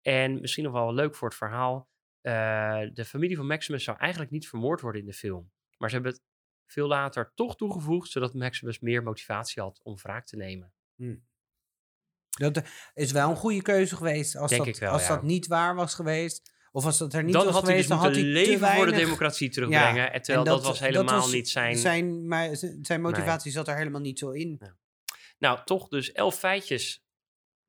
En 0.00 0.40
misschien 0.40 0.64
nog 0.64 0.72
wel 0.72 0.94
leuk 0.94 1.14
voor 1.14 1.28
het 1.28 1.36
verhaal. 1.36 1.88
eh, 2.20 2.80
de 2.92 3.04
familie 3.04 3.36
van 3.36 3.46
Maximus 3.46 3.84
zou 3.84 3.98
eigenlijk 3.98 4.30
niet 4.30 4.48
vermoord 4.48 4.80
worden 4.80 5.00
in 5.00 5.06
de 5.06 5.12
film. 5.12 5.52
Maar 5.78 5.88
ze 5.88 5.94
hebben 5.94 6.12
het 6.12 6.22
veel 6.66 6.86
later 6.88 7.32
toch 7.34 7.56
toegevoegd, 7.56 8.10
zodat 8.10 8.34
Maximus 8.34 8.80
meer 8.80 9.02
motivatie 9.02 9.62
had 9.62 9.80
om 9.82 9.96
wraak 9.96 10.26
te 10.26 10.36
nemen. 10.36 10.72
Dat 12.34 12.56
eh, 12.56 12.62
is 12.94 13.12
wel 13.12 13.30
een 13.30 13.36
goede 13.36 13.62
keuze 13.62 13.96
geweest. 13.96 14.36
Als, 14.36 14.50
Denk 14.50 14.64
dat, 14.64 14.78
wel, 14.78 14.92
als 14.92 15.02
ja. 15.02 15.08
dat 15.08 15.22
niet 15.22 15.46
waar 15.46 15.74
was 15.74 15.94
geweest. 15.94 16.52
Of 16.72 16.84
als 16.84 16.98
dat 16.98 17.12
er 17.12 17.24
niet 17.24 17.32
dan 17.32 17.44
was 17.44 17.54
had 17.54 17.62
hij 17.62 17.70
geweest, 17.70 17.88
dus 17.88 17.98
dan 17.98 18.06
had 18.06 18.16
hij 18.16 18.24
leven 18.24 18.68
voor 18.68 18.86
de 18.86 18.92
democratie 18.92 19.50
terugbrengen. 19.50 20.12
en 20.12 20.22
terwijl 20.22 20.46
en 20.46 20.52
dat, 20.52 20.64
was 20.64 20.80
helemaal 20.80 21.20
was 21.20 21.32
niet 21.32 21.48
zijn... 21.48 21.76
Zijn, 21.76 22.28
maar 22.28 22.48
zijn 22.82 23.00
motivatie 23.00 23.52
zat 23.52 23.68
er 23.68 23.76
helemaal 23.76 24.00
niet 24.00 24.18
zo 24.18 24.30
in. 24.30 24.60
Nou, 25.38 25.58
toch 25.64 25.88
dus 25.88 26.12
elf 26.12 26.38
feitjes. 26.38 27.04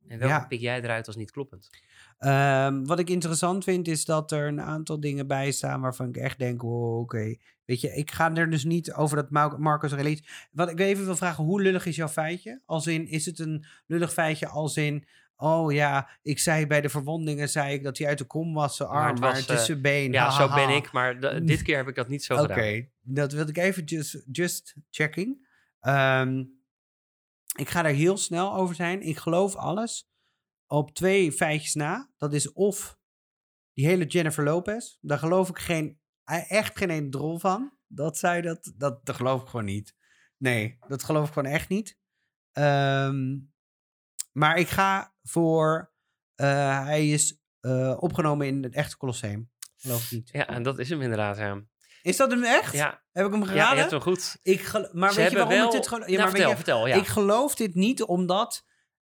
En 0.07 0.19
welke 0.19 0.33
Ja. 0.33 0.45
pik 0.45 0.59
jij 0.59 0.81
eruit 0.81 1.07
als 1.07 1.15
niet 1.15 1.31
kloppend? 1.31 1.69
Ehm, 2.17 2.83
wat 2.83 2.99
ik 2.99 3.09
interessant 3.09 3.63
vind, 3.63 3.87
is 3.87 4.05
dat 4.05 4.31
er 4.31 4.47
een 4.47 4.61
aantal 4.61 4.99
dingen 4.99 5.27
bij 5.27 5.51
staan 5.51 5.81
waarvan 5.81 6.07
ik 6.07 6.17
echt 6.17 6.39
denk, 6.39 6.63
oh, 6.63 6.99
oké. 6.99 7.35
Weet 7.65 7.81
je, 7.81 7.95
ik 7.95 8.11
ga 8.11 8.33
er 8.35 8.49
dus 8.49 8.63
niet 8.63 8.93
over 8.93 9.15
dat 9.15 9.29
Mar- 9.29 9.59
Marcus 9.59 9.91
Aurelius... 9.91 10.47
Wat 10.51 10.69
ik 10.69 10.79
even 10.79 11.05
wil 11.05 11.15
vragen, 11.15 11.43
hoe 11.43 11.61
lullig 11.61 11.85
is 11.85 11.95
jouw 11.95 12.07
feitje? 12.07 12.61
Als 12.65 12.87
in, 12.87 13.07
is 13.07 13.25
het 13.25 13.39
een 13.39 13.65
lullig 13.85 14.13
feitje 14.13 14.47
als 14.47 14.77
in... 14.77 15.07
Oh 15.37 15.73
ja, 15.73 16.09
ik 16.21 16.39
zei 16.39 16.67
bij 16.67 16.81
de 16.81 16.89
verwondingen 16.89 17.49
zei 17.49 17.73
ik 17.73 17.83
dat 17.83 17.97
hij 17.97 18.07
uit 18.07 18.17
de 18.17 18.23
kom 18.23 18.53
was, 18.53 18.75
zijn 18.75 18.89
arm, 18.89 19.19
maar 19.19 19.35
het 19.35 19.49
is 19.49 19.59
eh, 19.59 19.63
zijn 19.63 19.81
been. 19.81 20.11
Ja, 20.11 20.29
zo 20.29 20.53
ben 20.53 20.69
ik, 20.69 20.91
maar 20.91 21.43
dit 21.45 21.61
keer 21.61 21.77
heb 21.77 21.87
ik 21.87 21.95
dat 21.95 22.07
niet 22.07 22.23
zo 22.23 22.33
Oké, 22.33 22.53
gedaan. 22.53 22.89
dat 23.01 23.31
wilde 23.31 23.49
ik 23.49 23.57
even 23.57 23.83
just, 23.83 24.23
just 24.31 24.75
checking. 24.89 25.47
Ehm, 25.79 26.43
ik 27.57 27.69
ga 27.69 27.85
er 27.85 27.93
heel 27.93 28.17
snel 28.17 28.55
over 28.55 28.75
zijn. 28.75 29.01
Ik 29.01 29.17
geloof 29.17 29.55
alles 29.55 30.09
op 30.67 30.91
twee 30.93 31.31
feitjes 31.31 31.73
na. 31.73 32.11
Dat 32.17 32.33
is 32.33 32.53
of 32.53 32.97
die 33.73 33.85
hele 33.85 34.05
Jennifer 34.05 34.43
Lopez. 34.43 34.97
Daar 35.01 35.19
geloof 35.19 35.49
ik 35.49 35.59
geen, 35.59 35.99
eh, 36.23 36.51
echt 36.51 36.77
geen 36.77 36.89
ene 36.89 37.09
drol 37.09 37.39
van. 37.39 37.77
Dat 37.87 38.17
zei 38.17 38.41
dat, 38.41 38.73
dat, 38.75 39.05
dat 39.05 39.15
geloof 39.15 39.41
ik 39.41 39.47
gewoon 39.47 39.65
niet. 39.65 39.95
Nee, 40.37 40.77
dat 40.87 41.03
geloof 41.03 41.27
ik 41.27 41.33
gewoon 41.33 41.51
echt 41.51 41.69
niet. 41.69 41.97
Ehm, 42.51 43.37
maar 44.31 44.57
ik 44.57 44.67
ga 44.67 45.13
voor, 45.23 45.93
eh, 46.35 46.83
hij 46.83 47.09
is 47.09 47.39
eh, 47.59 47.97
opgenomen 47.99 48.47
in 48.47 48.63
het 48.63 48.73
echte 48.73 48.97
Colosseum. 48.97 49.51
Geloof 49.75 50.03
ik 50.05 50.11
niet. 50.11 50.29
Ja, 50.31 50.47
en 50.47 50.63
dat 50.63 50.79
is 50.79 50.89
hem 50.89 51.01
inderdaad, 51.01 51.37
ja. 51.37 51.63
Is 52.01 52.17
dat 52.17 52.31
hem 52.31 52.43
echt? 52.43 52.73
Ja, 52.73 53.03
Heb 53.11 53.25
ik 53.25 53.31
hem 53.31 53.41
ja 53.41 53.47
geraden? 53.47 53.73
je 53.73 53.79
hebt 53.79 53.91
hem 53.91 54.01
goed. 54.01 54.37
Ik 54.41 54.91
maar 54.93 55.13
Ze 55.13 55.19
weet 55.21 55.31
je 55.31 55.37
waarom 55.37 55.55
wel... 55.55 55.65
ik 55.65 55.71
dit 55.71 55.87
geloof? 55.87 56.07
Nou, 56.07 56.29
vertel, 56.29 56.55
vertel, 56.55 56.87
ja. 56.87 56.95
Ik 56.95 57.07
geloof 57.07 57.55
dit 57.55 57.75
niet 57.75 58.03
omdat 58.03 58.64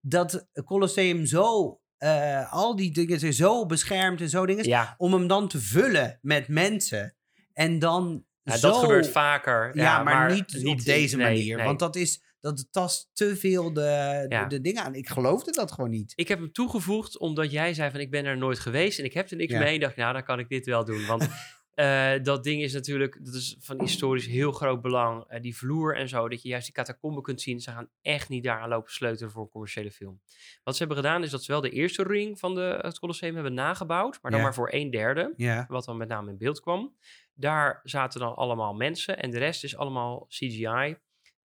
dat 0.07 0.47
Colosseum 0.65 1.25
zo... 1.25 1.79
eh, 1.97 2.53
al 2.53 2.75
die 2.75 2.93
dingen 2.93 3.19
zijn 3.19 3.33
zo 3.33 3.65
beschermd 3.65 4.21
en 4.21 4.29
zo 4.29 4.45
dingen... 4.45 4.65
ja, 4.67 4.95
Om 4.97 5.13
hem 5.13 5.27
dan 5.27 5.47
te 5.47 5.59
vullen 5.59 6.19
met 6.21 6.47
mensen. 6.47 7.15
En 7.53 7.79
dan 7.79 8.25
Ja, 8.43 8.57
zo... 8.57 8.69
dat 8.69 8.79
gebeurt 8.79 9.07
vaker. 9.09 9.71
Ja, 9.77 10.03
maar, 10.03 10.33
niet, 10.33 10.55
op 10.57 10.63
niet- 10.63 10.85
deze 10.85 11.17
nee, 11.17 11.25
manier. 11.25 11.55
nee. 11.57 11.65
Want 11.65 11.79
dat 11.79 11.95
is... 11.95 12.25
Dat 12.39 12.67
tast 12.71 13.09
te 13.13 13.35
veel 13.35 13.73
de, 13.73 14.45
de, 14.47 14.61
dingen 14.61 14.83
aan. 14.83 14.95
Ik 14.95 15.09
geloofde 15.09 15.51
dat 15.51 15.71
gewoon 15.71 15.89
niet. 15.89 16.13
Ik 16.15 16.27
heb 16.27 16.39
hem 16.39 16.51
toegevoegd 16.51 17.19
omdat 17.19 17.51
jij 17.51 17.73
zei 17.73 17.91
van 17.91 17.99
ik 17.99 18.11
ben 18.11 18.25
er 18.25 18.37
nooit 18.37 18.59
geweest 18.59 18.99
en 18.99 19.05
ik 19.05 19.13
heb 19.13 19.29
er 19.29 19.37
niks 19.37 19.53
mee. 19.53 19.73
Ik 19.73 19.81
dacht, 19.81 19.95
nou 19.95 20.13
dan 20.13 20.23
kan 20.23 20.39
ik 20.39 20.49
dit 20.49 20.65
wel 20.65 20.85
doen. 20.85 21.05
Want 21.05 21.27
eh, 21.77 22.23
dat 22.23 22.43
ding 22.43 22.61
is 22.61 22.73
natuurlijk, 22.73 23.25
dat 23.25 23.33
is 23.33 23.55
van 23.59 23.81
historisch 23.81 24.25
heel 24.27 24.51
groot 24.51 24.81
belang. 24.81 25.23
Eh, 25.27 25.41
die 25.41 25.57
vloer 25.57 25.95
en 25.95 26.09
zo, 26.09 26.29
dat 26.29 26.41
je 26.41 26.49
juist 26.49 26.65
die 26.65 26.75
catacomben 26.75 27.23
kunt 27.23 27.41
zien. 27.41 27.59
Ze 27.59 27.71
gaan 27.71 27.89
echt 28.01 28.29
niet 28.29 28.43
daar 28.43 28.59
aan 28.59 28.69
lopen 28.69 28.91
sleutelen 28.91 29.31
voor 29.31 29.41
een 29.41 29.49
commerciële 29.49 29.91
film. 29.91 30.21
Wat 30.63 30.73
ze 30.75 30.83
hebben 30.83 31.03
gedaan 31.03 31.23
is 31.23 31.29
dat 31.29 31.43
ze 31.43 31.51
wel 31.51 31.61
de 31.61 31.69
eerste 31.69 32.03
ring 32.03 32.39
van 32.39 32.55
de, 32.55 32.79
het 32.81 32.99
Colosseum 32.99 33.33
hebben 33.33 33.53
nagebouwd. 33.53 34.19
Maar 34.21 34.31
dan 34.31 34.39
Ja. 34.39 34.45
maar 34.45 34.55
voor 34.55 34.69
een 34.73 34.89
derde. 34.89 35.33
Ja. 35.35 35.65
Wat 35.67 35.85
dan 35.85 35.97
met 35.97 36.07
name 36.07 36.29
in 36.31 36.37
beeld 36.37 36.59
kwam. 36.59 36.95
Daar 37.33 37.79
zaten 37.83 38.19
dan 38.19 38.35
allemaal 38.35 38.73
mensen 38.73 39.19
en 39.19 39.31
de 39.31 39.37
rest 39.37 39.63
is 39.63 39.77
allemaal 39.77 40.25
CGI. 40.29 40.97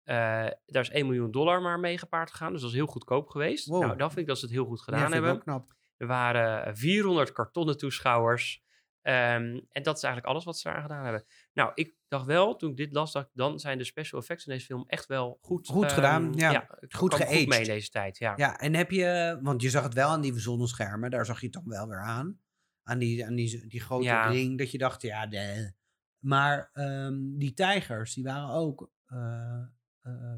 Eh, 0.02 0.46
daar 0.66 0.82
is 0.82 0.90
1 0.90 1.06
miljoen 1.06 1.30
dollar 1.30 1.62
maar 1.62 1.80
mee 1.80 1.98
gepaard 1.98 2.30
gegaan. 2.30 2.52
Dus 2.52 2.60
dat 2.60 2.70
is 2.70 2.76
heel 2.76 2.86
goedkoop 2.86 3.28
geweest. 3.28 3.66
Wow. 3.66 3.80
Nou, 3.82 3.96
dan 3.96 4.08
vind 4.08 4.20
ik 4.20 4.26
dat 4.26 4.38
ze 4.38 4.44
het 4.44 4.54
heel 4.54 4.64
goed 4.64 4.78
Ja, 4.78 4.84
gedaan 4.84 5.06
ik 5.06 5.12
hebben. 5.12 5.66
Er 5.96 6.06
waren 6.06 6.76
400 6.76 7.32
kartonnen 7.32 7.76
toeschouwers. 7.78 8.61
Ehm, 9.03 9.61
en 9.70 9.82
dat 9.82 9.96
is 9.96 10.03
eigenlijk 10.03 10.26
alles 10.26 10.44
wat 10.44 10.59
ze 10.59 10.68
eraan 10.68 10.82
gedaan 10.82 11.05
hebben. 11.05 11.24
Nou, 11.53 11.70
ik 11.74 11.94
dacht 12.09 12.26
wel, 12.26 12.57
toen 12.57 12.70
ik 12.70 12.76
dit 12.76 12.92
las, 12.92 13.12
dacht 13.12 13.30
dan 13.34 13.61
zijn 13.61 13.78
de 13.78 13.84
special 13.84 14.20
effects 14.20 14.46
in 14.46 14.53
deze 14.53 14.66
film 14.66 14.84
echt 14.86 15.07
wel 15.07 15.38
goed, 15.40 15.68
Goed 15.68 15.84
ehm, 15.84 15.94
gedaan, 15.94 16.32
ja. 16.34 16.68
Goed 16.88 17.14
geaged. 17.14 17.48
mee 17.48 17.64
deze 17.64 17.90
tijd, 17.90 18.18
ja. 18.18 18.32
Ja, 18.36 18.59
en 18.59 18.74
heb 18.74 18.90
je... 18.90 19.38
Want 19.42 19.62
je 19.62 19.70
zag 19.70 19.82
het 19.82 19.94
wel 19.94 20.09
aan 20.09 20.20
die 20.20 20.38
zonnenschermen. 20.38 21.11
Daar 21.11 21.26
zag 21.26 21.40
je 21.40 21.46
het 21.46 21.55
dan 21.55 21.68
wel 21.68 21.88
weer 21.88 22.03
aan. 22.03 22.40
Aan 22.82 22.98
die, 22.98 23.26
aan 23.26 23.34
die, 23.34 23.66
die 23.66 23.80
grote 23.80 24.05
Ja. 24.05 24.28
ring. 24.28 24.59
Dat 24.59 24.70
je 24.70 24.78
dacht, 24.78 25.03
ja... 25.03 25.26
De. 25.26 25.72
Maar 26.18 26.70
ehm, 26.72 27.14
die 27.18 27.55
tijgers, 27.55 28.14
die 28.14 28.24
waren 28.24 28.48
ook 28.48 28.90
eh, 29.07 29.62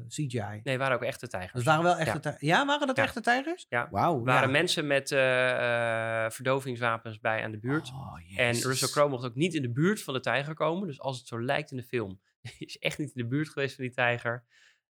CGI. 0.07 0.59
Nee, 0.63 0.77
waren 0.77 0.95
ook 0.95 1.03
echte 1.03 1.27
tijgers. 1.27 1.63
Waren 1.63 1.83
wel 1.83 1.97
echte 1.97 2.13
Ja. 2.13 2.19
tijgers. 2.19 2.41
Ja, 2.41 2.65
waren 2.65 2.87
dat 2.87 2.97
Ja. 2.97 3.03
echte 3.03 3.21
tijgers? 3.21 3.65
Ja. 3.69 3.87
Wauw. 3.91 4.17
Er 4.17 4.23
waren 4.23 4.51
mensen 4.51 4.87
met 4.87 5.11
eh, 5.11 6.25
eh, 6.25 6.31
verdovingswapens 6.31 7.19
bij 7.19 7.43
aan 7.43 7.51
de 7.51 7.59
buurt. 7.59 7.89
Oh, 7.89 8.17
En. 8.39 8.53
Russell 8.61 8.87
Crowe 8.89 9.09
mocht 9.09 9.25
ook 9.25 9.35
niet 9.35 9.53
in 9.53 9.61
de 9.61 9.71
buurt 9.71 10.01
van 10.03 10.13
de 10.13 10.19
tijger 10.19 10.53
komen. 10.53 10.87
Dus 10.87 10.99
als 10.99 11.17
het 11.17 11.27
zo 11.27 11.41
lijkt 11.43 11.71
in 11.71 11.77
de 11.77 11.83
film, 11.83 12.19
is 12.59 12.77
echt 12.77 12.97
niet 12.97 13.11
in 13.15 13.21
de 13.21 13.27
buurt 13.27 13.49
geweest 13.49 13.75
van 13.75 13.83
die 13.83 13.93
tijger. 13.93 14.45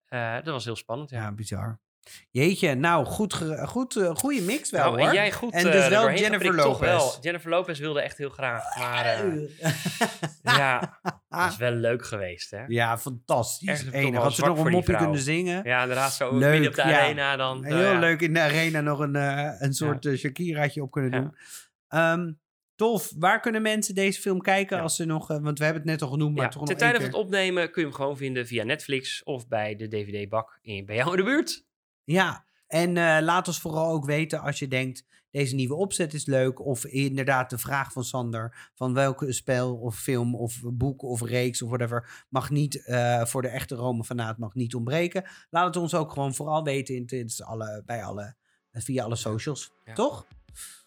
Eh, 0.06 0.34
dat 0.36 0.46
was 0.46 0.66
heel 0.66 0.76
spannend, 0.76 1.10
ja. 1.10 1.22
Ja, 1.22 1.32
bizar. 1.32 1.80
Jeetje, 2.32 2.76
nou, 2.76 3.06
goed, 3.06 3.34
goed, 3.66 3.96
eh, 3.96 4.16
goede 4.16 4.42
mix 4.42 4.70
wel 4.70 4.82
Nou, 4.84 4.98
hoor. 5.00 5.08
en 5.08 5.14
jij 5.14 5.32
goed 5.32 5.54
En 5.54 5.66
eh, 5.66 5.72
dus 5.72 5.88
wel 5.88 6.12
Jennifer 6.12 6.56
Lopez. 6.56 6.80
Wel. 6.80 7.14
Jennifer 7.22 7.50
Lopez 7.50 7.80
wilde 7.80 8.02
echt 8.02 8.18
heel 8.18 8.30
graag. 8.30 8.78
Maar 8.78 9.06
eh, 9.06 9.50
ja, 10.58 11.00
dat 11.30 11.50
is 11.52 11.58
wel 11.58 11.72
leuk 11.72 12.06
geweest, 12.06 12.52
hè? 12.52 12.64
Ja, 12.68 12.98
fantastisch. 12.98 13.84
Wel 13.84 14.14
Had 14.14 14.34
ze 14.34 14.46
nog 14.46 14.66
een 14.66 14.84
vrouw. 14.84 14.98
kunnen 14.98 15.22
zingen. 15.22 15.64
Ja, 15.64 15.82
inderdaad, 15.82 16.14
zo 16.14 16.38
Leuk, 16.38 16.52
midden 16.52 16.70
op 16.70 16.76
de 16.76 16.82
ja. 16.82 17.02
arena 17.02 17.36
dan. 17.36 17.66
Heel 17.66 17.78
ja. 17.82 18.00
leuk 18.00 18.22
in 18.22 18.34
de 18.34 18.40
arena 18.40 18.82
nog 18.82 19.00
een, 19.00 19.16
een 19.64 19.74
soort 19.74 20.06
eh, 20.06 20.18
Shakiraatje 20.18 20.82
op 20.82 20.92
kunnen 20.92 21.12
Ja. 21.12 21.20
doen. 21.20 21.36
Ehm, 21.88 22.32
tof. 22.76 23.12
Waar 23.18 23.40
kunnen 23.40 23.62
mensen 23.62 23.96
deze 23.96 24.22
film 24.22 24.42
kijken 24.42 24.78
Ja. 24.78 24.84
als 24.84 24.96
ze 24.96 25.06
nog... 25.06 25.28
want 25.28 25.58
we 25.58 25.64
hebben 25.64 25.82
het 25.82 25.92
net 25.92 26.02
al 26.02 26.10
genoemd, 26.10 26.36
maar 26.36 26.44
Ja, 26.46 26.50
toch 26.52 26.66
ten 26.66 26.74
nog 26.76 26.82
één 26.84 26.92
tijde 26.92 27.06
van 27.06 27.14
het 27.20 27.26
opnemen 27.26 27.72
kun 27.72 27.82
je 27.82 27.88
hem 27.88 27.98
gewoon 27.98 28.18
vinden 28.18 28.48
via 28.48 28.64
Netflix 28.64 29.24
of 29.24 29.48
bij 29.48 29.76
de 29.76 29.88
DVD-bak 29.88 30.60
in, 30.62 30.86
bij 30.86 30.96
jou 30.96 31.12
in 31.12 31.18
de 31.18 31.24
buurt. 31.24 31.70
Ja, 32.04 32.46
en 32.68 32.98
eh, 32.98 33.22
laat 33.22 33.48
ons 33.48 33.60
vooral 33.60 33.92
ook 33.92 34.06
weten 34.06 34.42
als 34.42 34.60
je 34.60 34.68
denkt... 34.68 35.06
deze 35.30 35.56
nieuwe 35.56 35.76
opzet 35.76 36.14
is 36.14 36.26
leuk. 36.26 36.66
Of 36.66 36.86
inderdaad 36.86 37.50
de 37.50 37.58
vraag 37.58 37.92
van 37.92 38.04
Sander... 38.04 38.70
van 38.76 38.94
welke 38.94 39.32
spel 39.34 39.76
of 39.76 40.00
film 40.00 40.36
of 40.36 40.60
boek 40.64 41.04
of 41.04 41.22
reeks 41.22 41.62
of 41.62 41.68
whatever... 41.70 42.26
mag 42.30 42.50
niet 42.50 42.86
eh, 42.86 43.26
voor 43.26 43.42
de 43.42 43.48
echte 43.48 43.76
Rome-fanaat 43.76 44.38
mag 44.38 44.54
niet 44.54 44.76
ontbreken. 44.76 45.24
Laat 45.50 45.66
het 45.66 45.84
ons 45.84 45.94
ook 45.94 46.12
gewoon 46.12 46.34
vooral 46.34 46.64
weten 46.64 46.96
in, 46.96 47.06
in 47.06 47.30
alle, 47.46 47.84
bij 47.86 48.04
alle, 48.04 48.36
via 48.72 49.04
alle 49.04 49.16
socials. 49.16 49.72
Ja. 49.86 49.94
Toch? 49.94 50.28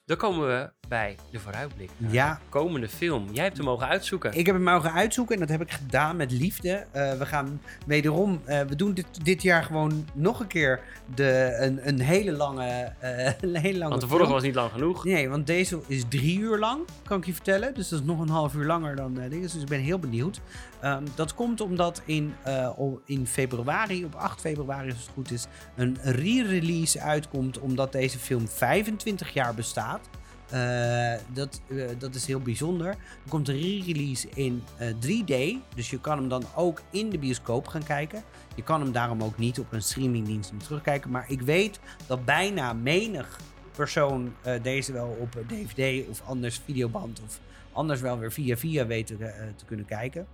Dan 0.05 0.17
komen 0.17 0.47
we 0.47 0.84
bij 0.95 1.17
de 1.31 1.41
vooruitblik. 1.41 1.91
naar 1.97 2.13
Ja. 2.13 2.33
de 2.33 2.49
Komende 2.49 2.89
film. 2.89 3.27
Jij 3.33 3.45
hebt 3.45 3.57
hem 3.57 3.67
mogen 3.67 3.87
uitzoeken. 3.87 4.33
Ik 4.35 4.47
heb 4.47 4.55
hem 4.55 4.65
mogen 4.65 4.93
uitzoeken 4.93 5.35
en 5.35 5.41
dat 5.41 5.49
heb 5.49 5.61
ik 5.61 5.71
gedaan 5.71 6.17
met 6.17 6.31
liefde. 6.31 6.87
Eh, 6.91 7.13
we 7.13 7.27
gaan 7.27 7.61
wederom, 7.87 8.41
eh, 8.45 8.61
we 8.61 8.77
doen 8.77 8.95
dit, 8.95 9.25
dit 9.25 9.43
jaar 9.43 9.63
gewoon 9.63 10.09
nog 10.13 10.41
een 10.41 10.47
keer 10.47 10.81
de, 11.15 11.57
een, 11.61 11.89
een 11.89 12.01
hele 12.01 12.33
lange, 12.33 12.93
eh, 12.99 13.27
een 13.41 13.57
hele 13.57 13.79
lange 13.79 13.91
Want 13.91 14.01
de 14.01 14.07
vorige 14.07 14.27
film. 14.27 14.33
was 14.33 14.43
niet 14.43 14.55
lang 14.55 14.71
genoeg. 14.73 15.05
Nee, 15.05 15.29
want 15.29 15.47
deze 15.47 15.81
is 15.87 16.05
drie 16.09 16.39
uur 16.39 16.59
lang, 16.59 16.81
kan 17.03 17.19
ik 17.19 17.25
je 17.27 17.35
vertellen. 17.35 17.75
Dus 17.75 17.89
dat 17.89 18.01
is 18.01 18.07
nog 18.07 18.21
een 18.21 18.29
half 18.29 18.55
uur 18.55 18.67
langer 18.67 18.97
dan 18.97 19.21
eh 19.21 19.31
dingen. 19.31 19.43
Dus 19.53 19.63
ik 19.63 19.69
ben 19.69 19.81
heel 19.81 19.99
benieuwd. 19.99 20.41
Ehm, 20.81 21.05
dat 21.15 21.35
komt 21.35 21.61
omdat 21.61 22.03
in, 22.05 22.35
eh, 22.43 22.71
in 23.05 23.27
februari, 23.27 24.05
op 24.05 24.15
8 24.15 24.41
februari 24.41 24.91
als 24.91 24.99
het 24.99 25.11
goed 25.15 25.31
is, 25.31 25.47
een 25.77 25.99
re-release 26.03 27.01
uitkomt. 27.01 27.59
Omdat 27.59 27.93
deze 27.93 28.19
film 28.19 28.49
25 28.49 29.33
jaar 29.33 29.55
bestaat. 29.55 30.09
Eh, 30.55 31.15
dat, 31.33 31.61
eh, 31.69 31.87
dat 31.99 32.15
is 32.15 32.27
heel 32.27 32.41
bijzonder. 32.41 32.87
Er 32.89 33.29
komt 33.29 33.49
een 33.49 33.61
re-release 33.61 34.29
in 34.35 34.63
eh, 34.77 34.89
3D. 34.99 35.57
Dus 35.75 35.91
je 35.91 36.01
kan 36.01 36.19
hem 36.19 36.29
dan 36.29 36.45
ook 36.55 36.83
in 36.91 37.11
de 37.11 37.19
bioscoop 37.19 37.67
gaan 37.67 37.85
kijken. 37.85 38.23
Je 38.55 38.63
kan 38.63 38.81
hem 38.81 38.93
daarom 38.93 39.23
ook 39.23 39.39
niet 39.39 39.59
op 39.59 39.73
een 39.73 39.83
streamingdienst 39.83 40.53
terugkijken. 40.57 41.11
Maar 41.11 41.25
ik 41.29 41.43
weet 41.43 41.81
dat 42.07 42.25
bijna 42.25 42.73
menig 42.73 43.41
persoon 43.73 44.35
eh, 44.43 44.63
deze 44.63 44.93
wel 44.93 45.17
op 45.21 45.37
eh, 45.37 45.49
DVD 45.49 46.09
of 46.09 46.23
anders 46.25 46.61
videoband 46.65 47.23
of 47.25 47.41
anders 47.73 48.01
wel 48.01 48.19
weer 48.19 48.33
via 48.33 48.57
via 48.57 48.87
weet 48.87 49.07
te, 49.07 49.25
eh, 49.25 49.47
kunnen 49.67 49.87
kijken. 49.87 50.27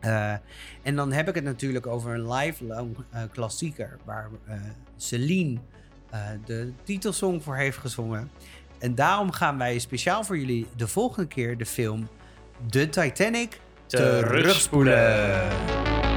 Eh, 0.00 0.32
en 0.82 0.96
dan 0.96 1.12
heb 1.12 1.28
ik 1.28 1.34
het 1.34 1.44
natuurlijk 1.44 1.86
over 1.86 2.14
een 2.14 2.32
lifelong 2.32 2.96
eh, 3.10 3.22
klassieker 3.32 3.98
waar 4.04 4.28
eh, 4.44 4.56
Celine 4.96 5.58
eh, 6.10 6.20
de 6.44 6.72
titelsong 6.82 7.42
voor 7.42 7.56
heeft 7.56 7.78
gezongen. 7.78 8.30
En 8.78 8.94
daarom 8.94 9.32
gaan 9.32 9.58
wij 9.58 9.78
speciaal 9.78 10.24
voor 10.24 10.38
jullie 10.38 10.66
de 10.76 10.88
volgende 10.88 11.28
keer 11.28 11.56
de 11.56 11.66
film 11.66 12.08
The 12.70 12.88
Titanic 12.88 13.60
terugspoelen. 13.86 14.96
Ja, 14.96 16.07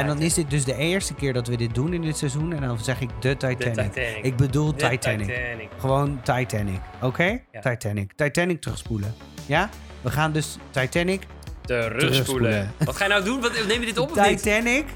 en 0.00 0.06
dan 0.06 0.18
is 0.20 0.34
dit 0.34 0.50
dus 0.50 0.64
de 0.64 0.74
eerste 0.74 1.14
keer 1.14 1.32
dat 1.32 1.46
we 1.46 1.56
dit 1.56 1.74
doen 1.74 1.92
in 1.92 2.02
dit 2.02 2.16
seizoen. 2.16 2.52
En 2.52 2.60
dan 2.60 2.78
zeg 2.78 3.00
ik 3.00 3.10
de 3.20 3.36
Titanic. 3.36 3.58
Titanic. 3.58 4.18
Ik 4.22 4.36
bedoel 4.36 4.66
De 4.66 4.88
Titanic. 4.88 5.26
Titanic. 5.26 5.68
Gewoon 5.78 6.20
Titanic. 6.22 6.80
Oké? 7.02 7.40
Ja. 7.52 7.60
Titanic. 7.60 8.12
Titanic 8.16 8.60
terugspoelen. 8.60 9.14
Ja? 9.46 9.70
We 10.00 10.10
gaan 10.10 10.32
dus 10.32 10.56
Titanic. 10.70 11.22
Terugspoelen. 11.62 11.98
Terugspoelen. 11.98 12.72
Wat 12.78 12.96
ga 12.96 13.04
je 13.04 13.10
nou 13.10 13.24
doen? 13.24 13.40
Wat, 13.40 13.52
neem 13.66 13.80
je 13.80 13.86
dit 13.86 13.98
op 13.98 14.10
of 14.10 14.28
niet? 14.28 14.42
Titanic. 14.42 14.86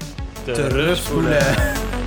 Terugspoelen. 0.43 1.39
Terugspoelen. 1.39 2.02